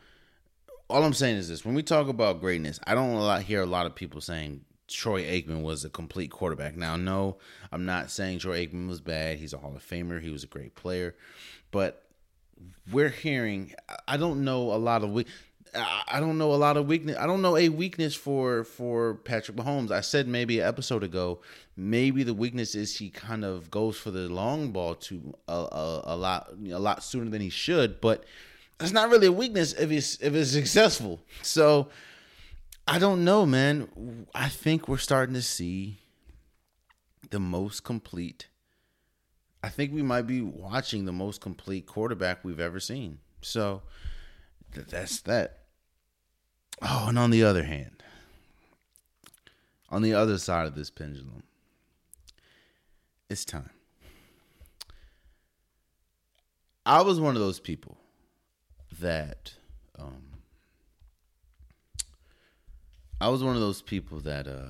All 0.88 1.02
I'm 1.02 1.14
saying 1.14 1.36
is 1.36 1.48
this: 1.48 1.64
when 1.64 1.74
we 1.74 1.82
talk 1.82 2.08
about 2.08 2.40
greatness, 2.40 2.78
I 2.86 2.94
don't 2.94 3.42
hear 3.42 3.62
a 3.62 3.66
lot 3.66 3.86
of 3.86 3.94
people 3.94 4.20
saying 4.20 4.64
Troy 4.88 5.22
Aikman 5.22 5.62
was 5.62 5.84
a 5.84 5.90
complete 5.90 6.30
quarterback. 6.30 6.76
Now, 6.76 6.96
no, 6.96 7.38
I'm 7.72 7.86
not 7.86 8.10
saying 8.10 8.40
Troy 8.40 8.66
Aikman 8.66 8.88
was 8.88 9.00
bad. 9.00 9.38
He's 9.38 9.52
a 9.52 9.58
Hall 9.58 9.74
of 9.74 9.86
Famer. 9.86 10.20
He 10.20 10.30
was 10.30 10.44
a 10.44 10.48
great 10.48 10.74
player, 10.74 11.14
but 11.70 12.04
we're 12.92 13.08
hearing. 13.08 13.74
I 14.06 14.16
don't 14.16 14.44
know 14.44 14.72
a 14.72 14.76
lot 14.76 15.02
of 15.02 15.10
we. 15.10 15.26
I 15.74 16.20
don't 16.20 16.38
know 16.38 16.52
a 16.52 16.54
lot 16.54 16.76
of 16.76 16.86
weakness. 16.86 17.16
I 17.18 17.26
don't 17.26 17.42
know 17.42 17.56
a 17.56 17.68
weakness 17.68 18.14
for 18.14 18.62
for 18.64 19.14
Patrick 19.14 19.56
Mahomes. 19.56 19.90
I 19.90 20.02
said 20.02 20.28
maybe 20.28 20.60
an 20.60 20.68
episode 20.68 21.02
ago, 21.02 21.40
maybe 21.76 22.22
the 22.22 22.34
weakness 22.34 22.74
is 22.74 22.98
he 22.98 23.10
kind 23.10 23.44
of 23.44 23.70
goes 23.70 23.96
for 23.96 24.10
the 24.10 24.28
long 24.28 24.70
ball 24.70 24.94
to 24.96 25.34
a, 25.48 25.52
a, 25.52 26.02
a 26.04 26.16
lot 26.16 26.52
a 26.70 26.78
lot 26.78 27.02
sooner 27.02 27.30
than 27.30 27.40
he 27.40 27.48
should. 27.50 28.00
But 28.00 28.24
that's 28.78 28.92
not 28.92 29.10
really 29.10 29.26
a 29.28 29.32
weakness 29.32 29.72
if 29.72 29.90
he's 29.90 30.18
if 30.20 30.34
it's 30.34 30.50
successful. 30.50 31.20
So 31.42 31.88
I 32.86 32.98
don't 32.98 33.24
know, 33.24 33.46
man. 33.46 34.26
I 34.34 34.48
think 34.48 34.88
we're 34.88 34.98
starting 34.98 35.34
to 35.34 35.42
see 35.42 36.00
the 37.30 37.40
most 37.40 37.84
complete. 37.84 38.48
I 39.62 39.70
think 39.70 39.92
we 39.92 40.02
might 40.02 40.26
be 40.26 40.42
watching 40.42 41.04
the 41.04 41.12
most 41.12 41.40
complete 41.40 41.86
quarterback 41.86 42.44
we've 42.44 42.60
ever 42.60 42.80
seen. 42.80 43.18
So 43.40 43.82
that's 44.72 45.22
that. 45.22 45.60
Oh, 46.82 47.06
and 47.08 47.18
on 47.18 47.30
the 47.30 47.44
other 47.44 47.62
hand, 47.62 48.02
on 49.88 50.02
the 50.02 50.12
other 50.12 50.36
side 50.38 50.66
of 50.66 50.74
this 50.74 50.90
pendulum, 50.90 51.44
it's 53.30 53.44
time. 53.44 53.70
I 56.84 57.00
was 57.00 57.18
one 57.18 57.34
of 57.34 57.40
those 57.40 57.60
people 57.60 57.96
that 59.00 59.54
um, 59.98 60.22
I 63.20 63.28
was 63.28 63.42
one 63.42 63.54
of 63.54 63.60
those 63.60 63.82
people 63.82 64.20
that 64.20 64.46
uh, 64.46 64.68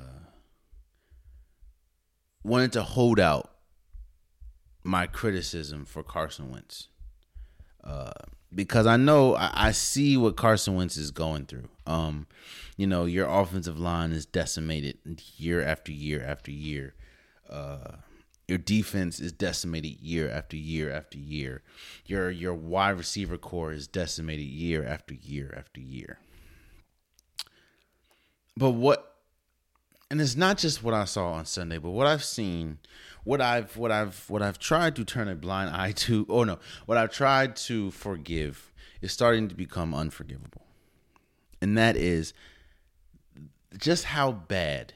wanted 2.43 2.73
to 2.73 2.83
hold 2.83 3.19
out 3.19 3.51
my 4.85 5.07
criticism 5.07 5.85
for 5.85 6.03
Carson 6.03 6.51
Wentz. 6.51 6.89
Uh, 7.83 8.13
because 8.55 8.87
I 8.87 8.97
know 8.97 9.35
I, 9.35 9.51
I, 9.53 9.71
see 9.73 10.17
what 10.17 10.37
Carson 10.37 10.75
Wentz 10.75 10.97
is 10.97 11.11
going 11.11 11.45
through. 11.47 11.69
Um, 11.87 12.27
you 12.77 12.87
know, 12.87 13.05
your 13.05 13.27
offensive 13.29 13.79
line 13.79 14.13
is 14.13 14.25
decimated 14.25 14.99
year 15.37 15.63
after 15.63 15.93
year 15.93 16.25
after 16.25 16.51
year. 16.51 16.95
Uh, 17.51 17.97
your 18.47 18.59
defense 18.59 19.21
is 19.21 19.33
decimated 19.33 20.01
year 20.01 20.31
after 20.31 20.57
year 20.57 20.93
after 20.93 21.19
year. 21.19 21.63
Your 22.07 22.31
your 22.31 22.55
wide 22.55 22.99
receiver 22.99 23.39
core 23.39 23.73
is 23.73 23.87
decimated 23.87 24.47
year 24.47 24.85
after 24.85 25.15
year 25.15 25.55
after 25.57 25.81
year. 25.81 26.19
But 28.57 28.71
what 28.71 29.15
and 30.11 30.21
it's 30.21 30.37
not 30.37 30.59
just 30.59 30.83
what 30.83 30.95
I 30.95 31.07
saw 31.07 31.33
on 31.33 31.47
Sunday, 31.47 31.79
but 31.79 31.91
what 31.91 32.07
I've 32.07 32.23
seen, 32.23 32.79
what 33.25 33.41
I've 33.41 33.77
what 33.77 33.91
I've 33.91 34.29
what 34.29 34.43
I've 34.43 34.59
tried 34.59 34.97
to 34.97 35.05
turn 35.05 35.29
a 35.29 35.35
blind 35.35 35.75
eye 35.75 35.93
to, 35.97 36.27
oh 36.29 36.45
no, 36.45 36.59
what 36.87 36.99
I've 36.99 37.11
tried 37.11 37.57
to 37.57 37.91
forgive 37.91 38.73
is 39.01 39.13
starting 39.13 39.49
to 39.49 39.55
become 39.55 39.95
unforgivable. 39.95 40.67
And 41.61 41.79
that 41.79 41.97
is 41.97 42.35
just 43.79 44.05
how 44.05 44.33
bad 44.33 44.93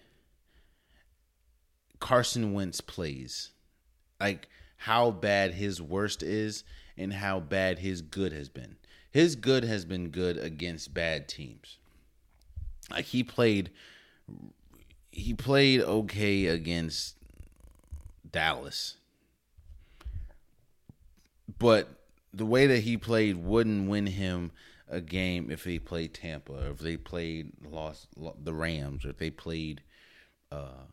Carson 2.01 2.53
Wentz 2.53 2.81
plays. 2.81 3.51
Like 4.21 4.49
how 4.79 5.11
bad 5.11 5.55
his 5.55 5.83
worst 5.83 6.23
is 6.23 6.65
and 6.97 7.13
how 7.13 7.41
bad 7.41 7.79
his 7.79 8.03
good 8.03 8.33
has 8.33 8.49
been. 8.49 8.77
His 9.11 9.37
good 9.37 9.65
has 9.65 9.85
been 9.85 10.11
good 10.11 10.37
against 10.37 10.95
bad 10.95 11.29
teams. 11.29 11.79
Like 12.91 13.07
he 13.07 13.23
played 13.23 13.71
he 15.11 15.35
played 15.35 15.81
okay 15.81 16.47
against 16.47 17.17
Dallas. 18.31 18.97
But 21.59 21.89
the 22.33 22.47
way 22.47 22.67
that 22.67 22.81
he 22.81 22.97
played 22.97 23.37
wouldn't 23.37 23.89
win 23.89 24.07
him 24.07 24.53
a 24.89 25.01
game 25.01 25.51
if 25.51 25.65
they 25.65 25.79
played 25.79 26.15
Tampa 26.15 26.53
or 26.53 26.71
if 26.71 26.79
they 26.79 26.97
played 26.97 27.53
lost 27.69 28.09
the 28.17 28.55
Rams 28.55 29.05
or 29.05 29.11
if 29.11 29.19
they 29.19 29.31
played 29.31 29.83
uh 30.53 30.85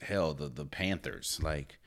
hell 0.00 0.34
the 0.34 0.48
the 0.48 0.64
Panthers 0.64 1.40
like 1.42 1.78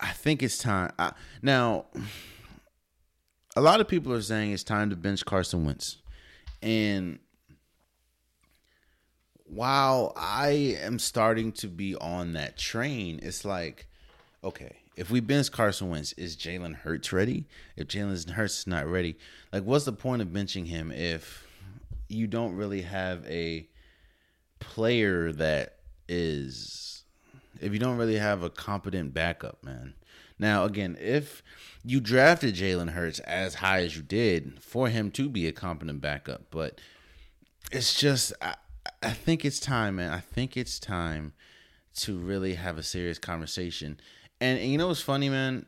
I 0.00 0.10
think 0.10 0.42
it's 0.42 0.58
time 0.58 0.92
I, 0.98 1.12
now 1.42 1.86
a 3.54 3.60
lot 3.60 3.80
of 3.80 3.88
people 3.88 4.12
are 4.12 4.22
saying 4.22 4.52
it's 4.52 4.64
time 4.64 4.90
to 4.90 4.96
bench 4.96 5.24
Carson 5.24 5.64
Wentz 5.64 5.98
and 6.62 7.18
while 9.52 10.14
I 10.16 10.78
am 10.80 10.98
starting 10.98 11.52
to 11.52 11.68
be 11.68 11.94
on 11.96 12.32
that 12.32 12.56
train, 12.56 13.20
it's 13.22 13.44
like, 13.44 13.86
okay, 14.42 14.76
if 14.96 15.10
we 15.10 15.20
bench 15.20 15.52
Carson 15.52 15.90
Wentz, 15.90 16.14
is 16.14 16.36
Jalen 16.36 16.74
Hurts 16.74 17.12
ready? 17.12 17.46
If 17.76 17.88
Jalen 17.88 18.30
Hurts 18.30 18.60
is 18.60 18.66
not 18.66 18.86
ready, 18.86 19.18
like, 19.52 19.64
what's 19.64 19.84
the 19.84 19.92
point 19.92 20.22
of 20.22 20.28
benching 20.28 20.66
him 20.66 20.90
if 20.90 21.46
you 22.08 22.26
don't 22.26 22.56
really 22.56 22.82
have 22.82 23.26
a 23.26 23.68
player 24.64 25.32
that 25.32 25.76
is, 26.08 27.04
if 27.60 27.72
you 27.72 27.78
don't 27.78 27.96
really 27.96 28.18
have 28.18 28.42
a 28.42 28.50
competent 28.50 29.14
backup, 29.14 29.62
man? 29.62 29.94
Now, 30.38 30.64
again, 30.64 30.96
if 31.00 31.42
you 31.84 32.00
drafted 32.00 32.54
Jalen 32.54 32.90
Hurts 32.90 33.20
as 33.20 33.56
high 33.56 33.82
as 33.82 33.96
you 33.96 34.02
did 34.02 34.62
for 34.62 34.88
him 34.88 35.10
to 35.12 35.28
be 35.28 35.46
a 35.46 35.52
competent 35.52 36.00
backup, 36.00 36.46
but 36.50 36.80
it's 37.70 37.94
just 37.94 38.32
I, 38.40 38.54
I 39.02 39.10
think 39.10 39.44
it's 39.44 39.60
time, 39.60 39.96
man. 39.96 40.12
I 40.12 40.20
think 40.20 40.56
it's 40.56 40.78
time 40.78 41.32
to 41.96 42.18
really 42.18 42.54
have 42.54 42.78
a 42.78 42.82
serious 42.82 43.18
conversation. 43.18 44.00
And, 44.40 44.58
and 44.58 44.70
you 44.70 44.78
know 44.78 44.88
what's 44.88 45.00
funny, 45.00 45.28
man? 45.28 45.66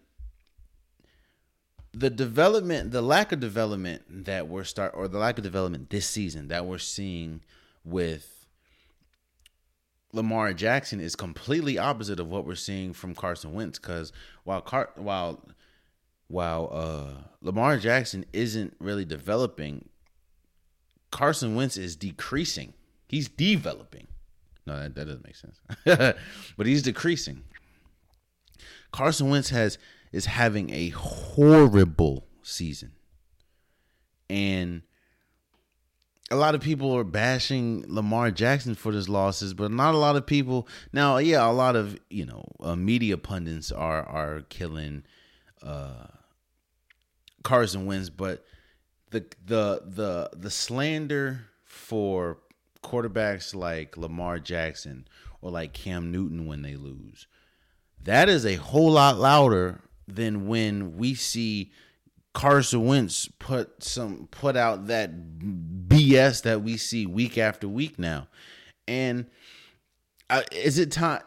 The 1.92 2.10
development, 2.10 2.90
the 2.90 3.02
lack 3.02 3.30
of 3.30 3.40
development 3.40 4.24
that 4.24 4.48
we're 4.48 4.64
start 4.64 4.92
or 4.96 5.06
the 5.06 5.18
lack 5.18 5.38
of 5.38 5.44
development 5.44 5.90
this 5.90 6.06
season 6.06 6.48
that 6.48 6.66
we're 6.66 6.78
seeing 6.78 7.42
with 7.84 8.33
Lamar 10.14 10.52
Jackson 10.52 11.00
is 11.00 11.16
completely 11.16 11.78
opposite 11.78 12.20
of 12.20 12.28
what 12.28 12.46
we're 12.46 12.54
seeing 12.54 12.92
from 12.92 13.14
Carson 13.14 13.52
Wentz. 13.52 13.78
Because 13.78 14.12
while 14.44 14.60
Car- 14.60 14.90
while 14.96 15.42
while 16.28 16.70
uh, 16.72 17.22
Lamar 17.42 17.76
Jackson 17.78 18.24
isn't 18.32 18.74
really 18.78 19.04
developing, 19.04 19.88
Carson 21.10 21.54
Wentz 21.54 21.76
is 21.76 21.96
decreasing. 21.96 22.74
He's 23.08 23.28
developing. 23.28 24.06
No, 24.66 24.80
that, 24.80 24.94
that 24.94 25.04
doesn't 25.06 25.24
make 25.24 25.36
sense. 25.36 25.60
but 26.56 26.66
he's 26.66 26.82
decreasing. 26.82 27.44
Carson 28.92 29.28
Wentz 29.28 29.50
has 29.50 29.78
is 30.12 30.26
having 30.26 30.70
a 30.70 30.90
horrible 30.90 32.26
season. 32.42 32.92
And 34.30 34.82
a 36.34 36.36
lot 36.36 36.56
of 36.56 36.60
people 36.60 36.96
are 36.96 37.04
bashing 37.04 37.84
Lamar 37.86 38.32
Jackson 38.32 38.74
for 38.74 38.90
his 38.90 39.08
losses, 39.08 39.54
but 39.54 39.70
not 39.70 39.94
a 39.94 39.98
lot 39.98 40.16
of 40.16 40.26
people. 40.26 40.66
Now, 40.92 41.18
yeah, 41.18 41.48
a 41.48 41.52
lot 41.52 41.76
of 41.76 41.96
you 42.10 42.26
know 42.26 42.44
uh, 42.60 42.74
media 42.74 43.16
pundits 43.16 43.70
are 43.70 44.02
are 44.02 44.42
killing 44.48 45.04
uh, 45.62 46.08
Carson 47.44 47.86
Wentz, 47.86 48.10
but 48.10 48.44
the 49.10 49.24
the 49.46 49.82
the 49.86 50.30
the 50.36 50.50
slander 50.50 51.46
for 51.64 52.38
quarterbacks 52.82 53.54
like 53.54 53.96
Lamar 53.96 54.40
Jackson 54.40 55.06
or 55.40 55.52
like 55.52 55.72
Cam 55.72 56.10
Newton 56.10 56.46
when 56.46 56.62
they 56.62 56.74
lose, 56.74 57.28
that 58.02 58.28
is 58.28 58.44
a 58.44 58.56
whole 58.56 58.92
lot 58.92 59.18
louder 59.18 59.80
than 60.08 60.48
when 60.48 60.96
we 60.96 61.14
see 61.14 61.70
Carson 62.34 62.84
Wentz 62.84 63.28
put 63.38 63.82
some 63.82 64.28
put 64.30 64.56
out 64.56 64.88
that 64.88 65.38
BS 65.88 66.42
that 66.42 66.62
we 66.62 66.76
see 66.76 67.06
week 67.06 67.38
after 67.38 67.66
week 67.68 67.98
now. 67.98 68.28
And 68.86 69.26
uh, 70.28 70.42
is 70.52 70.78
it 70.78 70.92
time? 70.92 71.22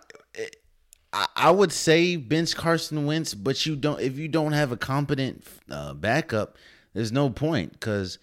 I 1.36 1.50
would 1.50 1.72
say 1.72 2.18
bench 2.18 2.56
Carson 2.56 3.06
Wentz, 3.06 3.34
but 3.34 3.66
you 3.66 3.76
don't. 3.76 4.00
If 4.00 4.18
you 4.18 4.28
don't 4.28 4.52
have 4.52 4.72
a 4.72 4.78
competent 4.78 5.44
uh, 5.72 5.94
backup, 5.94 6.58
there's 6.94 7.12
no 7.12 7.30
point 7.30 7.72
because 7.72 8.20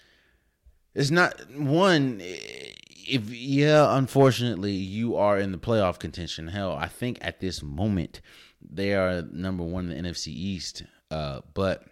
it's 0.95 1.11
not 1.11 1.51
one. 1.51 2.21
If 2.21 3.31
yeah, 3.31 3.97
unfortunately, 3.97 4.73
you 4.73 5.17
are 5.17 5.39
in 5.39 5.51
the 5.51 5.59
playoff 5.59 5.99
contention. 5.99 6.49
Hell, 6.49 6.73
I 6.73 6.87
think 6.87 7.19
at 7.23 7.41
this 7.41 7.63
moment 7.63 8.21
they 8.61 8.95
are 8.95 9.23
number 9.23 9.65
one 9.65 9.91
in 9.91 10.03
the 10.03 10.09
NFC 10.09 10.29
East. 10.29 10.85
Uh, 11.11 11.41
but 11.55 11.87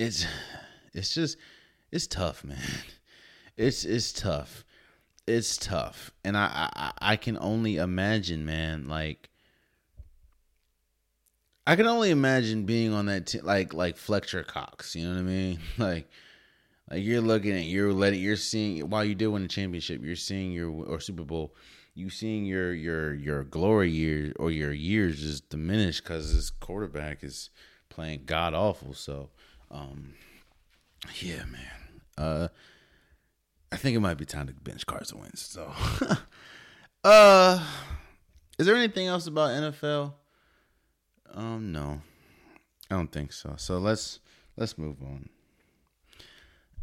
it's 0.00 0.26
it's 0.92 1.14
just 1.14 1.36
it's 1.92 2.06
tough, 2.06 2.44
man. 2.44 2.58
It's 3.56 3.84
it's 3.84 4.12
tough 4.12 4.64
it's 5.26 5.56
tough, 5.56 6.10
and 6.24 6.36
I, 6.36 6.70
I 6.74 6.92
I 7.12 7.16
can 7.16 7.38
only 7.40 7.76
imagine, 7.76 8.44
man. 8.44 8.88
Like 8.88 9.30
I 11.66 11.76
can 11.76 11.86
only 11.86 12.10
imagine 12.10 12.64
being 12.64 12.92
on 12.92 13.06
that 13.06 13.26
t- 13.26 13.40
like 13.40 13.72
like 13.72 13.96
Fletcher 13.96 14.42
Cox. 14.42 14.94
You 14.96 15.06
know 15.06 15.14
what 15.14 15.20
I 15.20 15.22
mean? 15.22 15.58
Like 15.78 16.08
Like 16.90 17.04
you're 17.04 17.20
looking 17.20 17.52
at 17.52 17.64
you're 17.64 17.92
letting 17.92 18.20
you're 18.20 18.36
seeing 18.36 18.88
while 18.90 19.04
you 19.04 19.14
do 19.14 19.30
win 19.30 19.44
a 19.44 19.48
championship, 19.48 20.02
you're 20.02 20.16
seeing 20.16 20.52
your 20.52 20.70
or 20.70 21.00
Super 21.00 21.24
Bowl, 21.24 21.54
you 21.94 22.10
seeing 22.10 22.44
your 22.44 22.72
your 22.72 23.14
your 23.14 23.44
glory 23.44 23.90
years 23.90 24.32
or 24.38 24.50
your 24.50 24.72
years 24.72 25.20
just 25.20 25.48
diminish 25.48 26.00
because 26.00 26.34
this 26.34 26.50
quarterback 26.50 27.22
is 27.22 27.50
playing 27.88 28.22
god 28.26 28.54
awful. 28.54 28.94
So, 28.94 29.30
um, 29.70 30.14
yeah, 31.20 31.44
man. 31.44 32.00
Uh, 32.18 32.48
I 33.72 33.76
think 33.76 33.96
it 33.96 34.00
might 34.00 34.18
be 34.18 34.24
time 34.24 34.46
to 34.48 34.52
bench 34.52 34.84
Carson 34.86 35.20
Wentz. 35.20 35.42
So, 35.42 35.72
uh, 37.04 37.64
is 38.58 38.66
there 38.66 38.76
anything 38.76 39.06
else 39.06 39.26
about 39.26 39.50
NFL? 39.50 40.14
Um, 41.32 41.72
no, 41.72 42.02
I 42.90 42.96
don't 42.96 43.12
think 43.12 43.32
so. 43.32 43.54
So 43.56 43.78
let's 43.78 44.18
let's 44.56 44.76
move 44.76 44.96
on. 45.02 45.28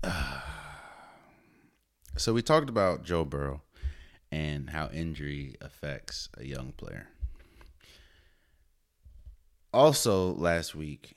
Uh, 0.03 0.41
so 2.17 2.33
we 2.33 2.41
talked 2.41 2.69
about 2.69 3.03
Joe 3.03 3.25
Burrow 3.25 3.61
and 4.31 4.69
how 4.69 4.89
injury 4.89 5.55
affects 5.61 6.29
a 6.38 6.45
young 6.45 6.71
player. 6.71 7.07
Also, 9.73 10.33
last 10.33 10.73
week, 10.73 11.16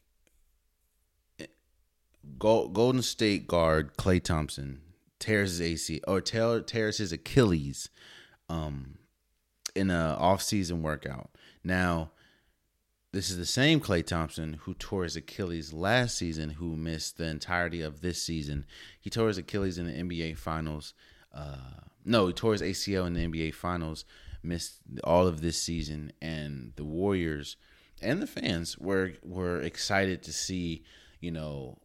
Golden 2.38 3.02
State 3.02 3.46
guard 3.46 3.96
Klay 3.96 4.22
Thompson 4.22 4.80
tears 5.18 5.58
his 5.58 5.60
AC 5.60 6.00
or 6.06 6.20
tears 6.20 6.98
his 6.98 7.12
Achilles 7.12 7.90
um, 8.48 8.98
in 9.74 9.90
a 9.90 10.16
off-season 10.18 10.82
workout. 10.82 11.30
Now, 11.62 12.10
this 13.12 13.30
is 13.30 13.36
the 13.36 13.46
same 13.46 13.80
Klay 13.80 14.06
Thompson 14.06 14.54
who 14.62 14.74
tore 14.74 15.04
his 15.04 15.16
Achilles 15.16 15.72
last 15.72 16.16
season, 16.16 16.50
who 16.50 16.76
missed 16.76 17.18
the 17.18 17.26
entirety 17.26 17.82
of 17.82 18.00
this 18.00 18.22
season. 18.22 18.64
He 19.00 19.10
tore 19.10 19.28
his 19.28 19.38
Achilles 19.38 19.78
in 19.78 19.86
the 19.86 19.92
NBA 19.92 20.38
Finals. 20.38 20.94
Uh, 21.34 21.80
no, 22.04 22.28
he 22.28 22.32
tore 22.32 22.52
his 22.52 22.62
ACL 22.62 23.06
in 23.06 23.14
the 23.14 23.26
NBA 23.26 23.54
Finals, 23.54 24.04
missed 24.42 24.80
all 25.04 25.26
of 25.26 25.40
this 25.40 25.60
season, 25.60 26.12
and 26.22 26.72
the 26.76 26.84
Warriors 26.84 27.56
and 28.00 28.22
the 28.22 28.26
fans 28.26 28.78
were 28.78 29.12
were 29.22 29.60
excited 29.60 30.22
to 30.22 30.32
see, 30.32 30.84
you 31.20 31.30
know, 31.30 31.78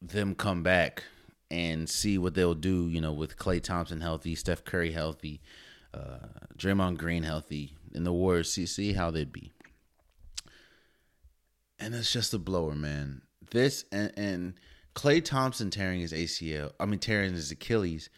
them 0.00 0.34
come 0.34 0.62
back 0.62 1.04
and 1.50 1.88
see 1.88 2.16
what 2.16 2.34
they'll 2.34 2.54
do, 2.54 2.88
you 2.88 3.00
know, 3.00 3.12
with 3.12 3.36
Klay 3.36 3.62
Thompson 3.62 4.00
healthy, 4.00 4.34
Steph 4.34 4.64
Curry 4.64 4.92
healthy, 4.92 5.40
uh, 5.92 6.18
Draymond 6.56 6.98
Green 6.98 7.22
healthy, 7.22 7.76
and 7.94 8.06
the 8.06 8.12
Warriors 8.12 8.52
see 8.52 8.66
see 8.66 8.92
how 8.92 9.10
they'd 9.10 9.32
be. 9.32 9.52
And 11.78 11.94
it's 11.94 12.12
just 12.12 12.34
a 12.34 12.38
blower, 12.38 12.74
man. 12.74 13.22
This 13.50 13.84
and 13.90 14.12
and 14.16 14.54
Klay 14.94 15.24
Thompson 15.24 15.70
tearing 15.70 16.00
his 16.00 16.12
ACL, 16.12 16.72
I 16.78 16.86
mean 16.86 17.00
tearing 17.00 17.34
his 17.34 17.50
Achilles. 17.50 18.10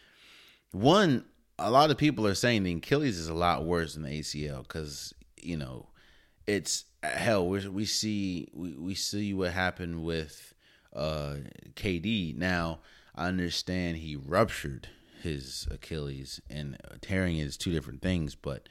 One, 0.72 1.24
a 1.58 1.70
lot 1.70 1.90
of 1.90 1.98
people 1.98 2.26
are 2.26 2.34
saying 2.34 2.64
the 2.64 2.74
Achilles 2.74 3.18
is 3.18 3.28
a 3.28 3.34
lot 3.34 3.64
worse 3.64 3.94
than 3.94 4.02
the 4.02 4.20
ACL 4.20 4.62
because 4.62 5.14
you 5.40 5.56
know 5.56 5.86
it's 6.46 6.84
hell. 7.02 7.48
We 7.48 7.66
we 7.68 7.84
see 7.86 8.48
we, 8.52 8.74
we 8.74 8.94
see 8.94 9.32
what 9.32 9.52
happened 9.52 10.04
with 10.04 10.51
uh, 10.94 11.36
KD. 11.74 12.36
Now 12.36 12.80
I 13.14 13.26
understand 13.28 13.98
he 13.98 14.16
ruptured 14.16 14.88
his 15.22 15.68
Achilles 15.70 16.40
and 16.50 16.76
tearing 17.00 17.38
is 17.38 17.56
two 17.56 17.72
different 17.72 18.02
things, 18.02 18.34
but 18.34 18.68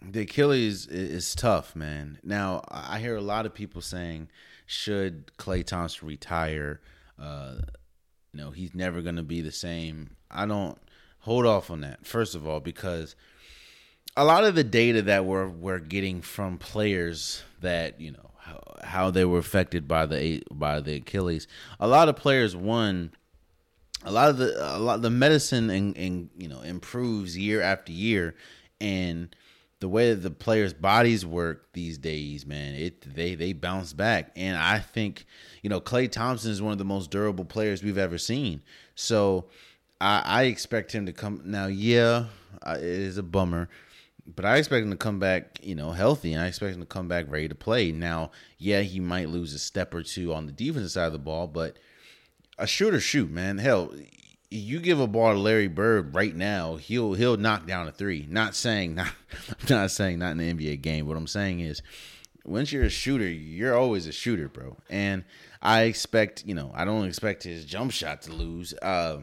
the 0.00 0.22
Achilles 0.22 0.86
is 0.86 1.34
tough, 1.34 1.74
man. 1.74 2.18
Now 2.22 2.62
I 2.68 2.98
hear 2.98 3.16
a 3.16 3.22
lot 3.22 3.46
of 3.46 3.54
people 3.54 3.80
saying, 3.80 4.28
should 4.66 5.30
Klay 5.38 5.64
Thompson 5.64 6.08
retire? 6.08 6.80
Uh, 7.18 7.56
you 8.32 8.40
know, 8.40 8.50
he's 8.50 8.74
never 8.74 9.02
going 9.02 9.16
to 9.16 9.22
be 9.22 9.40
the 9.40 9.52
same. 9.52 10.16
I 10.30 10.46
don't 10.46 10.78
hold 11.20 11.46
off 11.46 11.70
on 11.70 11.80
that. 11.82 12.06
First 12.06 12.34
of 12.34 12.46
all, 12.46 12.60
because 12.60 13.14
a 14.16 14.24
lot 14.24 14.44
of 14.44 14.54
the 14.54 14.64
data 14.64 15.02
that 15.02 15.24
we're 15.24 15.48
we're 15.48 15.78
getting 15.78 16.22
from 16.22 16.58
players 16.58 17.42
that 17.60 18.00
you 18.00 18.12
know 18.12 18.30
how, 18.82 19.10
they 19.10 19.24
were 19.24 19.38
affected 19.38 19.88
by 19.88 20.06
the 20.06 20.42
by 20.50 20.80
the 20.80 20.96
Achilles. 20.96 21.46
A 21.80 21.88
lot 21.88 22.08
of 22.08 22.16
players 22.16 22.54
won. 22.54 23.12
a 24.04 24.12
lot 24.12 24.30
of 24.30 24.36
the 24.38 24.76
a 24.76 24.78
lot 24.78 25.02
the 25.02 25.10
medicine 25.10 25.70
and, 25.70 25.96
and 25.96 26.30
you 26.36 26.48
know 26.48 26.60
improves 26.60 27.36
year 27.36 27.60
after 27.62 27.92
year 27.92 28.34
and 28.80 29.34
the 29.80 29.88
way 29.88 30.14
that 30.14 30.22
the 30.22 30.30
players' 30.30 30.72
bodies 30.72 31.26
work 31.26 31.72
these 31.74 31.98
days, 31.98 32.46
man, 32.46 32.74
it 32.74 33.14
they 33.14 33.34
they 33.34 33.52
bounce 33.52 33.92
back, 33.92 34.30
and 34.34 34.56
I 34.56 34.78
think 34.78 35.26
you 35.62 35.68
know 35.68 35.80
Klay 35.80 36.10
Thompson 36.10 36.50
is 36.50 36.62
one 36.62 36.72
of 36.72 36.78
the 36.78 36.86
most 36.86 37.10
durable 37.10 37.44
players 37.44 37.82
we've 37.82 37.98
ever 37.98 38.16
seen. 38.16 38.62
So 38.94 39.46
I, 40.00 40.22
I 40.24 40.42
expect 40.44 40.92
him 40.92 41.04
to 41.04 41.12
come 41.12 41.42
now. 41.44 41.66
Yeah, 41.66 42.26
uh, 42.62 42.76
it 42.78 42.82
is 42.82 43.18
a 43.18 43.22
bummer, 43.22 43.68
but 44.26 44.44
I 44.44 44.56
expect 44.56 44.84
him 44.84 44.90
to 44.90 44.96
come 44.96 45.18
back, 45.18 45.58
you 45.62 45.74
know, 45.74 45.92
healthy, 45.92 46.32
and 46.32 46.42
I 46.42 46.46
expect 46.46 46.74
him 46.74 46.80
to 46.80 46.86
come 46.86 47.08
back 47.08 47.26
ready 47.28 47.48
to 47.48 47.54
play. 47.54 47.92
Now, 47.92 48.30
yeah, 48.58 48.80
he 48.80 49.00
might 49.00 49.28
lose 49.28 49.52
a 49.54 49.58
step 49.58 49.92
or 49.94 50.02
two 50.02 50.32
on 50.32 50.46
the 50.46 50.52
defensive 50.52 50.92
side 50.92 51.06
of 51.06 51.12
the 51.12 51.18
ball, 51.18 51.46
but 51.46 51.78
a 52.58 52.66
shooter 52.66 53.00
shoot, 53.00 53.30
man. 53.30 53.58
Hell, 53.58 53.92
you 54.50 54.80
give 54.80 55.00
a 55.00 55.06
ball 55.06 55.32
to 55.32 55.38
Larry 55.38 55.68
Bird 55.68 56.14
right 56.14 56.34
now, 56.34 56.76
he'll 56.76 57.14
he'll 57.14 57.36
knock 57.36 57.66
down 57.66 57.88
a 57.88 57.92
three. 57.92 58.26
Not 58.28 58.54
saying 58.54 58.94
not 58.96 59.12
I'm 59.48 59.66
not 59.68 59.90
saying 59.90 60.18
not 60.20 60.32
in 60.32 60.38
the 60.38 60.54
NBA 60.54 60.80
game. 60.80 61.06
What 61.06 61.16
I'm 61.16 61.26
saying 61.26 61.60
is 61.60 61.82
once 62.44 62.72
you're 62.72 62.84
a 62.84 62.90
shooter, 62.90 63.26
you're 63.26 63.76
always 63.76 64.06
a 64.06 64.12
shooter, 64.12 64.48
bro. 64.48 64.76
And 64.88 65.24
I 65.62 65.82
expect, 65.82 66.44
you 66.46 66.54
know, 66.54 66.70
I 66.74 66.84
don't 66.84 67.06
expect 67.06 67.42
his 67.42 67.64
jump 67.64 67.90
shot 67.90 68.22
to 68.22 68.32
lose, 68.32 68.74
uh, 68.80 69.20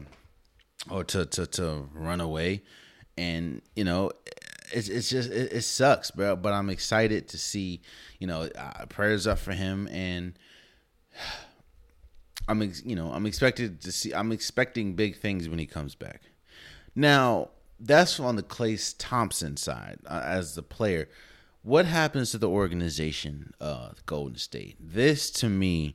or 0.90 1.04
to 1.04 1.26
to 1.26 1.46
to 1.46 1.88
run 1.94 2.20
away. 2.20 2.62
And 3.16 3.62
you 3.74 3.84
know, 3.84 4.10
it's 4.72 4.88
it's 4.88 5.08
just 5.08 5.30
it, 5.30 5.52
it 5.52 5.62
sucks, 5.62 6.10
bro. 6.10 6.36
But 6.36 6.52
I'm 6.52 6.70
excited 6.70 7.28
to 7.28 7.38
see, 7.38 7.80
you 8.18 8.26
know, 8.26 8.48
uh, 8.56 8.86
prayers 8.86 9.26
up 9.26 9.38
for 9.38 9.52
him 9.52 9.88
and. 9.88 10.34
I'm 12.48 12.60
ex- 12.60 12.82
you 12.84 12.96
know 12.96 13.12
I'm 13.12 13.24
expected 13.24 13.80
to 13.82 13.92
see 13.92 14.12
I'm 14.12 14.32
expecting 14.32 14.94
big 14.94 15.16
things 15.16 15.48
when 15.48 15.60
he 15.60 15.66
comes 15.66 15.94
back. 15.94 16.22
Now 16.92 17.50
that's 17.78 18.18
on 18.20 18.36
the 18.36 18.42
Klay 18.42 18.94
Thompson 18.98 19.56
side 19.56 19.98
uh, 20.06 20.22
as 20.24 20.54
the 20.54 20.62
player. 20.62 21.08
What 21.62 21.86
happens 21.86 22.32
to 22.32 22.38
the 22.38 22.48
organization, 22.48 23.52
uh, 23.60 23.90
Golden 24.06 24.38
State? 24.38 24.76
This 24.80 25.30
to 25.32 25.48
me 25.48 25.94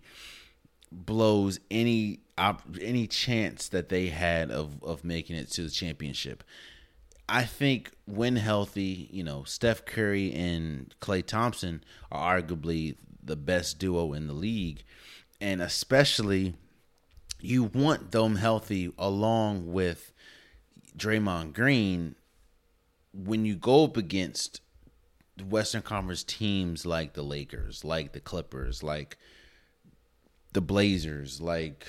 blows 0.92 1.60
any 1.70 2.22
op- 2.38 2.78
any 2.82 3.08
chance 3.08 3.68
that 3.70 3.90
they 3.90 4.08
had 4.08 4.52
of 4.52 4.82
of 4.84 5.04
making 5.04 5.36
it 5.36 5.52
to 5.52 5.64
the 5.64 5.70
championship. 5.70 6.44
I 7.30 7.44
think 7.44 7.92
when 8.06 8.38
healthy, 8.38 9.10
you 9.12 9.24
know, 9.24 9.44
Steph 9.44 9.86
Curry 9.86 10.34
and 10.34 10.94
Klay 11.02 11.26
Thompson 11.26 11.84
are 12.12 12.42
arguably 12.42 12.96
the 13.22 13.36
best 13.36 13.80
duo 13.80 14.14
in 14.14 14.28
the 14.28 14.34
league 14.34 14.84
and 15.40 15.62
especially 15.62 16.56
you 17.40 17.64
want 17.64 18.12
them 18.12 18.38
healthy 18.38 18.92
along 18.98 19.72
with 19.72 20.12
Draymond 20.98 21.54
Green 21.54 22.16
when 23.14 23.46
you 23.46 23.56
go 23.56 23.84
up 23.84 23.98
against 23.98 24.62
Western 25.44 25.82
Conference 25.82 26.24
teams 26.24 26.86
like 26.86 27.14
the 27.14 27.22
Lakers, 27.22 27.84
like 27.84 28.14
the 28.14 28.20
Clippers, 28.20 28.82
like 28.82 29.18
the 30.54 30.62
Blazers, 30.62 31.40
like 31.40 31.88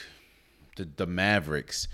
the 0.76 0.84
the 0.84 1.06
Mavericks. 1.06 1.88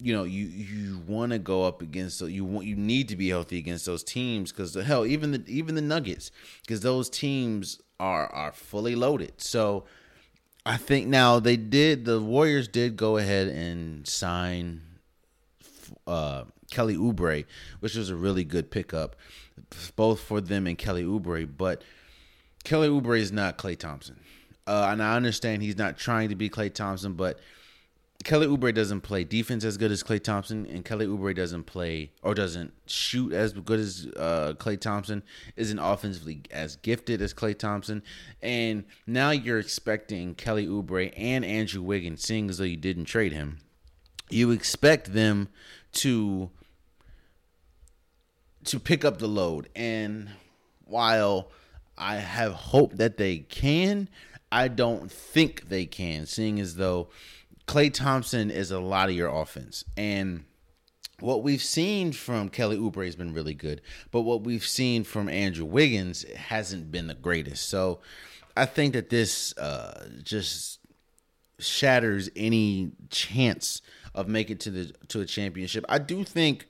You 0.00 0.14
know, 0.14 0.24
you 0.24 0.46
you 0.46 0.98
want 1.06 1.32
to 1.32 1.38
go 1.38 1.64
up 1.64 1.82
against 1.82 2.20
you 2.20 2.44
want 2.44 2.66
you 2.66 2.76
need 2.76 3.08
to 3.08 3.16
be 3.16 3.28
healthy 3.28 3.58
against 3.58 3.84
those 3.84 4.04
teams 4.04 4.52
because 4.52 4.72
the 4.72 4.84
hell 4.84 5.04
even 5.04 5.32
the 5.32 5.44
even 5.46 5.74
the 5.74 5.82
Nuggets 5.82 6.30
because 6.62 6.80
those 6.80 7.10
teams 7.10 7.80
are 7.98 8.26
are 8.32 8.52
fully 8.52 8.94
loaded. 8.94 9.40
So 9.40 9.84
I 10.64 10.76
think 10.76 11.06
now 11.06 11.40
they 11.40 11.56
did. 11.56 12.04
The 12.04 12.20
Warriors 12.20 12.68
did 12.68 12.96
go 12.96 13.16
ahead 13.16 13.48
and 13.48 14.06
sign 14.06 14.82
uh, 16.06 16.44
Kelly 16.70 16.96
Oubre, 16.96 17.44
which 17.80 17.94
was 17.94 18.10
a 18.10 18.16
really 18.16 18.44
good 18.44 18.70
pickup, 18.70 19.16
both 19.96 20.20
for 20.20 20.40
them 20.40 20.66
and 20.66 20.76
Kelly 20.76 21.04
Oubre. 21.04 21.48
But 21.56 21.82
Kelly 22.64 22.88
Oubre 22.88 23.18
is 23.18 23.32
not 23.32 23.58
Klay 23.58 23.78
Thompson, 23.78 24.20
uh, 24.66 24.88
and 24.90 25.02
I 25.02 25.16
understand 25.16 25.62
he's 25.62 25.78
not 25.78 25.96
trying 25.96 26.28
to 26.28 26.36
be 26.36 26.50
Klay 26.50 26.72
Thompson, 26.72 27.14
but 27.14 27.40
Kelly 28.28 28.46
Oubre 28.46 28.74
doesn't 28.74 29.00
play 29.00 29.24
defense 29.24 29.64
as 29.64 29.78
good 29.78 29.90
as 29.90 30.02
Klay 30.02 30.22
Thompson, 30.22 30.66
and 30.66 30.84
Kelly 30.84 31.06
Oubre 31.06 31.34
doesn't 31.34 31.64
play 31.64 32.12
or 32.22 32.34
doesn't 32.34 32.74
shoot 32.84 33.32
as 33.32 33.54
good 33.54 33.80
as 33.80 34.06
uh, 34.18 34.52
Klay 34.58 34.78
Thompson. 34.78 35.22
Isn't 35.56 35.78
offensively 35.78 36.42
as 36.50 36.76
gifted 36.76 37.22
as 37.22 37.32
Klay 37.32 37.58
Thompson, 37.58 38.02
and 38.42 38.84
now 39.06 39.30
you're 39.30 39.58
expecting 39.58 40.34
Kelly 40.34 40.66
Oubre 40.66 41.10
and 41.16 41.42
Andrew 41.42 41.80
Wiggins, 41.80 42.22
seeing 42.22 42.50
as 42.50 42.58
though 42.58 42.64
you 42.64 42.76
didn't 42.76 43.06
trade 43.06 43.32
him, 43.32 43.60
you 44.28 44.50
expect 44.50 45.14
them 45.14 45.48
to 45.92 46.50
to 48.64 48.78
pick 48.78 49.06
up 49.06 49.20
the 49.20 49.26
load. 49.26 49.70
And 49.74 50.28
while 50.84 51.50
I 51.96 52.16
have 52.16 52.52
hope 52.52 52.92
that 52.96 53.16
they 53.16 53.38
can, 53.38 54.10
I 54.52 54.68
don't 54.68 55.10
think 55.10 55.70
they 55.70 55.86
can, 55.86 56.26
seeing 56.26 56.60
as 56.60 56.76
though 56.76 57.08
Klay 57.68 57.92
Thompson 57.92 58.50
is 58.50 58.70
a 58.70 58.80
lot 58.80 59.10
of 59.10 59.14
your 59.14 59.28
offense. 59.28 59.84
And 59.94 60.44
what 61.20 61.42
we've 61.42 61.62
seen 61.62 62.12
from 62.12 62.48
Kelly 62.48 62.78
Oubre 62.78 63.04
has 63.04 63.14
been 63.14 63.34
really 63.34 63.52
good, 63.52 63.82
but 64.10 64.22
what 64.22 64.42
we've 64.42 64.66
seen 64.66 65.04
from 65.04 65.28
Andrew 65.28 65.66
Wiggins 65.66 66.24
hasn't 66.34 66.90
been 66.90 67.08
the 67.08 67.14
greatest. 67.14 67.68
So 67.68 68.00
I 68.56 68.64
think 68.64 68.94
that 68.94 69.10
this 69.10 69.56
uh, 69.58 70.08
just 70.22 70.80
shatters 71.58 72.30
any 72.34 72.92
chance 73.10 73.82
of 74.14 74.28
making 74.28 74.58
to 74.58 74.70
the 74.70 74.92
to 75.08 75.20
a 75.20 75.26
championship. 75.26 75.84
I 75.90 75.98
do 75.98 76.24
think 76.24 76.66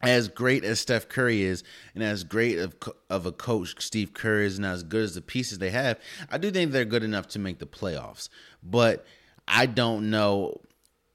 as 0.00 0.28
great 0.28 0.64
as 0.64 0.80
Steph 0.80 1.08
Curry 1.08 1.42
is, 1.42 1.64
and 1.94 2.02
as 2.02 2.24
great 2.24 2.58
of 2.58 2.74
of 3.10 3.26
a 3.26 3.32
coach 3.32 3.74
Steve 3.82 4.14
Kerr 4.14 4.40
is, 4.40 4.56
and 4.56 4.64
as 4.64 4.84
good 4.84 5.02
as 5.02 5.14
the 5.14 5.20
pieces 5.20 5.58
they 5.58 5.70
have, 5.70 6.00
I 6.30 6.38
do 6.38 6.50
think 6.50 6.72
they're 6.72 6.86
good 6.86 7.04
enough 7.04 7.28
to 7.28 7.38
make 7.38 7.58
the 7.58 7.66
playoffs. 7.66 8.30
But 8.62 9.04
I 9.46 9.66
don't 9.66 10.10
know 10.10 10.60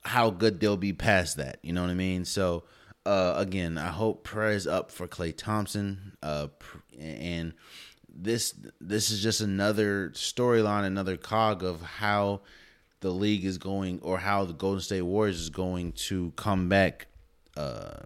how 0.02 0.30
good 0.30 0.60
they'll 0.60 0.76
be 0.76 0.92
past 0.92 1.36
that. 1.36 1.58
You 1.62 1.72
know 1.72 1.82
what 1.82 1.90
I 1.90 1.94
mean? 1.94 2.24
So 2.24 2.64
uh, 3.06 3.34
again, 3.36 3.78
I 3.78 3.88
hope 3.88 4.24
prayers 4.24 4.66
up 4.66 4.90
for 4.90 5.08
Klay 5.08 5.36
Thompson, 5.36 6.16
uh, 6.22 6.48
and 6.98 7.54
this 8.08 8.54
this 8.80 9.10
is 9.10 9.22
just 9.22 9.40
another 9.40 10.10
storyline, 10.10 10.84
another 10.84 11.16
cog 11.16 11.62
of 11.62 11.80
how 11.80 12.42
the 13.00 13.10
league 13.10 13.44
is 13.44 13.58
going, 13.58 14.00
or 14.02 14.18
how 14.18 14.44
the 14.44 14.52
Golden 14.52 14.80
State 14.80 15.02
Warriors 15.02 15.40
is 15.40 15.50
going 15.50 15.92
to 15.92 16.32
come 16.36 16.68
back. 16.68 17.06
Uh, 17.56 18.00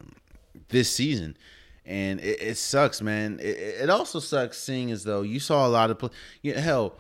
this 0.73 0.91
season. 0.91 1.37
And 1.85 2.21
it, 2.21 2.43
it 2.43 2.57
sucks, 2.57 3.01
man. 3.01 3.39
It, 3.41 3.57
it, 3.83 3.91
also 3.91 4.19
sucks 4.19 4.59
seeing 4.59 4.91
as 4.91 5.05
though 5.05 5.23
you 5.23 5.41
saw 5.41 5.67
a 5.67 5.69
lot 5.69 5.91
of 5.91 5.99
play. 5.99 6.11
You 6.43 6.55
know, 6.55 6.61
hell, 6.61 6.97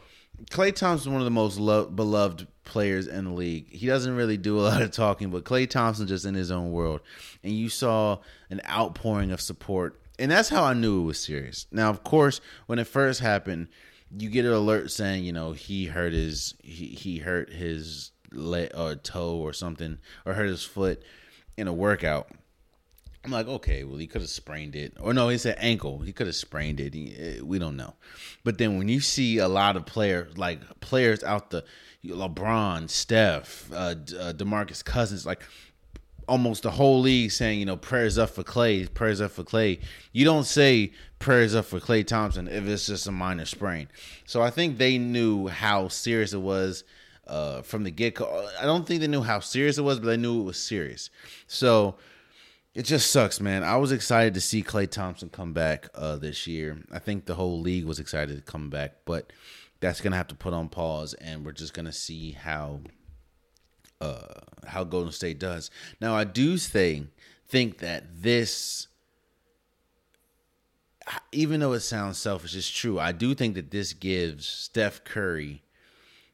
Klay 0.50 0.74
Thompson 0.74 1.10
is 1.10 1.12
one 1.12 1.20
of 1.20 1.24
the 1.24 1.30
most 1.30 1.56
beloved 1.56 2.46
players 2.64 3.06
in 3.06 3.24
the 3.24 3.32
league. 3.32 3.70
He 3.70 3.86
doesn't 3.86 4.16
really 4.16 4.36
do 4.36 4.58
a 4.58 4.62
lot 4.62 4.82
of 4.82 4.90
talking, 4.90 5.30
but 5.30 5.44
Klay 5.44 5.68
Thompson 5.68 6.06
just 6.06 6.24
in 6.24 6.34
his 6.34 6.50
own 6.50 6.72
world. 6.72 7.00
And 7.42 7.52
you 7.52 7.68
saw 7.68 8.18
an 8.50 8.60
outpouring 8.68 9.30
of 9.30 9.40
support. 9.40 10.00
And 10.18 10.30
that's 10.30 10.48
how 10.48 10.64
I 10.64 10.74
knew 10.74 11.02
it 11.02 11.04
was 11.04 11.20
serious. 11.20 11.66
Now, 11.72 11.90
of 11.90 12.04
course, 12.04 12.40
when 12.66 12.78
it 12.78 12.86
first 12.86 13.20
happened, 13.20 13.68
you 14.16 14.28
get 14.28 14.44
an 14.44 14.52
alert 14.52 14.90
saying, 14.90 15.24
you 15.24 15.32
know, 15.32 15.52
he 15.52 15.86
hurt 15.86 16.12
his 16.12 16.54
he, 16.62 16.86
he 16.86 17.18
hurt 17.18 17.50
his 17.50 18.12
leg 18.30 18.70
or 18.74 18.90
uh, 18.90 18.94
toe 19.02 19.36
or 19.36 19.52
something 19.52 19.98
or 20.26 20.34
hurt 20.34 20.48
his 20.48 20.64
foot 20.64 21.02
in 21.56 21.66
a 21.66 21.72
workout. 21.72 22.28
I'm 23.24 23.30
like, 23.30 23.46
okay, 23.46 23.84
well, 23.84 23.98
he 23.98 24.08
could 24.08 24.20
have 24.20 24.30
sprained 24.30 24.74
it, 24.74 24.94
or 25.00 25.14
no, 25.14 25.28
he 25.28 25.38
said 25.38 25.56
ankle. 25.60 26.00
He 26.00 26.12
could 26.12 26.26
have 26.26 26.34
sprained 26.34 26.80
it. 26.80 26.94
Eh, 26.96 27.40
we 27.40 27.58
don't 27.58 27.76
know. 27.76 27.94
But 28.42 28.58
then 28.58 28.78
when 28.78 28.88
you 28.88 29.00
see 29.00 29.38
a 29.38 29.48
lot 29.48 29.76
of 29.76 29.86
players, 29.86 30.36
like 30.36 30.60
players 30.80 31.22
out 31.22 31.50
the 31.50 31.64
LeBron, 32.04 32.90
Steph, 32.90 33.70
uh, 33.72 33.74
uh, 33.74 34.32
Demarcus 34.32 34.84
Cousins, 34.84 35.24
like 35.24 35.42
almost 36.26 36.64
the 36.64 36.70
whole 36.72 37.00
league 37.00 37.30
saying, 37.30 37.60
you 37.60 37.64
know, 37.66 37.76
prayers 37.76 38.18
up 38.18 38.30
for 38.30 38.42
Klay, 38.42 38.92
prayers 38.92 39.20
up 39.20 39.30
for 39.30 39.44
Klay. 39.44 39.80
You 40.12 40.24
don't 40.24 40.44
say 40.44 40.92
prayers 41.20 41.54
up 41.54 41.66
for 41.66 41.78
Klay 41.78 42.04
Thompson 42.04 42.48
if 42.48 42.66
it's 42.66 42.86
just 42.86 43.06
a 43.06 43.12
minor 43.12 43.44
sprain. 43.44 43.88
So 44.26 44.42
I 44.42 44.50
think 44.50 44.78
they 44.78 44.98
knew 44.98 45.46
how 45.46 45.88
serious 45.88 46.32
it 46.32 46.40
was 46.40 46.82
uh, 47.28 47.62
from 47.62 47.84
the 47.84 47.90
get 47.90 48.16
go. 48.16 48.48
I 48.60 48.64
don't 48.64 48.86
think 48.86 49.00
they 49.00 49.06
knew 49.06 49.22
how 49.22 49.40
serious 49.40 49.78
it 49.78 49.82
was, 49.82 50.00
but 50.00 50.06
they 50.06 50.16
knew 50.16 50.40
it 50.40 50.44
was 50.44 50.58
serious. 50.58 51.10
So 51.46 51.96
it 52.74 52.84
just 52.84 53.10
sucks, 53.10 53.40
man. 53.40 53.64
I 53.64 53.76
was 53.76 53.92
excited 53.92 54.34
to 54.34 54.40
see 54.40 54.62
Klay 54.62 54.90
Thompson 54.90 55.28
come 55.28 55.52
back 55.52 55.88
uh, 55.94 56.16
this 56.16 56.46
year. 56.46 56.82
I 56.90 56.98
think 56.98 57.26
the 57.26 57.34
whole 57.34 57.60
league 57.60 57.84
was 57.84 57.98
excited 57.98 58.36
to 58.36 58.50
come 58.50 58.70
back, 58.70 58.92
but 59.04 59.30
that's 59.80 60.00
gonna 60.00 60.16
have 60.16 60.28
to 60.28 60.34
put 60.34 60.54
on 60.54 60.68
pause, 60.68 61.12
and 61.14 61.44
we're 61.44 61.52
just 61.52 61.74
gonna 61.74 61.92
see 61.92 62.32
how 62.32 62.80
uh, 64.00 64.40
how 64.66 64.84
Golden 64.84 65.12
State 65.12 65.38
does. 65.38 65.70
Now, 66.00 66.16
I 66.16 66.24
do 66.24 66.56
say 66.56 67.04
think 67.46 67.78
that 67.78 68.22
this, 68.22 68.88
even 71.30 71.60
though 71.60 71.72
it 71.74 71.80
sounds 71.80 72.16
selfish, 72.16 72.56
it's 72.56 72.70
true. 72.70 72.98
I 72.98 73.12
do 73.12 73.34
think 73.34 73.54
that 73.54 73.70
this 73.70 73.92
gives 73.92 74.46
Steph 74.46 75.04
Curry 75.04 75.62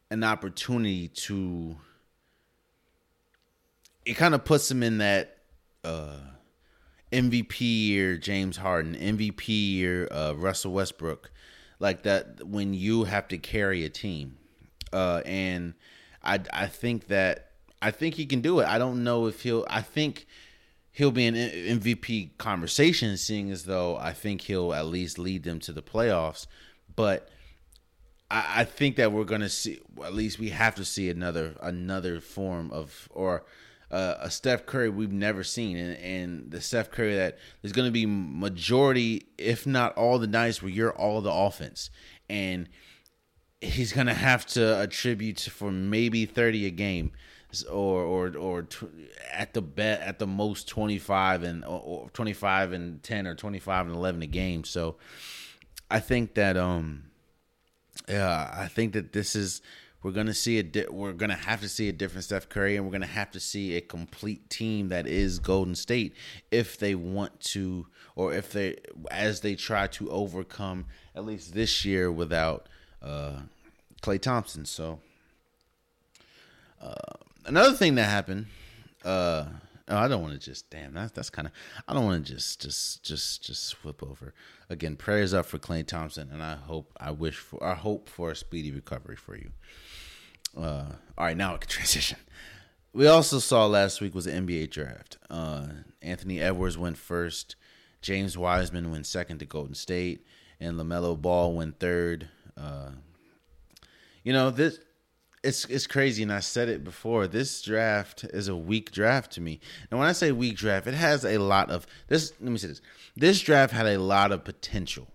an 0.08 0.22
opportunity 0.22 1.08
to. 1.08 1.76
It 4.06 4.14
kind 4.14 4.34
of 4.34 4.44
puts 4.44 4.70
him 4.70 4.82
in 4.84 4.98
that 4.98 5.37
uh, 5.84 6.16
MVP 7.12 7.60
year 7.60 8.16
James 8.16 8.58
Harden, 8.58 8.94
MVP 8.94 9.48
year 9.48 10.08
uh, 10.10 10.34
Russell 10.36 10.72
Westbrook, 10.72 11.30
like 11.78 12.02
that 12.02 12.46
when 12.46 12.74
you 12.74 13.04
have 13.04 13.28
to 13.28 13.38
carry 13.38 13.84
a 13.84 13.88
team, 13.88 14.36
uh, 14.92 15.22
and 15.24 15.74
I 16.22 16.40
I 16.52 16.66
think 16.66 17.08
that 17.08 17.52
I 17.80 17.90
think 17.90 18.16
he 18.16 18.26
can 18.26 18.40
do 18.40 18.60
it. 18.60 18.66
I 18.66 18.78
don't 18.78 19.04
know 19.04 19.26
if 19.26 19.42
he'll. 19.42 19.66
I 19.70 19.80
think 19.80 20.26
he'll 20.90 21.10
be 21.10 21.26
an 21.26 21.34
MVP 21.34 22.36
conversation, 22.36 23.16
seeing 23.16 23.50
as 23.50 23.64
though 23.64 23.96
I 23.96 24.12
think 24.12 24.42
he'll 24.42 24.74
at 24.74 24.86
least 24.86 25.18
lead 25.18 25.44
them 25.44 25.60
to 25.60 25.72
the 25.72 25.82
playoffs, 25.82 26.46
but. 26.94 27.28
I, 28.30 28.56
I 28.56 28.64
think 28.64 28.96
that 28.96 29.10
we're 29.10 29.24
gonna 29.24 29.48
see. 29.48 29.80
At 30.04 30.12
least 30.12 30.38
we 30.38 30.50
have 30.50 30.74
to 30.74 30.84
see 30.84 31.08
another 31.08 31.56
another 31.62 32.20
form 32.20 32.70
of 32.72 33.08
or 33.10 33.46
uh, 33.90 34.14
a 34.20 34.30
Steph 34.30 34.66
Curry 34.66 34.90
we've 34.90 35.12
never 35.12 35.42
seen, 35.42 35.76
and, 35.76 35.96
and 35.98 36.50
the 36.50 36.60
Steph 36.60 36.90
Curry 36.90 37.16
that 37.16 37.38
there's 37.62 37.72
going 37.72 37.88
to 37.88 37.92
be 37.92 38.06
majority, 38.06 39.26
if 39.38 39.66
not 39.66 39.96
all 39.96 40.18
the 40.18 40.26
nights 40.26 40.62
where 40.62 40.70
you're 40.70 40.92
all 40.92 41.20
the 41.20 41.32
offense, 41.32 41.90
and 42.28 42.68
he's 43.60 43.92
going 43.92 44.06
to 44.06 44.14
have 44.14 44.46
to 44.46 44.80
attribute 44.80 45.40
for 45.40 45.70
maybe 45.70 46.26
30 46.26 46.66
a 46.66 46.70
game, 46.70 47.12
or 47.70 48.02
or 48.02 48.36
or 48.36 48.68
at 49.32 49.54
the 49.54 49.62
bet 49.62 50.00
at 50.02 50.18
the 50.18 50.26
most 50.26 50.68
25 50.68 51.42
and 51.42 51.64
or 51.64 52.10
25 52.10 52.72
and 52.72 53.02
10 53.02 53.26
or 53.26 53.34
25 53.34 53.86
and 53.86 53.96
11 53.96 54.22
a 54.22 54.26
game. 54.26 54.64
So 54.64 54.96
I 55.90 56.00
think 56.00 56.34
that 56.34 56.56
um 56.58 57.04
yeah, 58.08 58.50
I 58.54 58.68
think 58.68 58.92
that 58.92 59.12
this 59.12 59.34
is 59.34 59.62
we're 60.02 60.12
gonna 60.12 60.34
see 60.34 60.58
a 60.58 60.62
di- 60.62 60.86
we're 60.88 61.12
gonna 61.12 61.34
have 61.34 61.60
to 61.60 61.68
see 61.68 61.88
a 61.88 61.92
different 61.92 62.24
Steph 62.24 62.48
Curry, 62.48 62.76
and 62.76 62.84
we're 62.84 62.92
gonna 62.92 63.06
have 63.06 63.30
to 63.32 63.40
see 63.40 63.76
a 63.76 63.80
complete 63.80 64.48
team 64.48 64.88
that 64.88 65.06
is 65.06 65.38
Golden 65.38 65.74
State 65.74 66.14
if 66.50 66.78
they 66.78 66.94
want 66.94 67.40
to, 67.40 67.86
or 68.14 68.32
if 68.32 68.52
they 68.52 68.76
as 69.10 69.40
they 69.40 69.54
try 69.54 69.86
to 69.88 70.10
overcome 70.10 70.86
at 71.14 71.24
least 71.24 71.54
this 71.54 71.84
year 71.84 72.12
without 72.12 72.68
uh, 73.02 73.40
Klay 74.02 74.20
Thompson. 74.20 74.64
So 74.64 75.00
uh, 76.80 76.94
another 77.44 77.74
thing 77.74 77.96
that 77.96 78.04
happened. 78.04 78.46
Uh, 79.04 79.46
Oh, 79.90 79.96
I 79.96 80.06
don't 80.06 80.20
want 80.20 80.34
to 80.34 80.38
just 80.38 80.68
damn. 80.68 80.92
That's 80.92 81.12
that's 81.12 81.30
kind 81.30 81.48
of. 81.48 81.52
I 81.86 81.94
don't 81.94 82.04
want 82.04 82.26
to 82.26 82.34
just 82.34 82.60
just 82.60 83.02
just 83.02 83.42
just 83.42 83.74
flip 83.76 84.02
over. 84.02 84.34
Again, 84.68 84.96
prayers 84.96 85.32
up 85.32 85.46
for 85.46 85.58
Klay 85.58 85.86
Thompson, 85.86 86.28
and 86.30 86.42
I 86.42 86.56
hope 86.56 86.92
I 87.00 87.10
wish 87.10 87.36
for 87.36 87.62
I 87.64 87.74
hope 87.74 88.08
for 88.08 88.30
a 88.30 88.36
speedy 88.36 88.70
recovery 88.70 89.16
for 89.16 89.34
you. 89.34 89.50
Uh, 90.56 90.86
all 91.16 91.24
right, 91.24 91.36
now 91.36 91.52
we 91.52 91.58
can 91.58 91.68
transition. 91.68 92.18
We 92.92 93.06
also 93.06 93.38
saw 93.38 93.66
last 93.66 94.00
week 94.00 94.14
was 94.14 94.24
the 94.24 94.32
NBA 94.32 94.70
draft. 94.70 95.18
Uh, 95.30 95.66
Anthony 96.02 96.40
Edwards 96.40 96.78
went 96.78 96.98
first. 96.98 97.56
James 98.00 98.38
Wiseman 98.38 98.90
went 98.90 99.06
second 99.06 99.38
to 99.38 99.44
Golden 99.44 99.74
State, 99.74 100.24
and 100.60 100.76
Lamelo 100.78 101.20
Ball 101.20 101.52
went 101.52 101.78
third. 101.78 102.28
Uh, 102.56 102.90
you 104.22 104.32
know 104.32 104.50
this. 104.50 104.78
It's 105.44 105.64
it's 105.66 105.86
crazy, 105.86 106.22
and 106.22 106.32
I 106.32 106.40
said 106.40 106.68
it 106.68 106.82
before. 106.82 107.26
This 107.26 107.62
draft 107.62 108.24
is 108.24 108.48
a 108.48 108.56
weak 108.56 108.90
draft 108.90 109.32
to 109.32 109.40
me. 109.40 109.60
And 109.90 110.00
when 110.00 110.08
I 110.08 110.12
say 110.12 110.32
weak 110.32 110.56
draft, 110.56 110.86
it 110.86 110.94
has 110.94 111.24
a 111.24 111.38
lot 111.38 111.70
of 111.70 111.86
this. 112.08 112.32
Let 112.40 112.50
me 112.50 112.58
say 112.58 112.68
this: 112.68 112.80
this 113.16 113.40
draft 113.40 113.72
had 113.72 113.86
a 113.86 113.98
lot 113.98 114.32
of 114.32 114.44
potential 114.44 115.08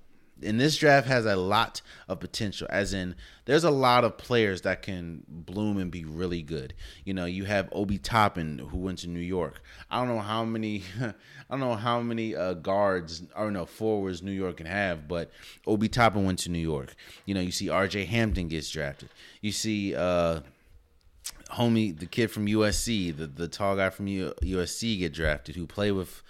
and 0.43 0.59
this 0.59 0.77
draft 0.77 1.07
has 1.07 1.25
a 1.25 1.35
lot 1.35 1.81
of 2.07 2.19
potential 2.19 2.67
as 2.69 2.93
in 2.93 3.15
there's 3.45 3.63
a 3.63 3.71
lot 3.71 4.03
of 4.03 4.17
players 4.17 4.61
that 4.61 4.81
can 4.81 5.23
bloom 5.27 5.77
and 5.77 5.91
be 5.91 6.05
really 6.05 6.41
good. 6.41 6.73
You 7.05 7.13
know 7.13 7.25
you 7.25 7.45
have 7.45 7.69
obi 7.71 7.97
toppin 7.97 8.59
who 8.59 8.77
went 8.77 8.99
to 8.99 9.07
new 9.09 9.19
york. 9.19 9.61
I 9.89 9.99
don't 9.99 10.07
know 10.07 10.21
how 10.21 10.45
many 10.45 10.83
i 11.01 11.13
don't 11.49 11.59
know 11.59 11.75
how 11.75 12.01
many 12.01 12.35
uh, 12.35 12.53
guards 12.53 13.23
or 13.35 13.51
no 13.51 13.65
forwards 13.65 14.21
new 14.23 14.31
york 14.31 14.57
can 14.57 14.65
have 14.65 15.07
but 15.07 15.31
obi 15.67 15.87
toppin 15.89 16.25
went 16.25 16.39
to 16.39 16.49
new 16.49 16.59
york. 16.59 16.95
You 17.25 17.33
know 17.33 17.41
you 17.41 17.51
see 17.51 17.67
rj 17.67 18.05
hampton 18.05 18.47
gets 18.47 18.69
drafted. 18.69 19.09
You 19.41 19.51
see 19.51 19.95
uh 19.95 20.41
homie 21.51 21.97
the 21.97 22.05
kid 22.05 22.31
from 22.31 22.47
usc 22.47 23.17
the, 23.17 23.27
the 23.27 23.47
tall 23.47 23.75
guy 23.75 23.89
from 23.89 24.07
U- 24.07 24.33
usc 24.41 24.99
get 24.99 25.13
drafted 25.13 25.55
who 25.55 25.67
played 25.67 25.91
with 25.91 26.23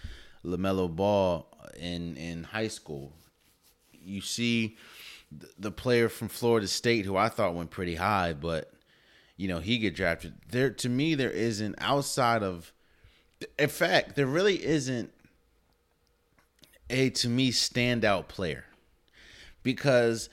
lamelo 0.44 0.94
ball 0.94 1.48
in 1.80 2.18
in 2.18 2.44
high 2.44 2.68
school 2.68 3.14
you 4.06 4.22
see 4.22 4.78
the 5.58 5.72
player 5.72 6.10
from 6.10 6.28
Florida 6.28 6.68
State 6.68 7.06
who 7.06 7.18
I 7.18 7.30
thought 7.30 7.56
went 7.56 7.72
pretty 7.72 7.96
high, 7.96 8.34
but 8.34 8.72
you 9.38 9.48
know 9.48 9.60
he 9.60 9.78
get 9.78 9.96
drafted. 9.96 10.34
There 10.50 10.70
to 10.70 10.90
me, 10.90 11.16
there 11.16 11.32
isn't 11.32 11.76
outside 11.80 12.44
of. 12.44 12.72
In 13.60 13.70
fact, 13.70 14.16
there 14.16 14.26
really 14.26 14.64
isn't 14.64 15.12
a 16.90 17.10
to 17.10 17.30
me 17.30 17.52
standout 17.52 18.28
player 18.28 18.66
because 19.64 20.30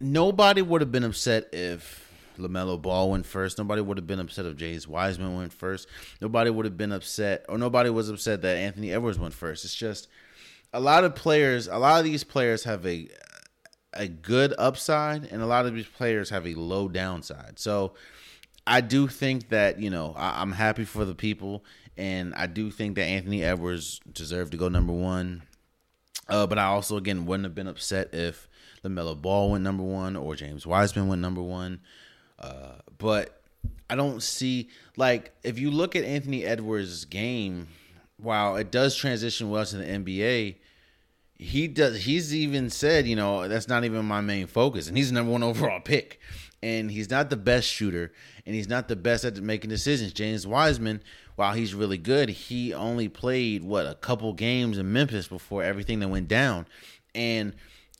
nobody 0.00 0.62
would 0.62 0.80
have 0.80 0.92
been 0.92 1.04
upset 1.04 1.48
if 1.52 2.04
LaMelo 2.38 2.80
Ball 2.80 3.10
went 3.10 3.26
first. 3.26 3.58
Nobody 3.58 3.82
would 3.82 3.96
have 3.96 4.06
been 4.06 4.20
upset 4.20 4.46
if 4.46 4.56
James 4.56 4.86
Wiseman 4.86 5.36
went 5.36 5.52
first. 5.52 5.88
Nobody 6.20 6.50
would 6.50 6.66
have 6.66 6.76
been 6.76 6.92
upset, 6.92 7.44
or 7.48 7.58
nobody 7.58 7.90
was 7.90 8.08
upset 8.08 8.42
that 8.42 8.56
Anthony 8.56 8.92
Edwards 8.92 9.18
went 9.18 9.34
first. 9.34 9.64
It's 9.64 9.74
just 9.74 10.08
a 10.72 10.80
lot 10.80 11.04
of 11.04 11.14
players, 11.14 11.66
a 11.68 11.78
lot 11.78 11.98
of 11.98 12.04
these 12.04 12.24
players 12.24 12.64
have 12.64 12.86
a 12.86 13.08
a 13.94 14.06
good 14.06 14.54
upside, 14.58 15.24
and 15.24 15.42
a 15.42 15.46
lot 15.46 15.66
of 15.66 15.74
these 15.74 15.86
players 15.86 16.30
have 16.30 16.46
a 16.46 16.54
low 16.54 16.88
downside. 16.88 17.58
So 17.58 17.94
I 18.66 18.80
do 18.80 19.08
think 19.08 19.48
that 19.48 19.80
you 19.80 19.90
know 19.90 20.14
I, 20.16 20.42
am 20.42 20.52
happy 20.52 20.84
for 20.84 21.04
the 21.04 21.14
people, 21.14 21.64
and 21.96 22.34
I 22.34 22.46
do 22.46 22.70
think 22.70 22.96
that 22.96 23.04
Anthony 23.04 23.42
Edwards 23.42 24.00
deserved 24.12 24.52
to 24.52 24.58
go 24.58 24.68
number 24.68 24.92
one. 24.92 25.42
Uh, 26.28 26.46
but 26.46 26.58
I 26.58 26.64
also 26.64 26.96
again 26.96 27.24
wouldn't 27.24 27.44
have 27.44 27.54
been 27.54 27.66
upset 27.66 28.12
if 28.12 28.48
LaMelo 28.84 29.20
Ball 29.20 29.52
went 29.52 29.64
number 29.64 29.82
one 29.82 30.14
or 30.16 30.36
James 30.36 30.66
Wiseman 30.66 31.08
went 31.08 31.22
number 31.22 31.42
one. 31.42 31.80
Uh, 32.38 32.74
but 32.98 33.42
I 33.88 33.96
don't 33.96 34.22
see 34.22 34.68
like 34.96 35.32
if 35.42 35.58
you 35.58 35.70
look 35.70 35.96
at 35.96 36.04
Anthony 36.04 36.44
Edwards' 36.44 37.06
game, 37.06 37.68
while 38.18 38.56
it 38.56 38.70
does 38.70 38.96
transition 38.96 39.50
well 39.50 39.64
to 39.64 39.76
the 39.76 39.84
NBA, 39.84 40.56
he 41.34 41.68
does. 41.68 42.04
He's 42.04 42.34
even 42.34 42.68
said, 42.68 43.06
you 43.06 43.16
know, 43.16 43.48
that's 43.48 43.68
not 43.68 43.84
even 43.84 44.04
my 44.04 44.20
main 44.20 44.46
focus, 44.46 44.88
and 44.88 44.96
he's 44.96 45.08
the 45.08 45.14
number 45.14 45.32
one 45.32 45.42
overall 45.44 45.80
pick. 45.80 46.20
And 46.60 46.90
he's 46.90 47.08
not 47.08 47.30
the 47.30 47.36
best 47.36 47.68
shooter, 47.68 48.12
and 48.44 48.52
he's 48.52 48.68
not 48.68 48.88
the 48.88 48.96
best 48.96 49.24
at 49.24 49.36
making 49.36 49.70
decisions. 49.70 50.12
James 50.12 50.44
Wiseman, 50.44 51.04
while 51.36 51.52
he's 51.52 51.72
really 51.72 51.98
good, 51.98 52.30
he 52.30 52.74
only 52.74 53.08
played 53.08 53.62
what 53.62 53.86
a 53.86 53.94
couple 53.94 54.32
games 54.32 54.76
in 54.76 54.92
Memphis 54.92 55.28
before 55.28 55.62
everything 55.62 56.00
that 56.00 56.08
went 56.08 56.26
down, 56.26 56.66
and 57.14 57.54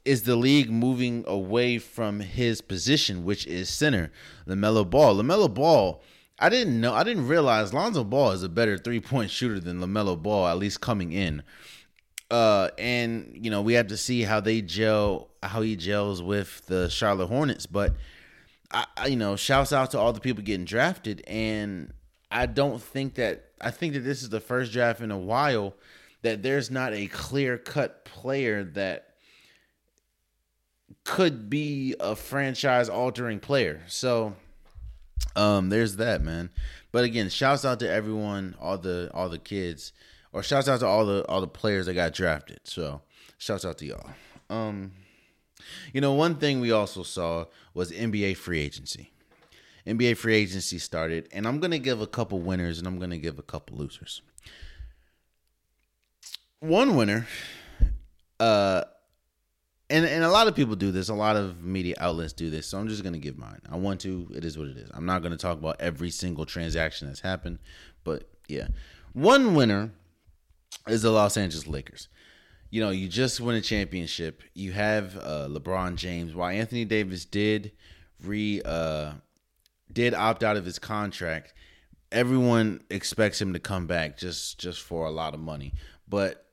is 0.04 0.24
the 0.24 0.34
league 0.34 0.70
moving 0.70 1.22
away 1.28 1.78
from 1.78 2.18
his 2.18 2.60
position, 2.60 3.24
which 3.24 3.46
is 3.46 3.68
center, 3.68 4.10
LaMelo 4.48 4.88
Ball. 4.88 5.14
LaMelo 5.16 5.52
Ball, 5.52 6.02
I 6.40 6.48
didn't 6.48 6.80
know, 6.80 6.94
I 6.94 7.02
didn't 7.02 7.26
realize 7.26 7.74
Lonzo 7.74 8.04
Ball 8.04 8.32
is 8.32 8.42
a 8.42 8.48
better 8.48 8.78
three 8.78 9.00
point 9.00 9.30
shooter 9.30 9.58
than 9.58 9.80
LaMelo 9.80 10.20
Ball, 10.20 10.46
at 10.46 10.58
least 10.58 10.80
coming 10.80 11.12
in. 11.12 11.42
Uh, 12.30 12.68
and 12.76 13.30
you 13.40 13.50
know 13.50 13.62
we 13.62 13.72
have 13.72 13.86
to 13.86 13.96
see 13.96 14.22
how 14.22 14.38
they 14.38 14.60
gel, 14.60 15.30
how 15.42 15.62
he 15.62 15.76
gels 15.76 16.22
with 16.22 16.64
the 16.66 16.88
Charlotte 16.90 17.28
Hornets. 17.28 17.66
But 17.66 17.96
I, 18.70 18.86
I, 18.96 19.06
you 19.06 19.16
know, 19.16 19.34
shouts 19.36 19.72
out 19.72 19.92
to 19.92 19.98
all 19.98 20.12
the 20.12 20.20
people 20.20 20.42
getting 20.44 20.66
drafted, 20.66 21.22
and 21.26 21.92
I 22.30 22.46
don't 22.46 22.82
think 22.82 23.14
that 23.14 23.46
I 23.60 23.70
think 23.70 23.94
that 23.94 24.00
this 24.00 24.22
is 24.22 24.28
the 24.28 24.40
first 24.40 24.72
draft 24.72 25.00
in 25.00 25.10
a 25.10 25.18
while 25.18 25.74
that 26.22 26.42
there's 26.42 26.70
not 26.70 26.92
a 26.92 27.06
clear 27.06 27.56
cut 27.56 28.04
player 28.04 28.64
that 28.64 29.14
could 31.04 31.48
be 31.48 31.94
a 31.98 32.14
franchise 32.14 32.88
altering 32.88 33.40
player. 33.40 33.82
So 33.86 34.34
um 35.36 35.68
there's 35.68 35.96
that, 35.96 36.22
man. 36.22 36.50
But 36.92 37.04
again, 37.04 37.28
shouts 37.28 37.64
out 37.64 37.80
to 37.80 37.90
everyone, 37.90 38.56
all 38.60 38.78
the 38.78 39.10
all 39.12 39.28
the 39.28 39.38
kids, 39.38 39.92
or 40.32 40.42
shouts 40.42 40.68
out 40.68 40.80
to 40.80 40.86
all 40.86 41.06
the 41.06 41.26
all 41.26 41.40
the 41.40 41.48
players 41.48 41.86
that 41.86 41.94
got 41.94 42.14
drafted. 42.14 42.60
So 42.64 43.02
shouts 43.36 43.64
out 43.64 43.78
to 43.78 43.86
y'all. 43.86 44.10
Um 44.50 44.92
you 45.92 46.00
know, 46.00 46.12
one 46.12 46.36
thing 46.36 46.60
we 46.60 46.70
also 46.72 47.02
saw 47.02 47.46
was 47.74 47.90
NBA 47.90 48.36
free 48.36 48.60
agency. 48.60 49.12
NBA 49.86 50.16
free 50.16 50.36
agency 50.36 50.78
started, 50.78 51.28
and 51.32 51.46
I'm 51.46 51.60
gonna 51.60 51.78
give 51.78 52.00
a 52.00 52.06
couple 52.06 52.40
winners 52.40 52.78
and 52.78 52.86
I'm 52.86 52.98
gonna 52.98 53.18
give 53.18 53.38
a 53.38 53.42
couple 53.42 53.76
losers. 53.76 54.22
One 56.60 56.96
winner, 56.96 57.26
uh 58.40 58.84
and 59.90 60.04
and 60.04 60.24
a 60.24 60.30
lot 60.30 60.48
of 60.48 60.54
people 60.54 60.76
do 60.76 60.90
this. 60.92 61.08
A 61.08 61.14
lot 61.14 61.36
of 61.36 61.62
media 61.62 61.94
outlets 61.98 62.32
do 62.32 62.50
this. 62.50 62.66
So 62.66 62.78
I'm 62.78 62.88
just 62.88 63.02
gonna 63.02 63.18
give 63.18 63.38
mine. 63.38 63.60
I 63.70 63.76
want 63.76 64.00
to. 64.02 64.30
It 64.34 64.44
is 64.44 64.58
what 64.58 64.68
it 64.68 64.76
is. 64.76 64.90
I'm 64.92 65.06
not 65.06 65.22
gonna 65.22 65.36
talk 65.36 65.58
about 65.58 65.76
every 65.80 66.10
single 66.10 66.44
transaction 66.44 67.08
that's 67.08 67.20
happened, 67.20 67.58
but 68.04 68.28
yeah, 68.48 68.68
one 69.12 69.54
winner 69.54 69.92
is 70.86 71.02
the 71.02 71.10
Los 71.10 71.36
Angeles 71.36 71.66
Lakers. 71.66 72.08
You 72.70 72.82
know, 72.82 72.90
you 72.90 73.08
just 73.08 73.40
win 73.40 73.56
a 73.56 73.62
championship. 73.62 74.42
You 74.54 74.72
have 74.72 75.16
uh, 75.16 75.48
LeBron 75.50 75.96
James. 75.96 76.34
While 76.34 76.50
Anthony 76.50 76.84
Davis 76.84 77.24
did 77.24 77.72
re 78.22 78.60
uh, 78.64 79.12
did 79.90 80.12
opt 80.12 80.44
out 80.44 80.58
of 80.58 80.66
his 80.66 80.78
contract, 80.78 81.54
everyone 82.12 82.82
expects 82.90 83.40
him 83.40 83.54
to 83.54 83.58
come 83.58 83.86
back 83.86 84.18
just 84.18 84.58
just 84.58 84.82
for 84.82 85.06
a 85.06 85.10
lot 85.10 85.32
of 85.32 85.40
money. 85.40 85.72
But 86.06 86.44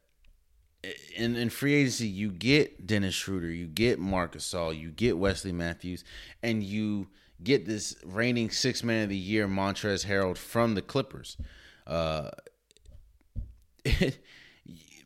in, 1.15 1.36
in 1.36 1.49
free 1.49 1.73
agency, 1.73 2.07
you 2.07 2.31
get 2.31 2.86
Dennis 2.86 3.13
Schroeder, 3.13 3.49
you 3.49 3.67
get 3.67 3.99
Marc 3.99 4.36
Gasol, 4.36 4.77
you 4.77 4.89
get 4.89 5.17
Wesley 5.17 5.51
Matthews, 5.51 6.03
and 6.43 6.63
you 6.63 7.07
get 7.43 7.65
this 7.65 7.95
reigning 8.05 8.49
six 8.49 8.83
man 8.83 9.03
of 9.03 9.09
the 9.09 9.17
year 9.17 9.47
Montrezl 9.47 10.05
Harrell 10.05 10.38
from 10.38 10.75
the 10.75 10.81
Clippers. 10.81 11.38
Uh, 11.86 12.31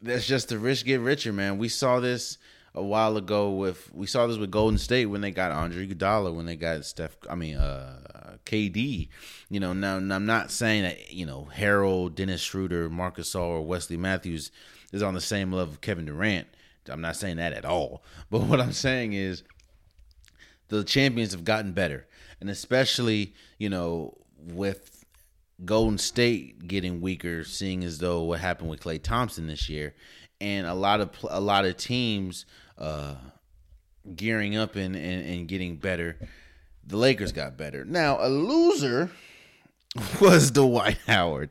that's 0.02 0.26
just 0.28 0.50
the 0.50 0.58
rich 0.58 0.86
get 0.86 1.02
richer, 1.02 1.34
man. 1.34 1.58
We 1.58 1.70
saw 1.70 2.00
this 2.00 2.38
a 2.76 2.84
while 2.84 3.18
ago 3.18 3.52
with 3.52 3.92
we 3.94 4.08
saw 4.08 4.28
this 4.28 4.38
with 4.38 4.52
Golden 4.52 4.78
State 4.78 5.08
when 5.08 5.22
they 5.22 5.32
got 5.32 5.52
Andre 5.52 5.88
Iguodala, 5.88 6.34
when 6.34 6.46
they 6.46 6.56
got 6.56 6.86
Steph. 6.86 7.18
I 7.30 7.36
mean, 7.36 7.56
uh, 7.56 8.38
KD. 8.46 9.10
You 9.50 9.60
know, 9.60 9.74
now, 9.74 10.00
now 10.00 10.16
I'm 10.16 10.26
not 10.26 10.52
saying 10.52 10.84
that 10.84 11.14
you 11.14 11.26
know 11.26 11.50
Harrell, 11.56 12.14
Dennis 12.14 12.42
Schroeder, 12.42 12.90
Marc 12.90 13.18
Gasol, 13.18 13.42
or 13.42 13.62
Wesley 13.62 13.98
Matthews 13.98 14.52
is 14.92 15.04
on 15.04 15.14
the 15.14 15.22
same 15.22 15.52
level 15.52 15.74
of 15.74 15.82
Kevin 15.82 16.06
Durant. 16.06 16.48
I'm 16.90 17.02
not 17.02 17.16
saying 17.16 17.38
that 17.38 17.54
at 17.54 17.66
all. 17.66 18.04
But 18.32 18.42
what 18.42 18.62
I'm 18.62 18.74
saying 18.74 19.14
is 19.14 19.44
the 20.68 20.84
champions 20.84 21.32
have 21.32 21.44
gotten 21.44 21.72
better. 21.72 22.08
And 22.40 22.50
especially, 22.50 23.34
you 23.58 23.70
know, 23.70 24.18
with 24.38 25.04
Golden 25.66 25.98
State 25.98 26.68
getting 26.68 27.02
weaker, 27.02 27.44
seeing 27.44 27.84
as 27.84 27.98
though 27.98 28.24
what 28.24 28.40
happened 28.40 28.70
with 28.70 28.82
Klay 28.82 29.02
Thompson 29.02 29.48
this 29.48 29.68
year, 29.68 29.94
and 30.40 30.66
a 30.68 30.74
lot 30.74 31.02
of 31.02 31.10
a 31.30 31.42
lot 31.42 31.66
of 31.66 31.76
teams 31.76 32.46
uh, 32.78 33.16
gearing 34.16 34.56
up 34.56 34.76
and, 34.76 34.96
and, 34.96 35.26
and 35.26 35.48
getting 35.48 35.76
better, 35.76 36.18
the 36.86 36.98
Lakers 36.98 37.32
got 37.32 37.58
better. 37.58 37.84
Now, 37.84 38.18
a 38.22 38.30
loser 38.30 39.12
was 40.22 40.52
Dwight 40.52 41.00
Howard. 41.08 41.50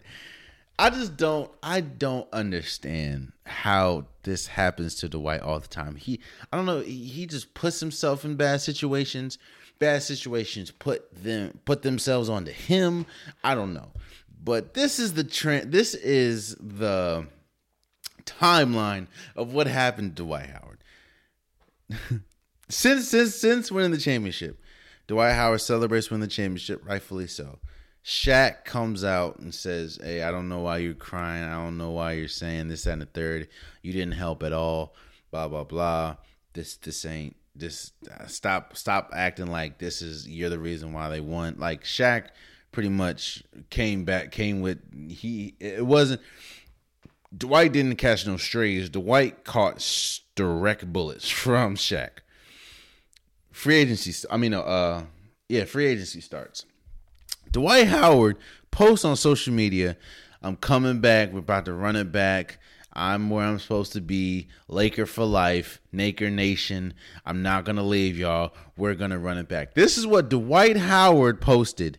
I 0.79 0.91
just 0.91 1.17
don't 1.17 1.51
I 1.63 1.81
don't 1.81 2.29
understand 2.33 3.33
how 3.45 4.07
this 4.23 4.47
happens 4.47 4.95
to 4.97 5.09
Dwight 5.09 5.41
all 5.41 5.59
the 5.59 5.67
time. 5.69 5.97
He 5.97 6.21
I 6.53 6.57
don't 6.57 6.67
know, 6.67 6.81
he 6.81 7.27
just 7.27 7.55
puts 7.55 7.81
himself 7.81 8.25
in 8.25 8.37
bad 8.37 8.61
situations. 8.61 9.39
Bad 9.81 10.03
situations 10.03 10.71
put 10.71 11.13
them 11.13 11.59
put 11.65 11.83
themselves 11.83 12.29
onto 12.29 12.53
him. 12.53 13.07
I 13.43 13.55
don't 13.55 13.75
know. 13.75 13.91
But 14.43 14.75
this 14.75 15.01
is 15.01 15.15
the 15.15 15.25
trend 15.25 15.73
this 15.73 15.95
is 15.95 16.55
the 16.61 17.27
timeline 18.25 19.09
of 19.35 19.53
what 19.53 19.67
happened 19.67 20.17
to 20.17 20.23
Dwight 20.23 20.51
Howard. 20.51 20.79
since 22.69 23.09
since 23.09 23.35
since 23.35 23.73
winning 23.73 23.91
the 23.91 23.99
championship, 23.99 24.61
Dwight 25.09 25.35
Howard 25.35 25.61
celebrates 25.61 26.09
winning 26.11 26.29
the 26.29 26.33
championship, 26.33 26.87
rightfully 26.87 27.27
so. 27.27 27.59
Shaq 28.09 28.65
comes 28.65 29.05
out 29.05 29.39
and 29.39 29.55
says, 29.55 29.99
Hey, 30.03 30.23
I 30.23 30.31
don't 30.31 30.49
know 30.49 30.61
why 30.61 30.79
you're 30.79 30.95
crying. 30.95 31.45
I 31.45 31.63
don't 31.63 31.77
know 31.77 31.91
why 31.91 32.13
you're 32.13 32.27
saying 32.27 32.69
this, 32.69 32.85
that, 32.85 32.93
and 32.93 33.03
the 33.03 33.07
third. 33.07 33.49
You 33.83 33.93
didn't 33.93 34.13
help 34.13 34.43
at 34.43 34.55
all. 34.55 34.95
Blah, 35.31 35.49
blah, 35.49 35.65
blah. 35.65 36.17
This, 36.55 36.77
this 36.77 37.05
ain't, 37.05 37.37
this, 37.55 37.93
uh, 38.11 38.25
stop, 38.25 38.79
stop 38.79 39.11
acting 39.15 39.49
like 39.49 39.77
this 39.77 40.01
is, 40.01 40.27
you're 40.27 40.49
the 40.49 40.59
reason 40.59 40.95
why 40.95 41.11
they 41.11 41.21
won. 41.21 41.57
Like 41.59 41.85
Shaq 41.85 42.29
pretty 42.73 42.89
much 42.89 43.43
came 43.69 44.07
back, 44.07 44.33
came 44.33 44.63
with, 44.63 44.79
he, 45.11 45.55
it 45.61 45.85
wasn't, 45.85 46.23
Dwight 47.37 47.73
didn't 47.73 47.97
catch 47.97 48.27
no 48.27 48.39
strays. 48.39 48.89
Dwight 48.89 49.45
caught 49.45 49.87
direct 50.35 50.91
bullets 50.91 51.29
from 51.29 51.77
Shaq. 51.77 52.09
Free 53.53 53.77
agency, 53.77 54.27
I 54.31 54.39
mean, 54.39 54.55
uh, 54.55 55.05
yeah, 55.51 55.65
free 55.67 55.85
agency 55.85 56.23
starts. 56.23 56.65
Dwight 57.53 57.89
Howard 57.89 58.37
posts 58.71 59.05
on 59.05 59.17
social 59.17 59.53
media, 59.53 59.97
I'm 60.43 60.57
coming 60.57 61.01
back. 61.01 61.33
We're 61.33 61.41
about 61.41 61.65
to 61.67 61.73
run 61.73 61.97
it 61.97 62.13
back. 62.13 62.59
I'm 62.93 63.31
where 63.31 63.45
I'm 63.45 63.59
supposed 63.59 63.93
to 63.93 64.01
be. 64.01 64.49
Laker 64.67 65.07
for 65.07 65.25
life. 65.25 65.81
Laker 65.93 66.31
Nation. 66.31 66.95
I'm 67.25 67.43
not 67.43 67.65
going 67.65 67.77
to 67.77 67.83
leave 67.83 68.19
y'all. 68.19 68.55
We're 68.77 68.95
going 68.95 69.11
to 69.11 69.19
run 69.19 69.39
it 69.39 69.49
back. 69.49 69.75
This 69.75 69.99
is 69.99 70.07
what 70.07 70.29
Dwight 70.29 70.77
Howard 70.77 71.41
posted. 71.41 71.99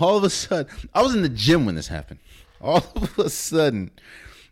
All 0.00 0.16
of 0.16 0.24
a 0.24 0.30
sudden, 0.30 0.72
I 0.94 1.02
was 1.02 1.14
in 1.14 1.22
the 1.22 1.28
gym 1.28 1.66
when 1.66 1.74
this 1.74 1.88
happened. 1.88 2.20
All 2.60 2.78
of 2.96 3.18
a 3.18 3.30
sudden, 3.30 3.90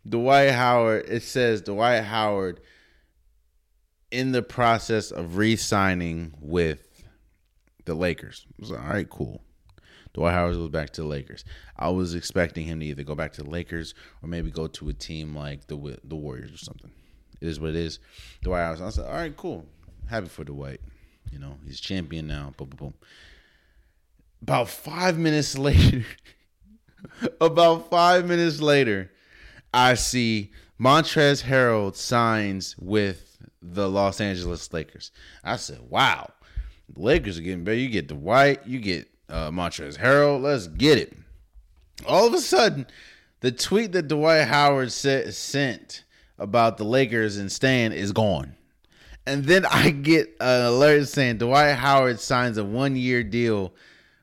Dwight 0.09 0.53
Howard, 0.53 1.07
it 1.09 1.23
says 1.23 1.63
Dwight 1.63 2.05
Howard 2.05 2.61
in 4.11 4.33
the 4.33 4.43
process 4.43 5.11
of 5.11 5.37
re 5.37 5.57
signing 5.57 6.35
with 6.41 7.05
the 7.85 7.95
Lakers. 7.95 8.47
I 8.49 8.55
was 8.61 8.71
like, 8.71 8.81
all 8.81 8.89
right, 8.89 9.11
cool. 9.11 9.43
Dwight 10.15 10.33
Howard 10.33 10.55
goes 10.55 10.71
back 10.71 10.91
to 10.91 11.03
the 11.03 11.09
Lakers. 11.09 11.45
I 11.77 11.91
was 11.91 12.15
expecting 12.15 12.67
him 12.67 12.81
to 12.81 12.87
either 12.87 13.03
go 13.03 13.17
back 13.17 13.33
to 13.35 13.43
the 13.43 13.51
Lakers 13.51 13.95
or 14.23 14.29
maybe 14.29 14.51
go 14.51 14.69
to 14.69 14.89
a 14.89 14.93
team 14.93 15.37
like 15.37 15.67
the 15.67 15.99
the 16.05 16.17
Warriors 16.17 16.53
or 16.53 16.57
something. 16.57 16.91
It 17.41 17.49
is 17.49 17.61
what 17.61 17.71
it 17.71 17.77
is. 17.77 17.99
Dwight 18.43 18.63
Howard. 18.63 18.81
I 18.81 18.91
said, 18.91 19.07
all 19.07 19.13
right, 19.13 19.37
cool. 19.37 19.67
Happy 20.09 20.29
for 20.29 20.45
Dwight. 20.45 20.81
You 21.31 21.41
know, 21.41 21.59
he's 21.67 21.81
champion 21.81 22.29
now. 22.29 22.55
Boom, 22.57 22.69
boom, 22.69 22.77
boom. 22.79 22.95
About 24.43 24.69
five 24.69 25.19
minutes 25.19 25.59
later, 25.59 26.05
about 27.41 27.91
five 27.91 28.27
minutes 28.27 28.61
later, 28.61 29.11
I 29.73 29.95
see 29.95 30.53
Montrezl 30.81 31.43
Harrell 31.43 31.95
signs 31.95 32.77
with 32.79 33.39
the 33.61 33.89
Los 33.91 34.21
Angeles 34.21 34.73
Lakers. 34.73 35.11
I 35.43 35.57
said, 35.57 35.81
"Wow, 35.89 36.33
the 36.93 37.03
Lakers 37.03 37.39
are 37.39 37.43
getting 37.43 37.65
better. 37.65 37.79
You 37.79 37.89
get 37.89 38.07
Dwight, 38.07 38.65
you 38.67 38.79
get 38.79 39.09
uh, 39.35 39.51
Montrezl 39.51 39.99
Harrell. 39.99 40.41
Let's 40.41 40.69
get 40.69 40.99
it." 40.99 41.17
All 42.07 42.27
of 42.27 42.35
a 42.35 42.41
sudden, 42.41 42.87
the 43.41 43.53
tweet 43.53 43.93
that 43.93 44.09
Dwight 44.09 44.49
Howard 44.49 44.93
sent 44.93 46.05
about 46.39 46.77
the 46.79 46.85
Lakers 46.85 47.37
and 47.37 47.51
Stan 47.51 47.93
is 47.93 48.13
gone. 48.13 48.57
And 49.27 49.45
then 49.45 49.67
I 49.71 49.91
get 49.91 50.35
an 50.41 50.67
alert 50.67 51.09
saying 51.09 51.39
Dwight 51.39 51.77
Howard 51.77 52.21
signs 52.21 52.59
a 52.59 52.65
one 52.65 52.97
year 52.97 53.23
deal 53.23 53.75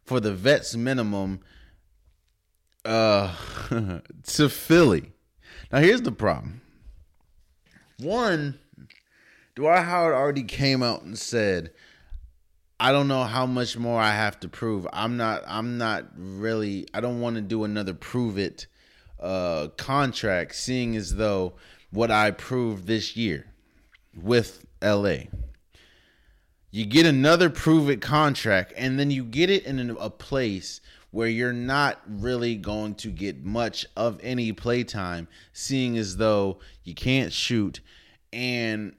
for 0.03 0.19
the 0.19 0.33
vets 0.33 0.75
minimum 0.75 1.39
uh, 2.83 3.35
to 4.23 4.49
Philly. 4.49 5.11
Now 5.71 5.79
here's 5.79 6.01
the 6.01 6.11
problem. 6.11 6.61
One, 7.99 8.59
Dwight 9.55 9.85
Howard 9.85 10.15
already 10.15 10.43
came 10.43 10.81
out 10.81 11.03
and 11.03 11.17
said, 11.17 11.71
I 12.81 12.91
don't 12.91 13.07
know 13.07 13.25
how 13.25 13.45
much 13.45 13.77
more 13.77 14.01
I 14.01 14.09
have 14.09 14.39
to 14.39 14.49
prove. 14.49 14.87
I'm 14.91 15.15
not 15.15 15.43
I'm 15.45 15.77
not 15.77 16.07
really 16.15 16.87
I 16.95 16.99
don't 16.99 17.21
want 17.21 17.35
to 17.35 17.41
do 17.43 17.63
another 17.63 17.93
prove 17.93 18.39
it 18.39 18.65
uh 19.19 19.67
contract 19.77 20.55
seeing 20.55 20.95
as 20.95 21.13
though 21.15 21.53
what 21.91 22.09
I 22.09 22.31
proved 22.31 22.87
this 22.87 23.15
year 23.15 23.45
with 24.19 24.65
LA. 24.81 25.25
You 26.71 26.87
get 26.87 27.05
another 27.05 27.51
prove 27.51 27.87
it 27.87 28.01
contract, 28.01 28.73
and 28.75 28.97
then 28.99 29.11
you 29.11 29.25
get 29.25 29.51
it 29.51 29.65
in 29.65 29.91
a 29.91 30.09
place 30.09 30.81
where 31.11 31.27
you're 31.27 31.53
not 31.53 32.01
really 32.07 32.55
going 32.55 32.95
to 32.95 33.09
get 33.09 33.43
much 33.43 33.85
of 33.95 34.19
any 34.23 34.53
playtime, 34.53 35.27
seeing 35.53 35.97
as 35.99 36.17
though 36.17 36.57
you 36.83 36.95
can't 36.95 37.31
shoot 37.31 37.79
and 38.33 38.95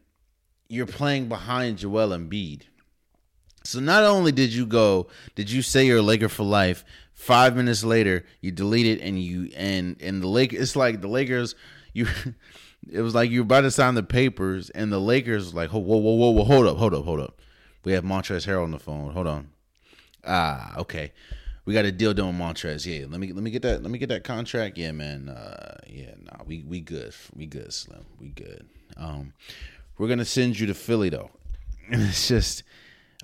you're 0.69 0.87
playing 0.87 1.29
behind 1.29 1.79
Joel 1.79 2.11
Embiid. 2.11 2.63
So 3.73 3.81
not 3.81 4.05
only 4.05 4.33
did 4.33 4.53
you 4.53 4.67
go, 4.67 5.07
did 5.35 5.51
you 5.51 5.63
say 5.63 5.87
you're 5.87 5.99
a 5.99 6.03
Laker 6.03 6.29
for 6.29 6.43
life? 6.43 6.85
Five 7.15 7.57
minutes 7.57 7.83
later, 7.83 8.27
you 8.43 8.53
delete 8.53 8.87
it 8.87 9.01
and 9.01 9.19
you 9.23 9.51
and 9.57 9.97
and 10.01 10.23
the 10.23 10.27
Lakers. 10.27 10.61
It's 10.61 10.77
like 10.77 11.01
the 11.01 11.09
Lakers. 11.09 11.55
You 11.95 12.07
it 12.91 13.01
was 13.01 13.15
like 13.15 13.31
you 13.31 13.41
were 13.41 13.45
about 13.45 13.63
to 13.63 13.71
sign 13.71 13.95
the 13.95 14.03
papers, 14.03 14.69
and 14.71 14.93
the 14.93 14.99
Lakers 14.99 15.55
like, 15.55 15.71
whoa, 15.71 15.79
whoa, 15.81 15.97
whoa, 15.97 16.31
whoa, 16.31 16.45
hold 16.45 16.67
up, 16.67 16.77
hold 16.77 16.93
up, 16.93 17.05
hold 17.05 17.21
up. 17.21 17.41
We 17.85 17.93
have 17.93 18.05
Montrezl 18.05 18.47
Harrell 18.47 18.65
on 18.65 18.73
the 18.73 18.79
phone. 18.79 19.13
Hold 19.13 19.27
on. 19.27 19.49
Ah, 20.27 20.77
okay. 20.79 21.13
We 21.65 21.73
got 21.73 21.87
a 21.87 21.93
deal 21.93 22.13
done 22.13 22.27
with 22.27 22.37
Montrez. 22.37 22.85
Yeah, 22.85 23.07
let 23.09 23.21
me 23.21 23.33
let 23.33 23.43
me 23.43 23.51
get 23.51 23.63
that 23.63 23.83
let 23.83 23.91
me 23.91 23.99
get 23.99 24.11
that 24.11 24.23
contract. 24.23 24.77
Yeah, 24.77 24.93
man. 24.93 25.31
Uh, 25.31 25.79
yeah, 25.87 26.15
nah, 26.21 26.45
we 26.45 26.63
we 26.69 26.81
good. 26.81 27.15
We 27.35 27.47
good, 27.47 27.73
Slim. 27.73 28.05
We 28.21 28.29
good. 28.29 28.67
Um, 28.99 29.33
we're 29.97 30.09
gonna 30.09 30.27
send 30.27 30.59
you 30.59 30.67
to 30.67 30.75
Philly 30.75 31.09
though. 31.09 31.31
And 31.91 32.03
it's 32.09 32.29
just 32.29 32.65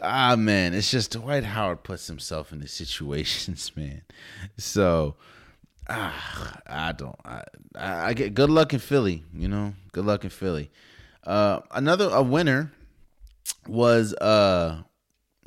ah 0.00 0.36
man, 0.36 0.74
it's 0.74 0.90
just 0.90 1.12
Dwight 1.12 1.44
Howard 1.44 1.82
puts 1.82 2.06
himself 2.06 2.52
in 2.52 2.60
the 2.60 2.68
situations, 2.68 3.72
man. 3.76 4.02
So 4.56 5.16
ah, 5.88 6.60
I 6.66 6.92
don't. 6.92 7.16
I, 7.24 7.44
I 7.76 8.14
get 8.14 8.34
good 8.34 8.50
luck 8.50 8.72
in 8.72 8.78
Philly. 8.78 9.24
You 9.34 9.48
know, 9.48 9.74
good 9.92 10.04
luck 10.04 10.24
in 10.24 10.30
Philly. 10.30 10.70
Uh, 11.24 11.60
another 11.70 12.08
a 12.12 12.22
winner 12.22 12.72
was 13.66 14.14
uh 14.14 14.82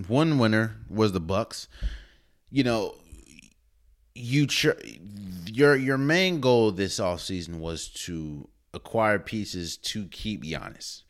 one 0.07 0.39
winner 0.39 0.77
was 0.89 1.11
the 1.11 1.19
Bucks. 1.19 1.67
You 2.49 2.63
know, 2.63 2.95
you 4.13 4.47
your 5.47 5.75
your 5.75 5.97
main 5.97 6.39
goal 6.39 6.71
this 6.71 6.99
offseason 6.99 7.59
was 7.59 7.87
to 7.89 8.47
acquire 8.73 9.19
pieces 9.19 9.77
to 9.77 10.05
keep 10.07 10.43
Giannis. 10.43 11.03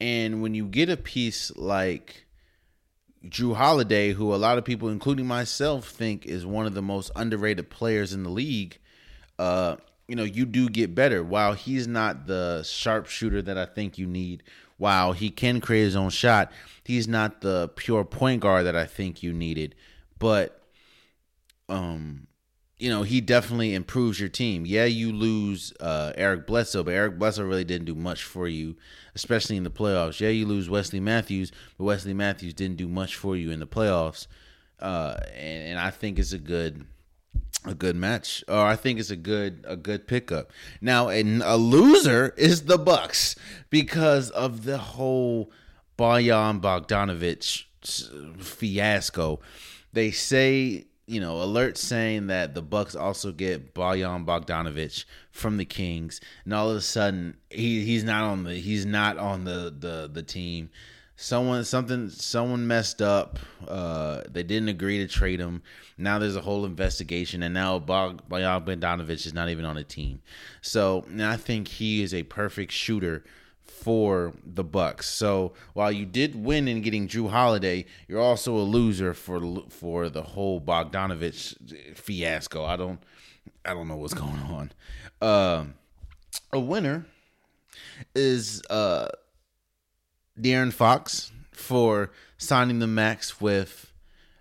And 0.00 0.42
when 0.42 0.54
you 0.54 0.66
get 0.66 0.88
a 0.88 0.96
piece 0.96 1.54
like 1.56 2.26
Jrue 3.26 3.56
Holiday, 3.56 4.12
who 4.12 4.34
a 4.34 4.36
lot 4.36 4.58
of 4.58 4.64
people, 4.64 4.88
including 4.88 5.26
myself, 5.26 5.88
think 5.88 6.24
is 6.24 6.46
one 6.46 6.66
of 6.66 6.74
the 6.74 6.82
most 6.82 7.10
underrated 7.16 7.68
players 7.68 8.12
in 8.12 8.22
the 8.22 8.30
league, 8.30 8.78
uh, 9.38 9.76
you 10.06 10.14
know, 10.14 10.24
you 10.24 10.46
do 10.46 10.68
get 10.68 10.94
better. 10.94 11.22
While 11.24 11.54
he's 11.54 11.88
not 11.88 12.26
the 12.26 12.62
sharpshooter 12.62 13.42
that 13.42 13.58
I 13.58 13.66
think 13.66 13.98
you 13.98 14.06
need, 14.06 14.44
while 14.76 15.12
he 15.12 15.30
can 15.30 15.60
create 15.60 15.82
his 15.84 15.96
own 15.96 16.10
shot, 16.10 16.52
he's 16.84 17.08
not 17.08 17.40
the 17.40 17.68
pure 17.74 18.04
point 18.04 18.40
guard 18.40 18.66
that 18.66 18.76
I 18.76 18.86
think 18.86 19.22
you 19.22 19.32
needed. 19.32 19.74
But, 20.18 20.62
um, 21.68 22.27
you 22.78 22.88
know, 22.88 23.02
he 23.02 23.20
definitely 23.20 23.74
improves 23.74 24.20
your 24.20 24.28
team. 24.28 24.64
Yeah, 24.64 24.84
you 24.84 25.12
lose 25.12 25.72
uh, 25.80 26.12
Eric 26.14 26.46
Bledsoe, 26.46 26.84
but 26.84 26.94
Eric 26.94 27.18
Bledsoe 27.18 27.44
really 27.44 27.64
didn't 27.64 27.86
do 27.86 27.94
much 27.94 28.22
for 28.22 28.46
you, 28.46 28.76
especially 29.14 29.56
in 29.56 29.64
the 29.64 29.70
playoffs. 29.70 30.20
Yeah, 30.20 30.28
you 30.28 30.46
lose 30.46 30.70
Wesley 30.70 31.00
Matthews, 31.00 31.50
but 31.76 31.84
Wesley 31.84 32.14
Matthews 32.14 32.54
didn't 32.54 32.76
do 32.76 32.86
much 32.86 33.16
for 33.16 33.36
you 33.36 33.50
in 33.50 33.58
the 33.58 33.66
playoffs. 33.66 34.28
Uh, 34.78 35.16
and, 35.34 35.70
and 35.70 35.78
I 35.78 35.90
think 35.90 36.18
it's 36.18 36.32
a 36.32 36.38
good 36.38 36.86
a 37.64 37.74
good 37.74 37.96
match 37.96 38.44
or 38.46 38.64
i 38.64 38.76
think 38.76 39.00
it's 39.00 39.10
a 39.10 39.16
good 39.16 39.64
a 39.66 39.76
good 39.76 40.06
pickup 40.06 40.52
now 40.80 41.08
and 41.08 41.42
a 41.42 41.56
loser 41.56 42.32
is 42.36 42.66
the 42.66 42.78
bucks 42.78 43.34
because 43.68 44.30
of 44.30 44.64
the 44.64 44.78
whole 44.78 45.50
bojan 45.98 46.60
bogdanovic 46.60 47.64
fiasco 48.40 49.40
they 49.92 50.12
say 50.12 50.86
you 51.08 51.20
know, 51.20 51.42
alert 51.42 51.78
saying 51.78 52.26
that 52.26 52.54
the 52.54 52.60
Bucks 52.60 52.94
also 52.94 53.32
get 53.32 53.74
Bojan 53.74 54.26
Bogdanovic 54.26 55.06
from 55.30 55.56
the 55.56 55.64
Kings, 55.64 56.20
and 56.44 56.52
all 56.52 56.70
of 56.70 56.76
a 56.76 56.82
sudden 56.82 57.38
he 57.50 57.82
he's 57.84 58.04
not 58.04 58.24
on 58.24 58.44
the 58.44 58.54
he's 58.54 58.84
not 58.84 59.16
on 59.16 59.44
the 59.44 59.74
the 59.76 60.10
the 60.12 60.22
team. 60.22 60.68
Someone 61.16 61.64
something 61.64 62.10
someone 62.10 62.66
messed 62.66 63.00
up. 63.00 63.38
Uh, 63.66 64.22
they 64.30 64.42
didn't 64.42 64.68
agree 64.68 64.98
to 64.98 65.08
trade 65.08 65.40
him. 65.40 65.62
Now 65.96 66.18
there's 66.18 66.36
a 66.36 66.42
whole 66.42 66.66
investigation, 66.66 67.42
and 67.42 67.54
now 67.54 67.78
Bog, 67.78 68.28
Bojan 68.28 68.66
Bogdanovic 68.66 69.26
is 69.26 69.32
not 69.32 69.48
even 69.48 69.64
on 69.64 69.76
the 69.76 69.84
team. 69.84 70.20
So 70.60 71.06
I 71.20 71.38
think 71.38 71.68
he 71.68 72.02
is 72.02 72.12
a 72.12 72.22
perfect 72.24 72.70
shooter 72.70 73.24
for 73.70 74.32
the 74.44 74.64
Bucks. 74.64 75.08
So 75.08 75.52
while 75.74 75.92
you 75.92 76.06
did 76.06 76.34
win 76.34 76.68
in 76.68 76.82
getting 76.82 77.08
Jrue 77.08 77.30
Holiday, 77.30 77.86
you're 78.06 78.20
also 78.20 78.56
a 78.56 78.62
loser 78.62 79.14
for 79.14 79.64
for 79.70 80.08
the 80.08 80.22
whole 80.22 80.60
Bogdanovic 80.60 81.96
fiasco. 81.96 82.64
I 82.64 82.76
don't 82.76 83.00
I 83.64 83.74
don't 83.74 83.88
know 83.88 83.96
what's 83.96 84.14
going 84.14 84.40
on. 84.40 84.72
Uh, 85.20 85.64
a 86.52 86.60
winner 86.60 87.06
is 88.14 88.62
uh, 88.70 89.08
De'Aaron 90.40 90.72
Fox 90.72 91.32
for 91.52 92.12
signing 92.36 92.78
the 92.78 92.86
max 92.86 93.40
with 93.40 93.92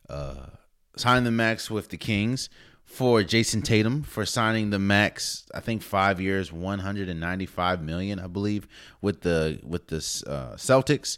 uh, 0.09 0.47
signing 0.95 1.23
the 1.23 1.31
max 1.31 1.69
with 1.69 1.89
the 1.89 1.97
Kings 1.97 2.49
for 2.87 3.21
Jayson 3.21 3.63
Tatum 3.63 4.01
for 4.01 4.25
signing 4.25 4.71
the 4.71 4.79
max. 4.79 5.45
I 5.53 5.59
think 5.59 5.83
five 5.83 6.19
years, 6.19 6.51
one 6.51 6.79
hundred 6.79 7.09
and 7.09 7.19
ninety-five 7.19 7.83
million, 7.83 8.17
I 8.17 8.27
believe, 8.27 8.67
with 9.01 9.21
the 9.21 9.59
with 9.61 9.87
the 9.87 9.97
uh, 9.97 10.55
Celtics, 10.55 11.17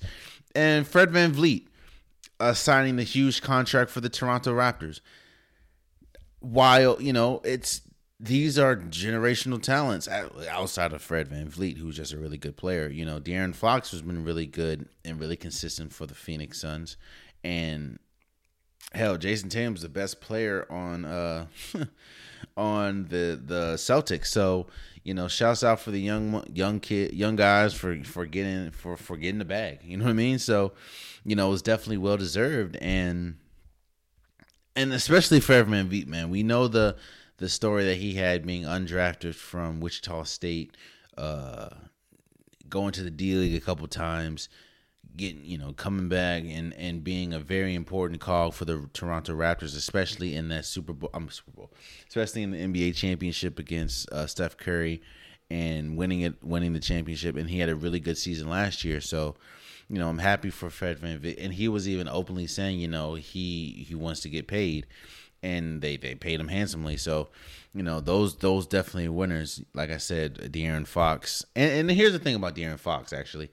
and 0.53 0.86
Fred 0.86 1.11
VanVleet 1.11 1.67
uh, 2.39 2.53
signing 2.53 2.97
the 2.97 3.03
huge 3.03 3.41
contract 3.41 3.91
for 3.91 4.01
the 4.01 4.09
Toronto 4.09 4.51
Raptors. 4.53 4.99
While 6.39 7.01
you 7.01 7.13
know 7.13 7.39
it's 7.45 7.82
these 8.20 8.59
are 8.59 8.76
generational 8.76 9.61
talents 9.61 10.09
outside 10.49 10.91
of 10.91 11.01
Fred 11.01 11.30
Van 11.30 11.47
VanVleet, 11.47 11.78
who's 11.78 11.95
just 11.95 12.11
a 12.11 12.17
really 12.17 12.38
good 12.38 12.57
player. 12.57 12.89
You 12.89 13.05
know, 13.05 13.22
De'Aaron 13.22 13.55
Fox 13.55 13.91
has 13.91 14.01
been 14.01 14.26
really 14.26 14.47
good 14.47 14.89
and 15.05 15.20
really 15.20 15.38
consistent 15.38 15.93
for 15.93 16.05
the 16.05 16.15
Phoenix 16.15 16.59
Suns, 16.59 16.97
and 17.43 17.99
hell, 18.92 19.18
Jayson 19.18 19.50
Tatum's 19.50 19.82
the 19.82 19.90
best 19.90 20.22
player 20.22 20.66
on 20.70 21.06
uh 21.06 21.46
on 22.58 23.06
the 23.06 23.40
the 23.44 23.74
Celtics. 23.76 24.28
So 24.28 24.68
you 25.04 25.14
know, 25.14 25.28
shouts 25.28 25.64
out 25.64 25.80
for 25.80 25.92
the 25.92 26.02
young 26.02 26.44
young 26.54 26.80
kid, 26.80 27.14
young 27.14 27.36
guys 27.36 27.74
for 27.74 28.04
for 28.04 28.26
getting 28.26 28.72
for 28.72 28.98
for 28.98 29.18
getting 29.18 29.40
the 29.40 29.46
bag. 29.46 29.80
You 29.84 29.98
know 29.98 30.06
what 30.06 30.12
I 30.12 30.14
mean? 30.14 30.40
So 30.40 30.74
you 31.24 31.36
know, 31.36 31.48
it 31.48 31.52
was 31.52 31.62
definitely 31.62 31.98
well 31.98 32.18
deserved 32.18 32.78
and 32.78 33.38
and 34.76 34.94
especially 34.94 35.40
for 35.40 35.64
VanVleet, 35.64 36.08
man. 36.08 36.30
We 36.30 36.44
know 36.44 36.68
the 36.68 36.96
the 37.38 37.50
story 37.50 37.86
that 37.86 37.96
he 37.96 38.16
had 38.16 38.46
being 38.46 38.64
undrafted 38.64 39.34
from 39.34 39.80
Wichita 39.80 40.24
State, 40.24 40.76
uh, 41.18 41.70
going 42.68 42.92
to 42.94 43.04
the 43.04 43.10
D 43.12 43.36
League 43.36 43.56
a 43.56 43.66
couple 43.66 43.88
times 43.88 44.50
getting 45.20 45.45
you 45.45 45.57
know 45.57 45.74
coming 45.74 46.09
back 46.09 46.43
and 46.47 46.74
and 46.74 47.03
being 47.03 47.34
a 47.34 47.39
very 47.39 47.76
important 47.76 48.22
call 48.22 48.51
for 48.51 48.65
the 48.65 48.89
Toronto 48.93 49.34
Raptors, 49.34 49.76
especially 49.76 50.36
in 50.36 50.47
that 50.49 50.65
Super 50.65 50.93
Bowl. 50.93 51.11
I'm 51.13 51.24
um, 51.24 51.30
Super 51.30 51.51
Bowl, 51.51 51.72
especially 52.07 52.41
in 52.43 52.51
the 52.51 52.57
NBA 52.57 52.95
championship 52.95 53.59
against 53.59 54.09
uh, 54.11 54.26
Steph 54.26 54.57
Curry 54.57 55.01
and 55.51 55.97
winning 55.97 56.22
it, 56.22 56.43
winning 56.43 56.74
the 56.74 56.80
championship. 56.80 57.36
And 57.36 57.49
he 57.49 57.59
had 57.59 57.70
a 57.70 57.76
really 57.76 57.99
good 57.99 58.17
season 58.17 58.49
last 58.49 58.84
year, 58.84 59.01
so 59.01 59.36
you 59.89 59.99
know 59.99 60.09
I'm 60.09 60.20
happy 60.20 60.49
for 60.49 60.70
Fred 60.70 60.97
VanVleet. 60.99 61.36
And 61.38 61.53
he 61.53 61.67
was 61.67 61.88
even 61.88 62.07
openly 62.07 62.47
saying, 62.47 62.80
you 62.80 62.88
know, 62.88 63.15
he 63.15 63.86
he 63.88 63.93
wants 63.95 64.22
to 64.22 64.30
get 64.30 64.47
paid. 64.47 64.88
and 65.43 65.82
they 65.82 65.97
they 65.97 66.15
paid 66.15 66.39
him 66.39 66.47
handsomely. 66.47 66.97
So, 66.97 67.30
you 67.74 67.84
know, 67.84 67.99
those 67.99 68.38
those 68.38 68.67
definitely 68.67 69.09
winners. 69.09 69.61
Like 69.74 69.91
I 69.91 69.97
said, 69.97 70.36
De'Aaron 70.53 70.88
Fox. 70.88 71.45
And, 71.55 71.89
and 71.89 71.91
here's 71.91 72.13
the 72.13 72.20
thing 72.20 72.36
about 72.36 72.55
De'Aaron 72.55 72.80
Fox, 72.80 73.13
actually. 73.13 73.49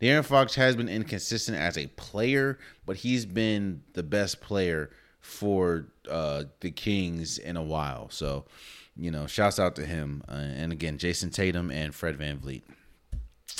De'Aaron 0.00 0.24
Fox 0.24 0.54
has 0.54 0.76
been 0.76 0.88
inconsistent 0.88 1.58
as 1.58 1.76
a 1.76 1.86
player, 1.88 2.58
but 2.86 2.96
he's 2.96 3.26
been 3.26 3.82
the 3.92 4.02
best 4.02 4.40
player 4.40 4.90
for 5.20 5.86
uh, 6.08 6.44
the 6.60 6.70
Kings 6.70 7.38
in 7.38 7.56
a 7.56 7.62
while. 7.62 8.08
So, 8.10 8.46
you 8.96 9.10
know, 9.10 9.26
shouts 9.26 9.58
out 9.58 9.76
to 9.76 9.84
him. 9.84 10.22
Uh, 10.28 10.32
and 10.32 10.72
again, 10.72 10.96
Jayson 10.96 11.30
Tatum 11.30 11.70
and 11.70 11.94
Fred 11.94 12.18
VanVleet. 12.18 12.62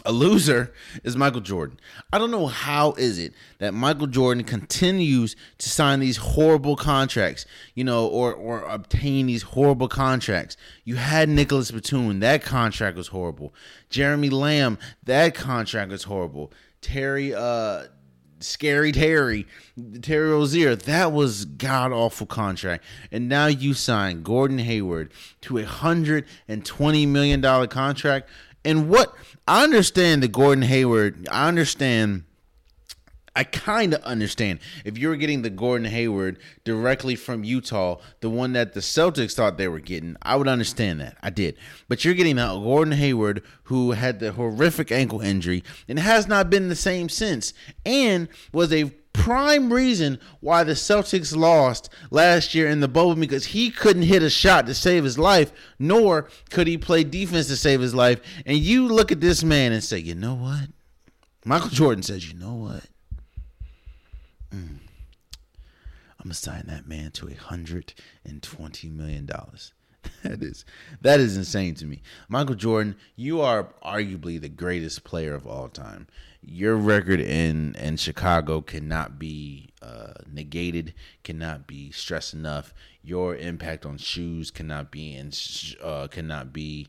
A 0.07 0.13
loser 0.13 0.73
is 1.05 1.17
Michael 1.17 1.43
Jordan. 1.43 1.79
I 2.13 2.19
don't 2.19 2.31
know 2.31 2.47
how 2.47 2.93
is 2.93 3.19
it 3.19 3.35
that 3.59 3.75
Michael 3.75 4.07
Jordan 4.07 4.45
continues 4.45 5.37
to 5.59 5.69
sign 5.69 6.01
these 6.01 6.17
horrible 6.17 6.75
contracts, 6.75 7.45
you 7.75 7.85
know, 7.85 8.07
or 8.07 8.33
or 8.33 8.63
obtain 8.63 9.27
these 9.27 9.43
horrible 9.43 9.89
contracts. 9.89 10.57
You 10.85 10.97
had 10.97 11.29
Nicholas 11.29 11.71
Batum, 11.71 12.21
that 12.21 12.43
contract 12.43 12.97
was 12.97 13.09
horrible. 13.09 13.55
Jeremy 13.91 14.31
Lamb, 14.31 14.79
that 15.05 15.35
contract 15.35 15.91
was 15.91 16.05
horrible. 16.05 16.51
Terry 16.81 17.35
uh 17.35 17.85
Scary 18.43 18.91
Terry, 18.91 19.47
Terry 20.01 20.31
Rozier, 20.31 20.75
that 20.75 21.13
was 21.13 21.45
god 21.45 21.93
awful 21.93 22.27
contract. 22.27 22.83
And 23.13 23.29
now 23.29 23.47
you 23.47 23.75
sign 23.75 24.23
Gordon 24.23 24.59
Hayward 24.59 25.13
to 25.43 25.59
a 25.59 25.65
hundred 25.65 26.25
and 26.49 26.65
twenty 26.65 27.05
million 27.05 27.43
dollar 27.43 27.67
contract. 27.67 28.31
And 28.65 28.89
what 28.89 29.15
I 29.47 29.65
understand 29.65 30.23
the 30.23 30.29
Gordon 30.29 30.63
Hayward, 30.63 31.29
I 31.31 31.49
understand. 31.49 32.25
I 33.37 33.45
kind 33.45 33.95
of 33.95 34.03
understand 34.03 34.59
if 34.85 34.99
you 34.99 35.09
were 35.09 35.17
getting 35.17 35.43
the 35.43 35.51
Gordon 35.51 35.87
Hayward 35.87 36.39
directly 36.65 37.15
from 37.15 37.45
Utah, 37.45 38.01
the 38.21 38.29
one 38.29 38.55
that 38.55 38.73
the 38.75 38.81
Celtics 38.81 39.35
thought 39.35 39.57
they 39.57 39.69
were 39.69 39.79
getting, 39.79 40.17
I 40.21 40.35
would 40.35 40.49
understand 40.49 41.01
that. 41.01 41.17
I 41.23 41.31
did. 41.31 41.57
But 41.89 42.05
you're 42.05 42.15
getting 42.15 42.39
a 42.39 42.47
Gordon 42.49 42.93
Hayward 42.93 43.45
who 43.65 43.93
had 43.93 44.19
the 44.19 44.33
horrific 44.33 44.91
ankle 44.91 45.21
injury 45.21 45.63
and 45.89 46.01
has 46.01 46.27
not 46.27 46.51
been 46.51 46.69
the 46.69 46.77
same 46.77 47.09
since 47.09 47.55
and 47.87 48.29
was 48.53 48.73
a 48.73 48.91
prime 49.13 49.73
reason 49.73 50.19
why 50.41 50.65
the 50.65 50.73
Celtics 50.73 51.37
lost 51.37 51.91
last 52.11 52.55
year 52.55 52.69
in 52.69 52.81
the 52.81 52.89
bubble 52.89 53.15
because 53.15 53.47
he 53.47 53.71
couldn't 53.71 54.03
hit 54.03 54.23
a 54.23 54.31
shot 54.31 54.67
to 54.67 54.75
save 54.75 55.05
his 55.05 55.19
life, 55.19 55.53
nor 55.79 56.29
could 56.51 56.67
he 56.67 56.79
play 56.79 57.05
defense 57.05 57.47
to 57.49 57.57
save 57.57 57.81
his 57.81 57.95
life. 57.95 58.21
And 58.47 58.59
you 58.59 58.89
look 58.89 59.13
at 59.13 59.21
this 59.21 59.43
man 59.43 59.73
and 59.73 59.83
say, 59.83 59.99
you 59.99 60.15
know 60.15 60.35
what? 60.35 60.69
Michael 61.45 61.71
Jordan 61.71 62.03
says, 62.03 62.31
you 62.31 62.39
know 62.39 62.55
what? 62.55 62.85
Mm. 64.55 64.79
I'm 66.19 66.25
gonna 66.25 66.35
sign 66.35 66.65
that 66.67 66.87
man 66.87 67.13
to 67.13 67.29
a 67.29 67.35
hundred 67.35 67.95
and 68.25 68.43
twenty 68.43 68.89
million 68.89 69.27
dollars. 69.27 69.73
That 70.23 70.43
is 70.43 70.67
that 71.01 71.19
is 71.19 71.37
insane 71.37 71.75
to 71.77 71.87
me. 71.87 72.03
Michael 72.29 72.55
Jordan, 72.55 72.97
you 73.17 73.41
are 73.41 73.73
arguably 73.83 74.39
the 74.39 74.51
greatest 74.51 75.03
player 75.03 75.35
of 75.35 75.47
all 75.47 75.69
time. 75.69 76.09
Your 76.43 76.77
record 76.77 77.21
in 77.21 77.75
in 77.77 77.97
Chicago 77.97 78.61
cannot 78.63 79.19
be 79.19 79.71
uh, 79.83 80.15
negated, 80.31 80.95
cannot 81.23 81.67
be 81.67 81.91
stressed 81.91 82.33
enough. 82.33 82.73
Your 83.03 83.37
impact 83.37 83.85
on 83.85 83.99
shoes 83.99 84.51
cannot 84.51 84.91
be 84.91 85.15
in, 85.15 85.33
uh, 85.83 86.09
cannot 86.09 86.53
be 86.53 86.89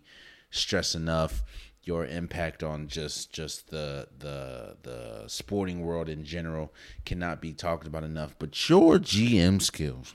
stressed 0.52 0.96
enough. 0.96 1.44
Your 1.84 2.06
impact 2.06 2.64
on 2.64 2.88
just 2.88 3.34
just 3.34 3.70
the 3.72 4.08
the 4.18 4.78
the 4.84 5.24
sporting 5.28 5.82
world 5.82 6.08
in 6.08 6.24
general 6.24 6.74
cannot 7.06 7.42
be 7.42 7.54
talked 7.54 7.88
about 7.88 8.04
enough. 8.04 8.36
But 8.40 8.70
your 8.70 9.00
gm 9.00 9.62
skills 9.62 10.14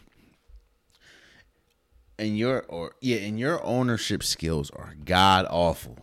and 2.18 2.38
your 2.38 2.64
or 2.68 2.94
yeah 3.00 3.18
and 3.18 3.38
your 3.38 3.62
ownership 3.64 4.22
skills 4.22 4.70
are 4.70 4.94
god 5.04 5.46
awful 5.50 5.98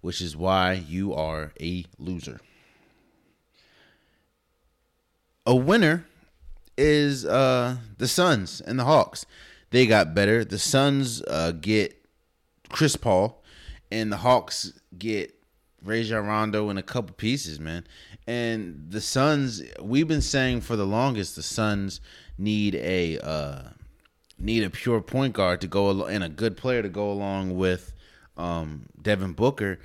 which 0.00 0.20
is 0.20 0.36
why 0.36 0.72
you 0.72 1.12
are 1.14 1.52
a 1.60 1.84
loser 1.98 2.40
a 5.48 5.56
winner 5.56 6.04
is 6.76 7.24
uh 7.24 7.76
the 7.96 8.06
suns 8.06 8.60
and 8.60 8.78
the 8.78 8.84
hawks 8.84 9.26
they 9.70 9.84
got 9.84 10.14
better 10.14 10.44
the 10.44 10.58
suns 10.58 11.22
uh 11.22 11.50
get 11.50 12.06
chris 12.68 12.94
paul 12.94 13.42
and 13.90 14.12
the 14.12 14.18
hawks 14.18 14.72
get 14.96 15.34
Rajon 15.84 16.26
Rondo 16.26 16.70
in 16.70 16.78
a 16.78 16.82
couple 16.82 17.14
pieces, 17.14 17.60
man. 17.60 17.86
And 18.26 18.86
the 18.90 19.00
Suns, 19.00 19.62
we've 19.80 20.08
been 20.08 20.20
saying 20.20 20.62
for 20.62 20.76
the 20.76 20.86
longest, 20.86 21.36
the 21.36 21.42
Suns 21.42 22.00
need 22.36 22.74
a 22.74 23.18
uh, 23.18 23.62
need 24.38 24.64
a 24.64 24.70
pure 24.70 25.00
point 25.00 25.34
guard 25.34 25.60
to 25.60 25.66
go 25.66 25.88
al- 25.88 26.04
and 26.04 26.22
a 26.22 26.28
good 26.28 26.56
player 26.56 26.82
to 26.82 26.88
go 26.88 27.10
along 27.10 27.56
with 27.56 27.92
um, 28.36 28.86
Devin 29.00 29.32
Booker. 29.32 29.78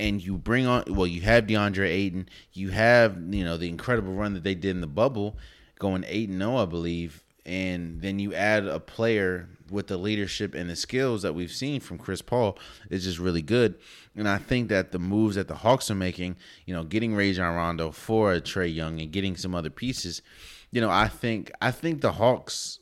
And 0.00 0.22
you 0.24 0.38
bring 0.38 0.66
on, 0.66 0.84
well, 0.88 1.06
you 1.06 1.20
have 1.20 1.46
DeAndre 1.46 1.88
Ayton, 1.88 2.28
you 2.54 2.70
have 2.70 3.18
you 3.30 3.44
know 3.44 3.56
the 3.56 3.68
incredible 3.68 4.14
run 4.14 4.34
that 4.34 4.42
they 4.42 4.54
did 4.54 4.70
in 4.70 4.80
the 4.80 4.86
bubble, 4.86 5.36
going 5.78 6.04
eight 6.08 6.30
and 6.30 6.38
zero, 6.38 6.56
I 6.56 6.64
believe, 6.64 7.22
and 7.44 8.00
then 8.00 8.18
you 8.18 8.34
add 8.34 8.66
a 8.66 8.80
player 8.80 9.48
with 9.70 9.86
the 9.86 9.96
leadership 9.96 10.54
and 10.54 10.68
the 10.68 10.76
skills 10.76 11.22
that 11.22 11.34
we've 11.34 11.52
seen 11.52 11.80
from 11.80 11.98
Chris 11.98 12.22
Paul 12.22 12.58
is 12.90 13.04
just 13.04 13.18
really 13.18 13.42
good. 13.42 13.76
And 14.16 14.28
I 14.28 14.38
think 14.38 14.68
that 14.68 14.90
the 14.90 14.98
moves 14.98 15.36
that 15.36 15.48
the 15.48 15.54
Hawks 15.54 15.90
are 15.90 15.94
making, 15.94 16.36
you 16.66 16.74
know, 16.74 16.82
getting 16.82 17.14
Rajon 17.14 17.54
Rondo 17.54 17.92
for 17.92 18.32
a 18.32 18.40
Trae 18.40 18.74
Young 18.74 19.00
and 19.00 19.12
getting 19.12 19.36
some 19.36 19.54
other 19.54 19.70
pieces, 19.70 20.22
you 20.70 20.80
know, 20.80 20.90
I 20.90 21.08
think 21.08 21.52
I 21.60 21.70
think 21.70 22.00
the 22.00 22.12
Hawks 22.12 22.79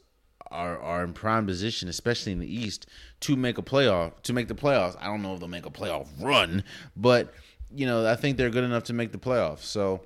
are 0.51 0.79
are 0.79 1.05
in 1.05 1.13
prime 1.13 1.47
position, 1.47 1.89
especially 1.89 2.33
in 2.33 2.39
the 2.39 2.53
East, 2.53 2.87
to 3.21 3.37
make 3.37 3.59
a 3.59 3.63
playoff 3.63 4.21
to 4.23 4.33
make 4.33 4.49
the 4.49 4.55
playoffs. 4.55 4.97
I 5.01 5.07
don't 5.07 5.23
know 5.23 5.35
if 5.35 5.41
they'll 5.41 5.49
make 5.49 5.67
a 5.67 5.71
playoff 5.71 6.07
run, 6.21 6.65
but 6.97 7.33
you 7.75 7.87
know, 7.87 8.07
I 8.07 8.17
think 8.17 8.37
they're 8.37 8.51
good 8.51 8.65
enough 8.65 8.85
to 8.85 8.93
make 8.93 9.13
the 9.13 9.19
playoffs. 9.19 9.61
So, 9.61 10.01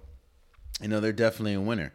you 0.80 0.88
know, 0.88 1.00
they're 1.00 1.12
definitely 1.12 1.54
a 1.54 1.60
winner. 1.60 1.92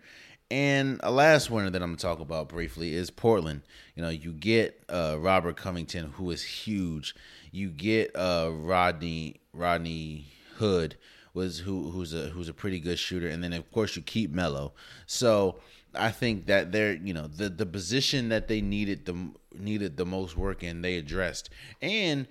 And 0.50 1.02
a 1.04 1.12
last 1.12 1.52
winner 1.52 1.70
that 1.70 1.82
I'm 1.82 1.90
gonna 1.90 1.98
talk 1.98 2.20
about 2.20 2.48
briefly 2.48 2.94
is 2.94 3.10
Portland. 3.10 3.64
You 3.96 4.04
know, 4.04 4.10
you 4.10 4.32
get 4.32 4.82
uh, 4.88 5.18
Robert 5.20 5.58
Covington, 5.58 6.12
who 6.14 6.32
is 6.32 6.44
huge. 6.44 7.16
You 7.52 7.70
get 7.70 8.16
uh, 8.16 8.52
Rodney 8.54 9.42
Rodney 9.52 10.28
Hood 10.56 10.96
was 11.34 11.60
who 11.60 11.92
who's 11.92 12.14
a 12.14 12.30
who's 12.30 12.48
a 12.48 12.54
pretty 12.54 12.80
good 12.80 12.98
shooter, 12.98 13.28
and 13.28 13.44
then 13.44 13.52
of 13.54 13.70
course 13.72 13.96
you 13.96 14.02
keep 14.02 14.32
Melo. 14.32 14.74
So 15.06 15.60
I 16.00 16.12
think 16.12 16.48
that 16.48 16.72
they're 16.72 16.96
you 16.96 17.14
know 17.14 17.28
the 17.28 17.50
the 17.50 17.66
position 17.66 18.30
that 18.30 18.48
they 18.48 18.62
needed 18.62 19.06
the 19.06 19.32
needed 19.54 19.98
the 19.98 20.06
most 20.06 20.38
work 20.38 20.64
in 20.64 20.82
they 20.82 20.98
addressed, 20.98 21.50
and 21.82 22.28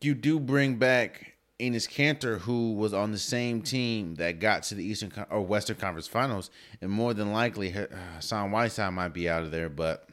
you 0.00 0.14
do 0.14 0.38
bring 0.38 0.76
back 0.76 1.36
Enes 1.58 1.88
Kanter, 1.88 2.40
who 2.40 2.74
was 2.74 2.92
on 2.92 3.12
the 3.12 3.18
same 3.18 3.62
team 3.62 4.16
that 4.16 4.40
got 4.40 4.62
to 4.64 4.74
the 4.74 4.84
Eastern 4.84 5.12
or 5.30 5.40
Western 5.40 5.76
Conference 5.76 6.06
Finals, 6.06 6.50
and 6.80 6.90
more 6.90 7.14
than 7.14 7.32
likely 7.32 7.70
Hassan 7.70 8.50
Whiteside 8.50 8.92
might 8.92 9.14
be 9.14 9.28
out 9.28 9.42
of 9.42 9.50
there, 9.50 9.70
but 9.70 10.08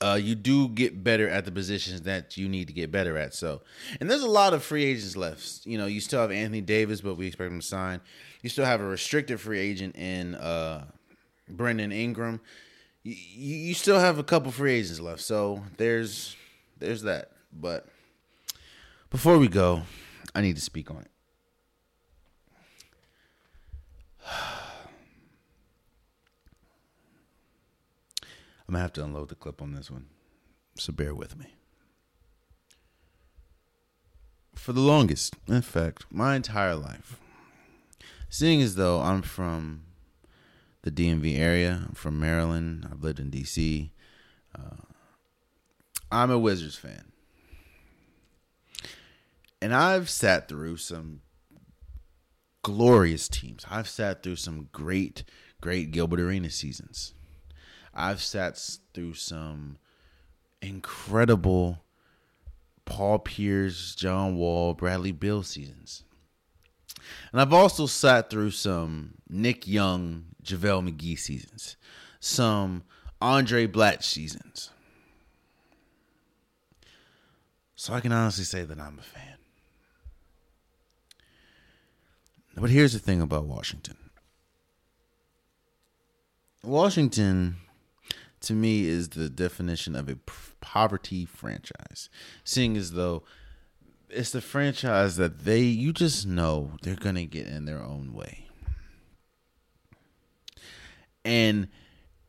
uh, 0.00 0.18
you 0.20 0.34
do 0.34 0.68
get 0.68 1.02
better 1.02 1.28
at 1.28 1.44
the 1.44 1.52
positions 1.52 2.02
that 2.02 2.36
you 2.36 2.48
need 2.48 2.66
to 2.68 2.72
get 2.72 2.90
better 2.90 3.16
at. 3.16 3.34
So, 3.34 3.62
and 4.00 4.10
there's 4.10 4.22
a 4.22 4.28
lot 4.28 4.52
of 4.52 4.62
free 4.62 4.84
agents 4.84 5.16
left. 5.16 5.64
You 5.64 5.78
know, 5.78 5.86
you 5.86 6.00
still 6.00 6.20
have 6.20 6.30
Anthony 6.30 6.60
Davis, 6.60 7.00
but 7.00 7.16
we 7.16 7.26
expect 7.26 7.52
him 7.52 7.60
to 7.60 7.66
sign. 7.66 8.00
You 8.42 8.50
still 8.50 8.64
have 8.64 8.80
a 8.80 8.84
restricted 8.84 9.40
free 9.40 9.60
agent 9.60 9.96
in 9.96 10.34
uh, 10.34 10.86
Brandon 11.48 11.92
Ingram. 11.92 12.40
You, 13.02 13.14
you 13.14 13.74
still 13.74 13.98
have 13.98 14.18
a 14.18 14.24
couple 14.24 14.50
free 14.50 14.74
agents 14.74 15.00
left. 15.00 15.20
So 15.20 15.62
there's 15.76 16.36
there's 16.78 17.02
that. 17.02 17.32
But 17.52 17.86
before 19.10 19.38
we 19.38 19.48
go. 19.48 19.82
I 20.34 20.40
need 20.40 20.56
to 20.56 20.62
speak 20.62 20.90
on 20.90 20.98
it. 20.98 21.10
I'm 28.68 28.72
gonna 28.72 28.82
have 28.82 28.92
to 28.94 29.04
unload 29.04 29.30
the 29.30 29.34
clip 29.34 29.62
on 29.62 29.72
this 29.72 29.90
one, 29.90 30.06
so 30.76 30.92
bear 30.92 31.14
with 31.14 31.36
me. 31.36 31.54
For 34.54 34.72
the 34.72 34.80
longest, 34.80 35.34
in 35.48 35.62
fact, 35.62 36.04
my 36.10 36.36
entire 36.36 36.76
life, 36.76 37.18
seeing 38.28 38.60
as 38.60 38.74
though 38.74 39.00
I'm 39.00 39.22
from 39.22 39.84
the 40.94 41.04
DMV 41.04 41.38
area, 41.38 41.84
I'm 41.88 41.94
from 41.94 42.18
Maryland, 42.18 42.88
I've 42.90 43.02
lived 43.02 43.20
in 43.20 43.30
DC, 43.30 43.90
uh, 44.58 44.76
I'm 46.10 46.30
a 46.30 46.38
Wizards 46.38 46.76
fan 46.76 47.08
and 49.60 49.74
I've 49.74 50.08
sat 50.08 50.48
through 50.48 50.76
some 50.76 51.20
glorious 52.62 53.28
teams. 53.28 53.64
I've 53.70 53.88
sat 53.88 54.22
through 54.22 54.36
some 54.36 54.68
great, 54.72 55.24
great 55.60 55.90
Gilbert 55.90 56.20
Arenas 56.20 56.54
seasons. 56.54 57.14
I've 57.94 58.22
sat 58.22 58.60
through 58.94 59.14
some 59.14 59.78
incredible 60.62 61.82
Paul 62.84 63.18
Pierce, 63.18 63.94
John 63.94 64.36
Wall, 64.36 64.74
Bradley 64.74 65.12
Beal 65.12 65.42
seasons. 65.42 66.04
And 67.32 67.40
I've 67.40 67.52
also 67.52 67.86
sat 67.86 68.30
through 68.30 68.50
some 68.52 69.14
Nick 69.28 69.66
Young, 69.66 70.27
JaVale 70.48 70.90
McGee 70.90 71.18
seasons, 71.18 71.76
some 72.20 72.84
Andre 73.20 73.66
Blatche 73.66 74.04
seasons. 74.04 74.70
So 77.76 77.94
I 77.94 78.00
can 78.00 78.12
honestly 78.12 78.44
say 78.44 78.64
that 78.64 78.80
I'm 78.80 78.98
a 78.98 79.02
fan. 79.02 79.36
But 82.56 82.70
here's 82.70 82.92
the 82.92 82.98
thing 82.98 83.20
about 83.20 83.44
Washington. 83.44 83.96
Washington, 86.64 87.56
to 88.40 88.52
me, 88.52 88.86
is 88.86 89.10
the 89.10 89.28
definition 89.28 89.94
of 89.94 90.08
a 90.08 90.18
poverty 90.60 91.24
franchise. 91.24 92.08
Seeing 92.42 92.76
as 92.76 92.92
though 92.92 93.22
it's 94.10 94.32
the 94.32 94.40
franchise 94.40 95.16
that 95.16 95.44
they, 95.44 95.60
you 95.60 95.92
just 95.92 96.26
know 96.26 96.72
they're 96.82 96.96
going 96.96 97.14
to 97.14 97.26
get 97.26 97.46
in 97.46 97.64
their 97.64 97.82
own 97.82 98.12
way. 98.12 98.47
And 101.28 101.68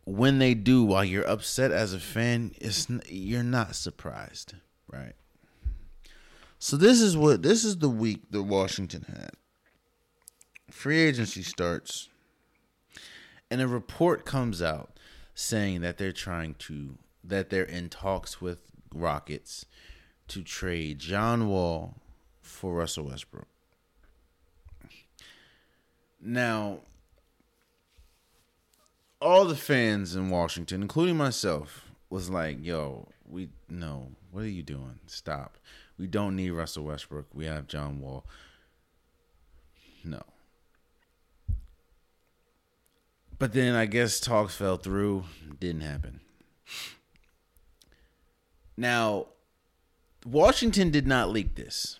when 0.04 0.40
they 0.40 0.54
do, 0.54 0.84
while 0.84 1.06
you're 1.06 1.26
upset 1.26 1.72
as 1.72 1.94
a 1.94 2.00
fan, 2.00 2.52
it's 2.60 2.90
you're 3.08 3.44
not 3.44 3.78
surprised, 3.78 4.56
right? 4.92 5.14
So 6.60 6.76
this 6.76 7.00
is 7.00 7.16
what 7.16 7.42
this 7.42 7.64
is 7.64 7.78
the 7.78 7.88
week 7.88 8.30
that 8.32 8.44
Washington 8.44 9.06
had. 9.08 9.32
Free 10.70 11.00
agency 11.00 11.44
starts, 11.44 12.10
and 13.50 13.62
a 13.62 13.68
report 13.70 14.26
comes 14.26 14.62
out 14.62 15.00
saying 15.34 15.80
that 15.80 15.98
they're 15.98 16.12
trying 16.12 16.56
to 16.56 16.98
that 17.24 17.50
they're 17.50 17.64
in 17.64 17.88
talks 17.88 18.42
with 18.42 18.60
Rockets 18.94 19.66
to 20.28 20.44
trade 20.44 21.00
John 21.00 21.48
Wall 21.48 21.96
for 22.42 22.74
Russell 22.74 23.06
Westbrook. 23.06 23.48
Now, 26.20 26.80
all 29.22 29.46
the 29.46 29.56
fans 29.56 30.16
in 30.16 30.30
Washington, 30.30 30.82
including 30.82 31.18
myself, 31.18 31.90
was 32.10 32.30
like, 32.30 32.64
"Yo, 32.64 33.08
we 33.28 33.50
no, 33.70 34.12
what 34.32 34.44
are 34.44 34.48
you 34.48 34.64
doing? 34.64 35.00
Stop. 35.08 35.58
We 35.98 36.08
don't 36.08 36.36
need 36.36 36.52
Russell 36.52 36.86
Westbrook. 36.86 37.28
We 37.34 37.46
have 37.46 37.68
John 37.68 38.00
Wall." 38.00 38.26
No. 40.04 40.24
But 43.38 43.54
then 43.54 43.76
I 43.76 43.86
guess 43.86 44.20
talks 44.20 44.56
fell 44.56 44.78
through. 44.78 45.26
Didn't 45.60 45.82
happen. 45.82 46.20
Now, 48.76 49.28
Washington 50.26 50.90
did 50.90 51.08
not 51.08 51.30
leak 51.30 51.56
this. 51.56 52.00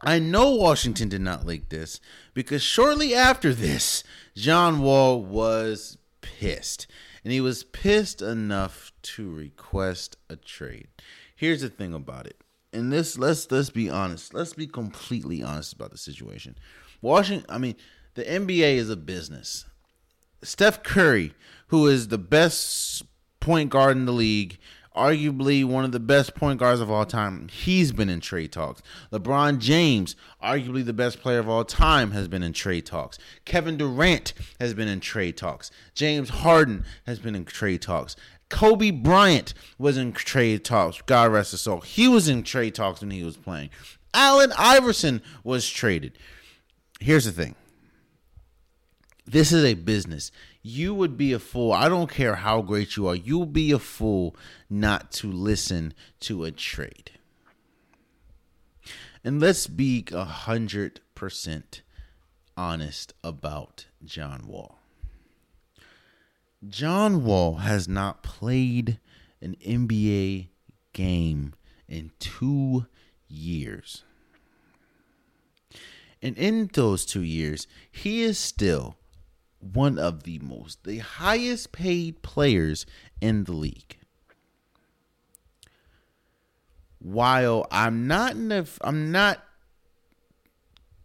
I 0.00 0.18
know 0.18 0.50
Washington 0.50 1.08
did 1.08 1.20
not 1.20 1.46
leak 1.46 1.68
this 1.68 2.00
because 2.34 2.62
shortly 2.62 3.14
after 3.14 3.54
this, 3.54 4.02
John 4.34 4.80
Wall 4.80 5.22
was 5.22 5.96
pissed. 6.22 6.86
And 7.22 7.32
he 7.32 7.40
was 7.40 7.64
pissed 7.64 8.22
enough 8.22 8.92
to 9.02 9.30
request 9.30 10.16
a 10.30 10.36
trade. 10.36 10.88
Here's 11.36 11.60
the 11.60 11.68
thing 11.68 11.92
about 11.92 12.26
it. 12.26 12.40
And 12.72 12.90
this 12.90 13.18
let's 13.18 13.50
let's 13.50 13.68
be 13.68 13.90
honest. 13.90 14.32
Let's 14.32 14.54
be 14.54 14.66
completely 14.66 15.42
honest 15.42 15.74
about 15.74 15.90
the 15.90 15.98
situation. 15.98 16.56
Washington, 17.02 17.44
I 17.48 17.58
mean, 17.58 17.76
the 18.14 18.22
NBA 18.22 18.76
is 18.76 18.88
a 18.88 18.96
business. 18.96 19.66
Steph 20.42 20.82
Curry, 20.82 21.34
who 21.68 21.86
is 21.86 22.08
the 22.08 22.18
best 22.18 23.02
point 23.40 23.70
guard 23.70 23.96
in 23.96 24.06
the 24.06 24.12
league, 24.12 24.58
arguably 24.96 25.64
one 25.64 25.84
of 25.84 25.92
the 25.92 26.00
best 26.00 26.34
point 26.34 26.58
guards 26.58 26.80
of 26.80 26.90
all 26.90 27.06
time, 27.06 27.48
he's 27.48 27.92
been 27.92 28.08
in 28.08 28.20
trade 28.20 28.52
talks. 28.52 28.82
LeBron 29.12 29.58
James, 29.58 30.16
arguably 30.42 30.84
the 30.84 30.92
best 30.92 31.20
player 31.20 31.38
of 31.38 31.48
all 31.48 31.64
time, 31.64 32.10
has 32.12 32.28
been 32.28 32.42
in 32.42 32.52
trade 32.52 32.86
talks. 32.86 33.18
Kevin 33.44 33.76
Durant 33.76 34.32
has 34.60 34.74
been 34.74 34.88
in 34.88 35.00
trade 35.00 35.36
talks. 35.36 35.70
James 35.94 36.28
Harden 36.28 36.84
has 37.06 37.18
been 37.18 37.34
in 37.34 37.44
trade 37.44 37.82
talks. 37.82 38.16
Kobe 38.48 38.90
Bryant 38.90 39.54
was 39.78 39.96
in 39.96 40.12
trade 40.12 40.64
talks. 40.64 41.00
God 41.06 41.32
rest 41.32 41.52
his 41.52 41.62
soul. 41.62 41.80
He 41.80 42.06
was 42.06 42.28
in 42.28 42.42
trade 42.42 42.74
talks 42.74 43.00
when 43.00 43.10
he 43.10 43.24
was 43.24 43.36
playing. 43.36 43.70
Allen 44.12 44.52
Iverson 44.58 45.22
was 45.42 45.68
traded. 45.68 46.18
Here's 47.00 47.24
the 47.24 47.32
thing 47.32 47.54
this 49.26 49.52
is 49.52 49.64
a 49.64 49.74
business. 49.74 50.30
You 50.62 50.94
would 50.94 51.16
be 51.16 51.32
a 51.32 51.40
fool. 51.40 51.72
I 51.72 51.88
don't 51.88 52.10
care 52.10 52.36
how 52.36 52.62
great 52.62 52.96
you 52.96 53.08
are. 53.08 53.16
You'll 53.16 53.46
be 53.46 53.72
a 53.72 53.80
fool 53.80 54.36
not 54.70 55.10
to 55.12 55.30
listen 55.30 55.92
to 56.20 56.44
a 56.44 56.52
trade. 56.52 57.10
And 59.24 59.40
let's 59.40 59.66
be 59.66 60.04
a 60.12 60.24
hundred 60.24 61.00
percent 61.14 61.82
honest 62.56 63.12
about 63.24 63.86
John 64.04 64.46
Wall. 64.46 64.78
John 66.68 67.24
Wall 67.24 67.56
has 67.56 67.88
not 67.88 68.22
played 68.22 69.00
an 69.40 69.56
NBA 69.66 70.48
game 70.92 71.54
in 71.88 72.12
two 72.20 72.86
years. 73.26 74.04
And 76.20 76.36
in 76.38 76.70
those 76.72 77.04
two 77.04 77.22
years, 77.22 77.66
he 77.90 78.22
is 78.22 78.38
still 78.38 78.96
one 79.62 79.98
of 79.98 80.24
the 80.24 80.38
most, 80.40 80.84
the 80.84 80.98
highest 80.98 81.72
paid 81.72 82.20
players 82.22 82.84
in 83.20 83.44
the 83.44 83.52
league. 83.52 83.96
While 86.98 87.66
I'm 87.70 88.06
not 88.06 88.32
in 88.32 88.48
the, 88.48 88.68
I'm 88.80 89.10
not 89.12 89.42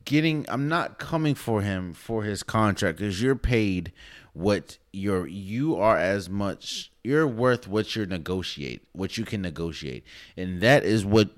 getting, 0.05 0.45
I'm 0.49 0.67
not 0.67 0.99
coming 0.99 1.35
for 1.35 1.61
him 1.61 1.93
for 1.93 2.23
his 2.23 2.43
contract 2.43 2.97
because 2.99 3.21
you're 3.21 3.35
paid 3.35 3.91
what 4.33 4.77
you're, 4.91 5.27
you 5.27 5.75
are 5.75 5.97
as 5.97 6.29
much, 6.29 6.91
you're 7.03 7.27
worth 7.27 7.67
what 7.67 7.95
you're 7.95 8.05
negotiate, 8.05 8.83
what 8.93 9.17
you 9.17 9.25
can 9.25 9.41
negotiate, 9.41 10.03
and 10.35 10.61
that 10.61 10.83
is 10.83 11.03
what 11.03 11.29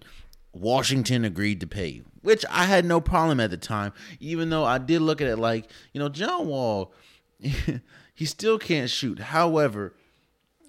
Washington 0.53 1.25
agreed 1.25 1.59
to 1.61 1.67
pay, 1.67 1.87
you, 1.87 2.05
which 2.21 2.43
I 2.49 2.65
had 2.65 2.85
no 2.85 2.99
problem 2.99 3.39
at 3.39 3.51
the 3.51 3.57
time, 3.57 3.93
even 4.19 4.49
though 4.49 4.65
I 4.65 4.77
did 4.77 5.01
look 5.01 5.21
at 5.21 5.27
it 5.27 5.37
like, 5.37 5.69
you 5.93 5.99
know, 5.99 6.09
John 6.09 6.47
Wall 6.47 6.93
he 8.13 8.25
still 8.25 8.59
can't 8.59 8.89
shoot. 8.89 9.19
However, 9.19 9.93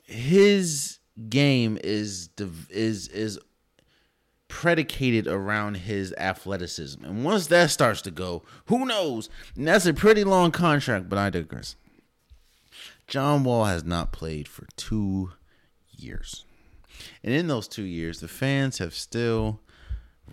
his 0.05 0.99
game 1.29 1.79
is 1.83 2.31
is 2.71 3.09
is 3.09 3.39
predicated 4.49 5.27
around 5.27 5.79
his 5.79 6.13
athleticism. 6.17 7.05
And 7.05 7.25
once 7.25 7.47
that 7.49 7.71
starts 7.71 8.03
to 8.03 8.11
go, 8.11 8.43
who 8.67 8.85
knows? 8.85 9.29
And 9.57 9.67
that's 9.67 9.87
a 9.87 9.95
pretty 9.95 10.25
long 10.25 10.51
contract, 10.51 11.09
but 11.09 11.19
I 11.19 11.31
digress. 11.31 11.77
John 13.07 13.45
Wall 13.45 13.65
has 13.65 13.85
not 13.85 14.13
played 14.13 14.47
for 14.47 14.67
2 14.77 15.33
years. 15.91 16.45
And 17.25 17.33
in 17.33 17.49
those 17.49 17.67
2 17.67 17.83
years, 17.83 18.21
the 18.21 18.29
fans 18.29 18.79
have 18.79 18.95
still 18.95 19.61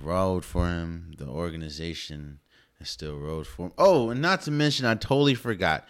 rode 0.01 0.45
for 0.45 0.67
him. 0.67 1.13
The 1.17 1.27
organization 1.27 2.39
has 2.79 2.89
still 2.89 3.17
rode 3.17 3.47
for 3.47 3.67
him. 3.67 3.73
Oh, 3.77 4.09
and 4.09 4.21
not 4.21 4.41
to 4.41 4.51
mention 4.51 4.85
I 4.85 4.95
totally 4.95 5.35
forgot 5.35 5.87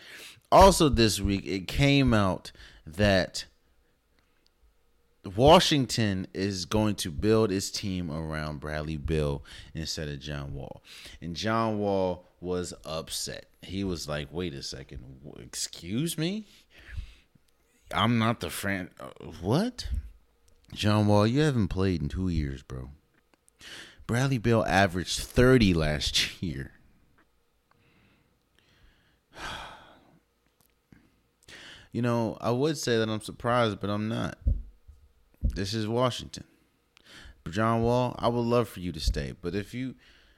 also 0.52 0.90
this 0.90 1.20
week 1.20 1.46
it 1.46 1.68
came 1.68 2.14
out 2.14 2.52
that 2.86 3.46
Washington 5.36 6.28
is 6.34 6.66
going 6.66 6.96
to 6.96 7.12
build 7.12 7.52
its 7.52 7.70
team 7.70 8.10
around 8.10 8.60
Bradley 8.60 8.96
Beal 8.98 9.44
instead 9.74 10.08
of 10.08 10.20
John 10.20 10.54
Wall. 10.54 10.82
And 11.22 11.36
John 11.36 11.80
Wall 11.80 12.26
was 12.40 12.74
upset. 12.86 13.48
He 13.62 13.84
was 13.84 14.08
like, 14.08 14.32
"Wait 14.32 14.54
a 14.54 14.64
second. 14.64 15.04
Excuse 15.40 16.18
me? 16.18 16.46
I'm 17.94 18.18
not 18.20 18.40
the 18.40 18.50
friend. 18.50 18.90
Uh, 19.00 19.10
what? 19.42 19.90
John 20.74 21.08
Wall, 21.08 21.26
you 21.26 21.42
haven't 21.42 21.70
played 21.70 22.02
in 22.02 22.10
2 22.10 22.28
years, 22.28 22.62
bro. 22.62 22.90
Bradley 24.08 24.38
Beal 24.38 24.64
averaged 24.66 25.20
30 25.20 25.74
last 25.74 26.42
year. 26.42 26.72
you 31.92 32.02
know, 32.02 32.38
I 32.40 32.52
would 32.52 32.78
say 32.78 32.98
that 32.98 33.10
I'm 33.10 33.20
surprised, 33.22 33.82
but 33.82 33.90
I'm 33.90 34.08
not. 34.08 34.38
This 35.42 35.74
is 35.74 35.90
Washington. 35.90 36.46
John 37.50 37.82
Wall, 37.84 38.16
I 38.18 38.30
would 38.30 38.40
love 38.40 38.70
for 38.70 38.80
you 38.80 38.92
to 38.94 39.00
stay, 39.00 39.34
but 39.42 39.56
if 39.56 39.74
you, 39.74 39.96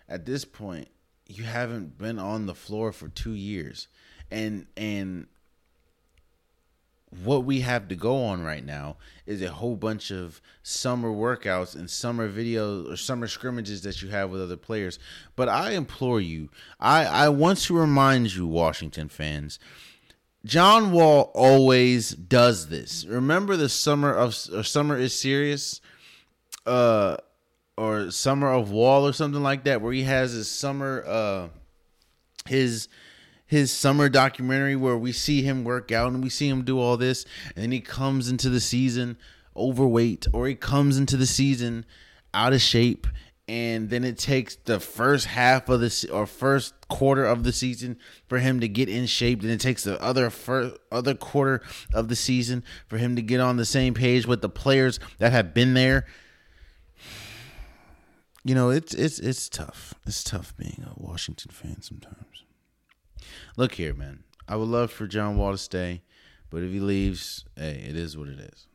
at 0.07 0.25
this 0.25 0.45
point, 0.45 0.87
you 1.27 1.43
haven't 1.43 1.97
been 1.97 2.19
on 2.19 2.45
the 2.47 2.55
floor 2.55 2.91
for 2.91 3.07
two 3.07 3.33
years, 3.33 3.87
and 4.31 4.65
and 4.77 5.27
what 7.23 7.43
we 7.43 7.61
have 7.61 7.87
to 7.87 7.95
go 7.95 8.23
on 8.25 8.43
right 8.43 8.63
now 8.63 8.97
is 9.25 9.41
a 9.41 9.51
whole 9.51 9.75
bunch 9.75 10.11
of 10.11 10.41
summer 10.61 11.09
workouts 11.09 11.75
and 11.75 11.89
summer 11.89 12.29
videos 12.29 12.91
or 12.91 12.95
summer 12.95 13.27
scrimmages 13.27 13.81
that 13.81 14.01
you 14.01 14.09
have 14.09 14.29
with 14.29 14.41
other 14.41 14.57
players. 14.57 14.99
But 15.35 15.49
I 15.49 15.71
implore 15.71 16.21
you, 16.21 16.49
I 16.79 17.05
I 17.05 17.29
want 17.29 17.59
to 17.59 17.77
remind 17.77 18.35
you, 18.35 18.45
Washington 18.47 19.09
fans 19.09 19.59
John 20.45 20.91
Wall 20.91 21.31
always 21.35 22.11
does 22.11 22.69
this. 22.69 23.05
Remember 23.05 23.57
the 23.57 23.69
summer 23.69 24.13
of 24.13 24.33
summer 24.35 24.97
is 24.97 25.13
serious, 25.13 25.81
uh, 26.65 27.17
or 27.77 28.09
summer 28.11 28.51
of 28.51 28.71
Wall 28.71 29.05
or 29.05 29.13
something 29.13 29.43
like 29.43 29.65
that, 29.65 29.81
where 29.81 29.91
he 29.91 30.03
has 30.03 30.31
his 30.31 30.49
summer, 30.49 31.03
uh, 31.05 31.47
his 32.47 32.87
his 33.49 33.71
summer 33.71 34.07
documentary 34.07 34.75
where 34.75 34.97
we 34.97 35.11
see 35.11 35.41
him 35.41 35.63
work 35.63 35.91
out 35.91 36.13
and 36.13 36.23
we 36.23 36.29
see 36.29 36.47
him 36.47 36.63
do 36.63 36.79
all 36.79 36.95
this, 36.95 37.25
and 37.55 37.63
then 37.63 37.71
he 37.71 37.81
comes 37.81 38.29
into 38.29 38.49
the 38.49 38.59
season 38.59 39.17
overweight, 39.57 40.27
or 40.31 40.47
he 40.47 40.55
comes 40.55 40.97
into 40.97 41.17
the 41.17 41.25
season 41.25 41.83
out 42.33 42.53
of 42.53 42.61
shape 42.61 43.07
and 43.49 43.89
then 43.89 44.03
it 44.03 44.15
takes 44.15 44.57
the 44.65 44.79
first 44.79 45.25
half 45.25 45.69
of 45.69 45.79
the 45.79 46.09
or 46.13 46.27
first 46.27 46.75
quarter 46.87 47.25
of 47.25 47.43
the 47.43 47.51
season 47.51 47.97
for 48.27 48.37
him 48.37 48.59
to 48.59 48.67
get 48.67 48.87
in 48.87 49.07
shape. 49.07 49.41
Then 49.41 49.49
it 49.49 49.59
takes 49.59 49.85
the 49.85 49.99
other 49.99 50.29
first, 50.29 50.77
other 50.91 51.15
quarter 51.15 51.63
of 51.91 52.09
the 52.09 52.15
season 52.15 52.63
for 52.87 52.99
him 52.99 53.15
to 53.15 53.23
get 53.23 53.39
on 53.39 53.57
the 53.57 53.65
same 53.65 53.95
page 53.95 54.27
with 54.27 54.41
the 54.41 54.49
players 54.49 54.99
that 55.17 55.31
have 55.31 55.55
been 55.55 55.73
there. 55.73 56.05
You 58.43 58.53
know, 58.53 58.69
it's 58.69 58.93
it's 58.93 59.17
it's 59.17 59.49
tough. 59.49 59.95
It's 60.05 60.23
tough 60.23 60.55
being 60.55 60.85
a 60.85 60.93
Washington 60.95 61.51
fan 61.51 61.81
sometimes. 61.81 62.43
Look 63.57 63.73
here, 63.73 63.93
man. 63.93 64.23
I 64.47 64.55
would 64.55 64.69
love 64.69 64.91
for 64.91 65.07
John 65.07 65.37
Wall 65.37 65.51
to 65.51 65.57
stay, 65.57 66.01
but 66.49 66.63
if 66.63 66.71
he 66.71 66.79
leaves, 66.79 67.45
hey, 67.55 67.85
it 67.87 67.95
is 67.95 68.17
what 68.17 68.27
it 68.27 68.39
is. 68.39 68.67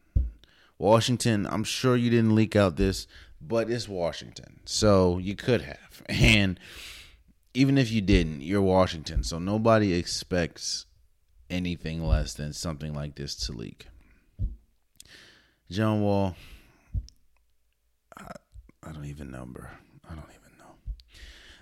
Washington, 0.78 1.46
I'm 1.48 1.64
sure 1.64 1.96
you 1.96 2.10
didn't 2.10 2.34
leak 2.34 2.56
out 2.56 2.76
this 2.76 3.06
but 3.48 3.70
it's 3.70 3.88
Washington. 3.88 4.60
So 4.64 5.18
you 5.18 5.36
could 5.36 5.62
have. 5.62 5.78
And 6.08 6.58
even 7.54 7.78
if 7.78 7.90
you 7.90 8.00
didn't, 8.00 8.40
you're 8.40 8.60
Washington. 8.60 9.22
So 9.22 9.38
nobody 9.38 9.94
expects 9.94 10.86
anything 11.48 12.04
less 12.04 12.34
than 12.34 12.52
something 12.52 12.92
like 12.92 13.14
this 13.14 13.34
to 13.46 13.52
leak. 13.52 13.86
John 15.70 16.02
Wall, 16.02 16.36
I, 18.18 18.32
I 18.82 18.92
don't 18.92 19.06
even 19.06 19.30
bro. 19.30 19.66
I 20.10 20.14
don't 20.14 20.28
even. 20.30 20.43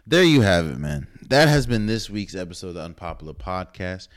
There 0.05 0.25
you 0.25 0.41
have 0.41 0.67
it, 0.67 0.79
man. 0.79 1.07
That 1.29 1.49
has 1.49 1.67
been 1.69 1.87
this 1.87 2.11
week's 2.11 2.35
episode 2.35 2.69
of 2.69 2.75
the 2.75 2.83
Unpopular 2.83 3.35
Podcast. 3.35 4.09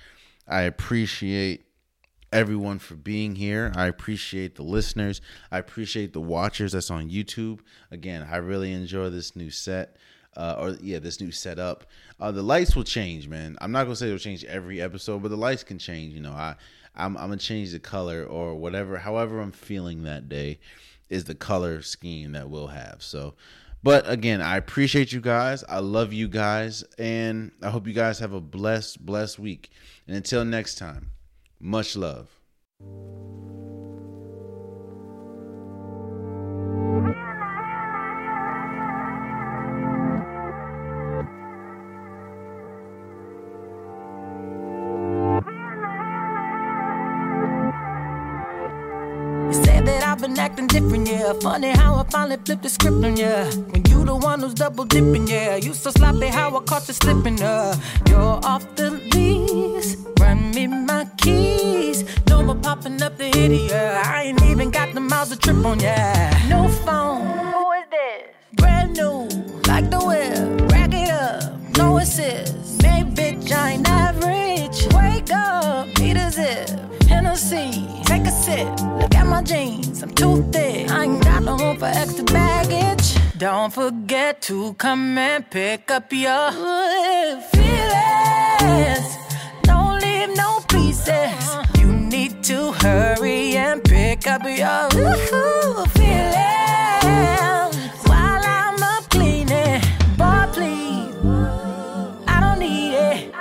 I 0.47 0.61
appreciate 0.61 1.67
everyone 2.33 2.79
for 2.79 2.95
being 2.95 3.35
here. 3.35 3.71
I 3.75 3.85
appreciate 3.85 4.55
the 4.55 4.63
listeners. 4.63 5.21
I 5.51 5.59
appreciate 5.59 6.11
the 6.11 6.21
watchers 6.21 6.71
that's 6.71 6.89
on 6.89 7.11
YouTube. 7.11 7.59
Again, 7.91 8.27
I 8.27 8.37
really 8.37 8.73
enjoy 8.73 9.11
this 9.11 9.35
new 9.35 9.51
set. 9.51 9.97
Uh, 10.35 10.55
or 10.57 10.69
yeah, 10.81 10.97
this 10.97 11.21
new 11.21 11.31
setup. 11.31 11.85
Uh, 12.19 12.31
the 12.31 12.41
lights 12.41 12.75
will 12.75 12.83
change, 12.83 13.27
man. 13.27 13.55
I'm 13.61 13.71
not 13.71 13.83
gonna 13.83 13.95
say 13.95 14.07
it'll 14.07 14.17
change 14.17 14.43
every 14.43 14.81
episode, 14.81 15.21
but 15.21 15.29
the 15.29 15.37
lights 15.37 15.63
can 15.63 15.77
change. 15.77 16.15
You 16.15 16.21
know, 16.21 16.33
I 16.33 16.55
I'm, 16.95 17.15
I'm 17.15 17.27
gonna 17.27 17.37
change 17.37 17.71
the 17.71 17.79
color 17.79 18.25
or 18.25 18.55
whatever, 18.55 18.97
however 18.97 19.39
I'm 19.39 19.51
feeling 19.51 20.03
that 20.03 20.27
day, 20.29 20.59
is 21.09 21.25
the 21.25 21.35
color 21.35 21.81
scheme 21.83 22.31
that 22.31 22.49
we'll 22.49 22.67
have. 22.67 22.97
So, 22.99 23.35
but 23.85 24.09
again, 24.09 24.41
I 24.41 24.57
appreciate 24.57 25.13
you 25.13 25.21
guys. 25.21 25.63
I 25.69 25.77
love 25.77 26.11
you 26.11 26.27
guys, 26.27 26.83
and 26.97 27.51
I 27.61 27.69
hope 27.69 27.85
you 27.85 27.93
guys 27.93 28.17
have 28.17 28.33
a 28.33 28.41
blessed, 28.41 29.05
blessed 29.05 29.37
week. 29.37 29.69
And 30.07 30.17
until 30.17 30.43
next 30.43 30.79
time. 30.79 31.11
Much 31.59 31.95
love. 31.95 32.29
Yeah. 51.05 51.33
Funny 51.41 51.69
how 51.69 51.95
I 51.95 52.03
finally 52.09 52.37
flipped 52.45 52.63
the 52.63 52.69
script 52.69 53.03
on 53.03 53.17
ya. 53.17 53.45
When 53.71 53.83
you 53.85 54.05
the 54.05 54.15
one 54.15 54.39
who's 54.41 54.53
double 54.53 54.85
dipping, 54.85 55.27
yeah. 55.27 55.55
You 55.55 55.73
so 55.73 55.91
sloppy 55.91 56.27
how 56.27 56.55
I 56.57 56.61
caught 56.63 56.87
you 56.87 56.93
slipping, 56.93 57.41
uh. 57.41 57.75
You're 58.07 58.39
off 58.43 58.63
the 58.75 58.91
lease, 58.91 59.97
run 60.19 60.51
me 60.51 60.67
my 60.67 61.05
keys. 61.17 62.03
No 62.27 62.43
more 62.43 62.55
popping 62.55 63.01
up 63.01 63.17
the 63.17 63.27
idiot. 63.27 63.71
yeah. 63.71 64.03
I 64.05 64.23
ain't 64.23 64.41
even 64.43 64.71
got 64.71 64.93
the 64.93 65.01
miles 65.01 65.29
to 65.29 65.37
trip 65.37 65.63
on, 65.65 65.79
yeah. 65.79 66.47
No 66.49 66.67
phone. 66.69 67.25
Who 67.53 67.71
is 67.73 67.85
this? 67.91 68.23
Brand 68.53 68.93
new, 68.93 69.27
like 69.67 69.89
the 69.89 69.99
whip. 69.99 70.71
Rack 70.71 70.93
it 70.93 71.09
up, 71.09 71.77
no 71.77 71.97
assist. 71.97 72.81
Hey, 72.81 73.03
bitch, 73.03 73.51
I 73.51 73.71
ain't 73.71 73.87
average. 73.87 74.87
Wake 74.93 75.31
up, 75.31 75.87
need 75.99 76.17
a 76.17 76.31
zip. 76.31 76.94
Hennessy, 77.35 77.85
take 78.05 78.25
a 78.25 78.31
sip. 78.31 78.65
Look 78.97 79.13
at 79.13 79.27
my 79.27 79.41
jeans, 79.41 80.01
I'm 80.01 80.15
too 80.15 80.41
thick. 80.53 80.89
I 80.89 81.03
ain't 81.03 81.21
got 81.21 81.43
no 81.43 81.57
room 81.57 81.77
for 81.77 81.87
extra 81.87 82.23
baggage. 82.23 83.17
Don't 83.37 83.73
forget 83.73 84.41
to 84.43 84.73
come 84.75 85.17
and 85.17 85.43
pick 85.51 85.91
up 85.91 86.13
your 86.13 86.51
feelings. 87.51 89.17
Don't 89.63 90.01
leave 90.01 90.29
no 90.37 90.61
pieces. 90.69 91.57
You 91.77 91.87
need 91.87 92.41
to 92.45 92.71
hurry 92.71 93.57
and 93.57 93.83
pick 93.83 94.27
up 94.27 94.43
your 94.45 94.89
feelings 95.89 96.55
while 98.07 98.43
I'm 98.45 98.81
up 98.81 99.09
cleaning. 99.09 99.81
Boy, 100.15 100.47
please, 100.53 101.13
I 102.29 102.39
don't 102.39 102.59
need 102.59 102.93
it. 102.93 103.35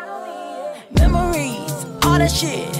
Memories, 0.98 1.70
all 2.02 2.18
that 2.18 2.32
shit, 2.32 2.73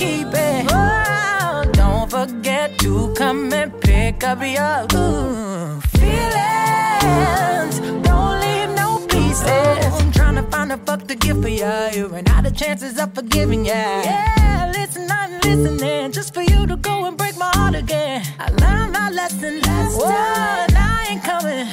keep 0.00 0.32
it. 0.32 0.66
Oh, 0.70 1.62
don't 1.72 2.10
forget 2.10 2.78
to 2.78 3.12
come 3.14 3.52
and 3.52 3.70
pick 3.82 4.24
up 4.24 4.40
your 4.40 4.78
ooh, 4.96 5.80
feelings. 5.98 7.74
Don't 8.08 8.36
leave 8.44 8.70
no 8.82 8.88
pieces. 9.12 9.84
I'm 10.00 10.10
trying 10.10 10.36
to 10.36 10.44
find 10.54 10.72
a 10.72 10.78
fuck 10.78 11.06
to 11.08 11.14
give 11.14 11.42
for 11.42 11.48
ya. 11.48 11.90
You 11.96 12.06
ran 12.06 12.26
out 12.28 12.46
of 12.46 12.56
chances 12.56 12.98
of 12.98 13.14
forgiving 13.14 13.66
ya. 13.66 13.74
Yeah, 13.74 14.72
listen, 14.74 15.06
I'm 15.10 15.32
listening 15.46 16.12
just 16.12 16.32
for 16.32 16.42
you 16.42 16.66
to 16.66 16.76
go 16.76 17.04
and 17.04 17.16
break 17.18 17.36
my 17.36 17.50
heart 17.58 17.74
again. 17.74 18.24
I 18.38 18.46
learned 18.62 18.92
my 18.92 19.10
lesson 19.10 19.60
last 19.60 20.00
time. 20.00 20.70
I 20.92 21.06
ain't 21.10 21.22
coming. 21.30 21.66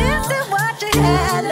This 0.00 0.24
is 0.38 0.44
what 0.54 0.74
you 0.82 1.00
had 1.00 1.44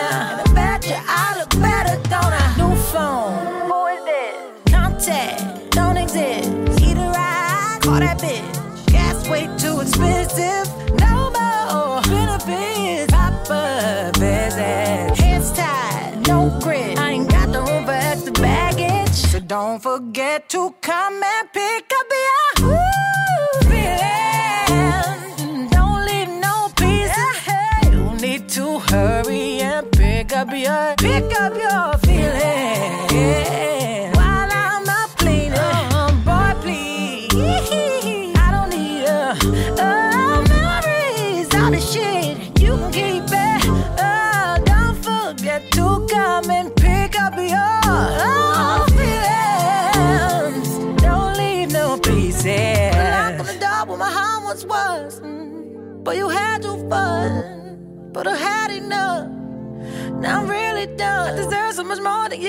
to 20.48 20.74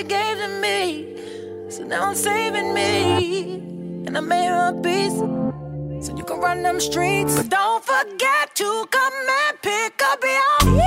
gave 0.07 0.37
to 0.37 0.47
me. 0.61 1.69
So 1.69 1.83
now 1.83 2.07
I'm 2.07 2.15
saving 2.15 2.73
me. 2.73 3.55
And 4.05 4.17
I 4.17 4.21
made 4.21 4.49
a 4.49 4.73
peace. 4.81 5.17
So 6.05 6.15
you 6.15 6.23
can 6.23 6.39
run 6.39 6.63
them 6.63 6.79
streets. 6.79 7.35
But 7.35 7.49
don't 7.49 7.83
forget 7.83 8.55
to 8.55 8.87
come 8.89 9.13
and 9.13 9.61
pick 9.61 10.01
up 10.03 10.23
your 10.23 10.77